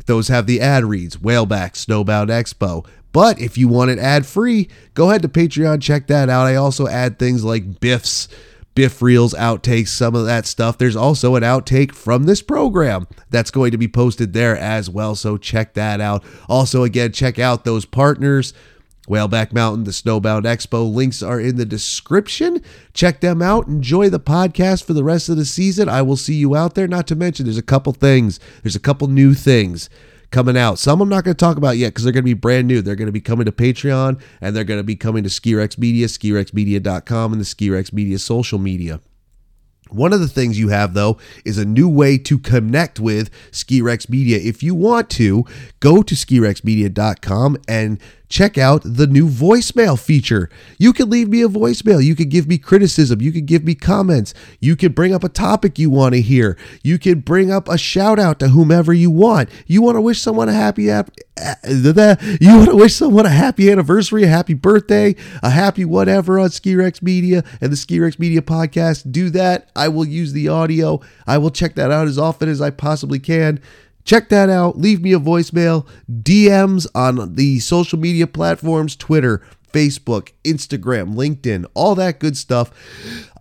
Those 0.06 0.28
have 0.28 0.48
the 0.48 0.62
ad 0.62 0.86
reads, 0.86 1.18
Whaleback, 1.18 1.74
Snowbound 1.74 2.28
Expo. 2.28 2.86
But 3.12 3.40
if 3.40 3.58
you 3.58 3.68
want 3.68 3.92
it 3.92 4.00
ad 4.00 4.26
free, 4.26 4.70
go 4.94 5.10
ahead 5.10 5.22
to 5.24 5.28
Patreon, 5.28 5.82
check 5.82 6.08
that 6.08 6.30
out. 6.30 6.48
I 6.48 6.56
also 6.56 6.88
add 6.88 7.20
things 7.20 7.44
like 7.44 7.80
Biffs, 7.80 8.30
Biff 8.74 9.02
Reels, 9.02 9.34
outtakes, 9.34 9.90
some 9.90 10.16
of 10.16 10.26
that 10.26 10.46
stuff. 10.46 10.78
There's 10.78 10.96
also 10.96 11.36
an 11.36 11.44
outtake 11.44 11.92
from 11.94 12.24
this 12.24 12.42
program 12.42 13.08
that's 13.30 13.52
going 13.52 13.72
to 13.72 13.78
be 13.78 13.90
posted 13.90 14.32
there 14.34 14.58
as 14.58 14.90
well. 14.90 15.16
So 15.16 15.38
check 15.38 15.74
that 15.74 16.00
out. 16.00 16.24
Also, 16.48 16.84
again, 16.84 17.12
check 17.12 17.38
out 17.38 17.66
those 17.66 17.86
partners. 17.86 18.54
Whaleback 19.12 19.52
Mountain, 19.52 19.84
the 19.84 19.92
Snowbound 19.92 20.44
Expo. 20.44 20.90
Links 20.90 21.22
are 21.22 21.38
in 21.38 21.58
the 21.58 21.66
description. 21.66 22.64
Check 22.94 23.20
them 23.20 23.42
out. 23.42 23.68
Enjoy 23.68 24.08
the 24.08 24.22
podcast 24.22 24.86
for 24.86 24.94
the 24.94 25.04
rest 25.04 25.28
of 25.28 25.36
the 25.36 25.44
season. 25.44 25.90
I 25.90 26.02
will 26.02 26.16
see 26.16 26.36
you 26.36 26.56
out 26.56 26.76
there. 26.76 26.88
Not 26.88 27.08
to 27.08 27.16
mention, 27.18 27.46
there's 27.46 27.58
a 27.58 27.62
couple 27.62 27.92
things, 27.92 28.40
there's 28.64 28.78
a 28.78 28.80
couple 28.80 29.10
new 29.10 29.34
things 29.34 29.90
coming 30.32 30.56
out. 30.56 30.80
Some 30.80 31.02
I'm 31.02 31.10
not 31.10 31.26
going 31.26 31.36
to 31.36 31.46
talk 31.46 31.58
about 31.58 31.78
yet 31.78 31.90
because 31.90 32.06
they're 32.06 32.14
going 32.14 32.24
to 32.24 32.26
be 32.26 32.34
brand 32.34 32.68
new. 32.68 32.82
They're 32.82 32.96
going 32.96 33.08
to 33.08 33.12
be 33.12 33.20
coming 33.20 33.46
to 33.46 33.52
Patreon 33.52 34.22
and 34.40 34.56
they're 34.56 34.64
going 34.64 34.80
to 34.80 34.84
be 34.84 34.96
coming 34.96 35.24
to 35.24 35.30
Skirex 35.30 35.78
Media, 35.78 36.08
skirexmedia.com, 36.08 37.34
and 37.34 37.42
the 37.42 37.46
Skirex 37.46 37.92
Media 37.92 38.18
social 38.18 38.60
media. 38.60 39.02
One 39.92 40.14
of 40.14 40.22
the 40.22 40.28
things 40.30 40.58
you 40.58 40.70
have, 40.70 40.94
though, 40.94 41.18
is 41.44 41.58
a 41.58 41.66
new 41.66 41.90
way 41.90 42.18
to 42.20 42.40
connect 42.40 42.98
with 42.98 43.30
Skirex 43.52 44.10
Media. 44.10 44.38
If 44.38 44.64
you 44.64 44.74
want 44.74 45.10
to, 45.12 45.44
go 45.82 46.02
to 46.02 46.16
skirexmedia.com 46.16 47.58
and 47.68 48.00
check 48.32 48.58
out 48.58 48.82
the 48.84 49.06
new 49.06 49.28
voicemail 49.28 50.00
feature. 50.00 50.50
You 50.80 50.94
can 50.94 51.10
leave 51.10 51.28
me 51.28 51.44
a 51.44 51.50
voicemail. 51.50 52.04
You 52.04 52.16
can 52.16 52.30
give 52.30 52.48
me 52.48 52.58
criticism. 52.58 53.22
You 53.22 53.32
can 53.32 53.46
give 53.46 53.64
me 53.64 53.76
comments. 53.76 54.34
You 54.60 54.76
can 54.76 54.94
bring 54.94 55.14
up 55.14 55.24
a 55.24 55.30
topic 55.30 55.78
you 55.78 55.90
want 55.90 56.16
to 56.16 56.22
hear. 56.22 56.58
You 56.82 56.98
can 56.98 57.20
bring 57.20 57.52
up 57.52 57.68
a 57.68 57.78
shout 57.78 58.18
out 58.18 58.40
to 58.40 58.48
whomever 58.48 58.94
you 58.94 59.12
want. 59.12 59.50
You 59.68 59.82
want 59.82 59.98
to 59.98 60.02
wish 60.02 60.22
someone 60.22 60.50
a 60.50 60.54
happy 60.54 60.90
ap- 60.90 61.12
you 61.68 62.56
want 62.56 62.70
to 62.70 62.76
wish 62.76 62.96
someone 62.96 63.26
a 63.26 63.30
happy 63.30 63.72
anniversary, 63.72 64.24
a 64.24 64.28
happy 64.28 64.54
birthday, 64.54 65.16
a 65.42 65.50
happy 65.50 65.84
whatever 65.86 66.40
on 66.40 66.50
Skirex 66.50 67.02
Media 67.02 67.44
and 67.60 67.72
the 67.72 67.76
Skirex 67.76 68.18
Media 68.20 68.42
podcast. 68.42 69.12
Do 69.12 69.30
that. 69.32 69.70
I 69.76 69.88
will 69.88 70.06
use 70.06 70.34
the 70.34 70.48
audio. 70.48 71.02
I 71.28 71.38
will 71.38 71.52
check 71.52 71.76
that 71.76 71.92
out 71.92 72.08
as 72.08 72.18
often 72.18 72.48
as 72.48 72.62
I 72.62 72.70
possibly 72.70 73.20
can. 73.20 73.60
Check 74.04 74.30
that 74.30 74.50
out. 74.50 74.78
Leave 74.78 75.02
me 75.02 75.14
a 75.14 75.20
voicemail, 75.20 75.86
DMs 76.10 76.88
on 76.96 77.36
the 77.36 77.60
social 77.60 78.00
media 78.00 78.28
platforms 78.28 78.96
Twitter, 78.96 79.42
Facebook, 79.72 80.32
Instagram, 80.44 81.16
LinkedIn, 81.16 81.66
all 81.74 81.96
that 81.96 82.20
good 82.20 82.38
stuff. 82.38 82.72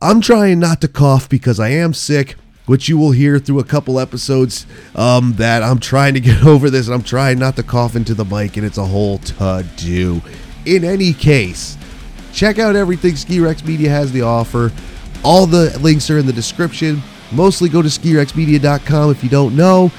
I'm 0.00 0.20
trying 0.20 0.58
not 0.58 0.80
to 0.82 0.88
cough 0.88 1.28
because 1.28 1.58
I 1.58 1.68
am 1.70 1.94
sick, 1.94 2.36
which 2.66 2.88
you 2.88 2.98
will 2.98 3.10
hear 3.10 3.38
through 3.38 3.58
a 3.58 3.64
couple 3.64 3.98
episodes 3.98 4.66
um, 4.94 5.34
that 5.34 5.62
I'm 5.62 5.80
trying 5.80 6.14
to 6.14 6.20
get 6.20 6.44
over 6.44 6.70
this 6.70 6.86
and 6.86 6.94
I'm 6.94 7.02
trying 7.02 7.38
not 7.38 7.56
to 7.56 7.62
cough 7.62 7.96
into 7.96 8.14
the 8.14 8.24
mic, 8.24 8.56
and 8.56 8.66
it's 8.66 8.78
a 8.78 8.86
whole 8.86 9.18
to 9.18 9.66
do. 9.76 10.22
In 10.66 10.84
any 10.84 11.12
case, 11.12 11.76
check 12.32 12.58
out 12.58 12.76
everything 12.76 13.16
Ski 13.16 13.40
Rex 13.40 13.64
Media 13.64 13.90
has 13.90 14.12
to 14.12 14.20
offer. 14.20 14.72
All 15.24 15.46
the 15.46 15.76
links 15.80 16.10
are 16.10 16.18
in 16.18 16.26
the 16.26 16.32
description. 16.32 17.02
Mostly 17.32 17.68
go 17.68 17.82
to 17.82 17.88
skirexmedia.com 17.88 19.10
if 19.10 19.22
you 19.22 19.30
don't 19.30 19.54
know. 19.56 19.90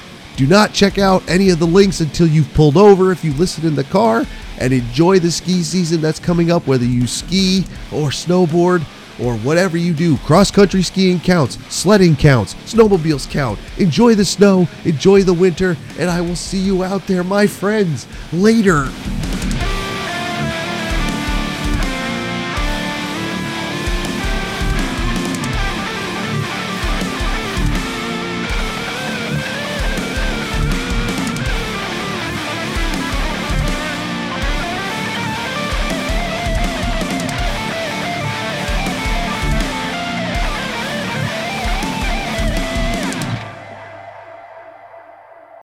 Do 0.42 0.48
not 0.48 0.74
check 0.74 0.98
out 0.98 1.22
any 1.30 1.52
of 1.52 1.60
the 1.60 1.68
links 1.68 2.00
until 2.00 2.26
you've 2.26 2.52
pulled 2.56 2.76
over 2.76 3.12
if 3.12 3.24
you 3.24 3.32
listen 3.34 3.64
in 3.64 3.76
the 3.76 3.84
car 3.84 4.26
and 4.58 4.74
enjoy 4.74 5.20
the 5.20 5.30
ski 5.30 5.62
season 5.62 6.02
that's 6.02 6.20
coming 6.20 6.50
up, 6.50 6.66
whether 6.66 6.84
you 6.84 7.06
ski 7.06 7.60
or 7.92 8.10
snowboard 8.10 8.84
or 9.24 9.38
whatever 9.38 9.78
you 9.78 9.94
do. 9.94 10.18
Cross 10.18 10.50
country 10.50 10.82
skiing 10.82 11.20
counts, 11.20 11.64
sledding 11.72 12.16
counts, 12.16 12.56
snowmobiles 12.66 13.30
count. 13.30 13.60
Enjoy 13.78 14.16
the 14.16 14.26
snow, 14.26 14.68
enjoy 14.84 15.22
the 15.22 15.32
winter, 15.32 15.78
and 16.00 16.10
I 16.10 16.22
will 16.22 16.36
see 16.36 16.58
you 16.58 16.84
out 16.84 17.06
there, 17.06 17.24
my 17.24 17.46
friends, 17.46 18.08
later. 18.34 18.90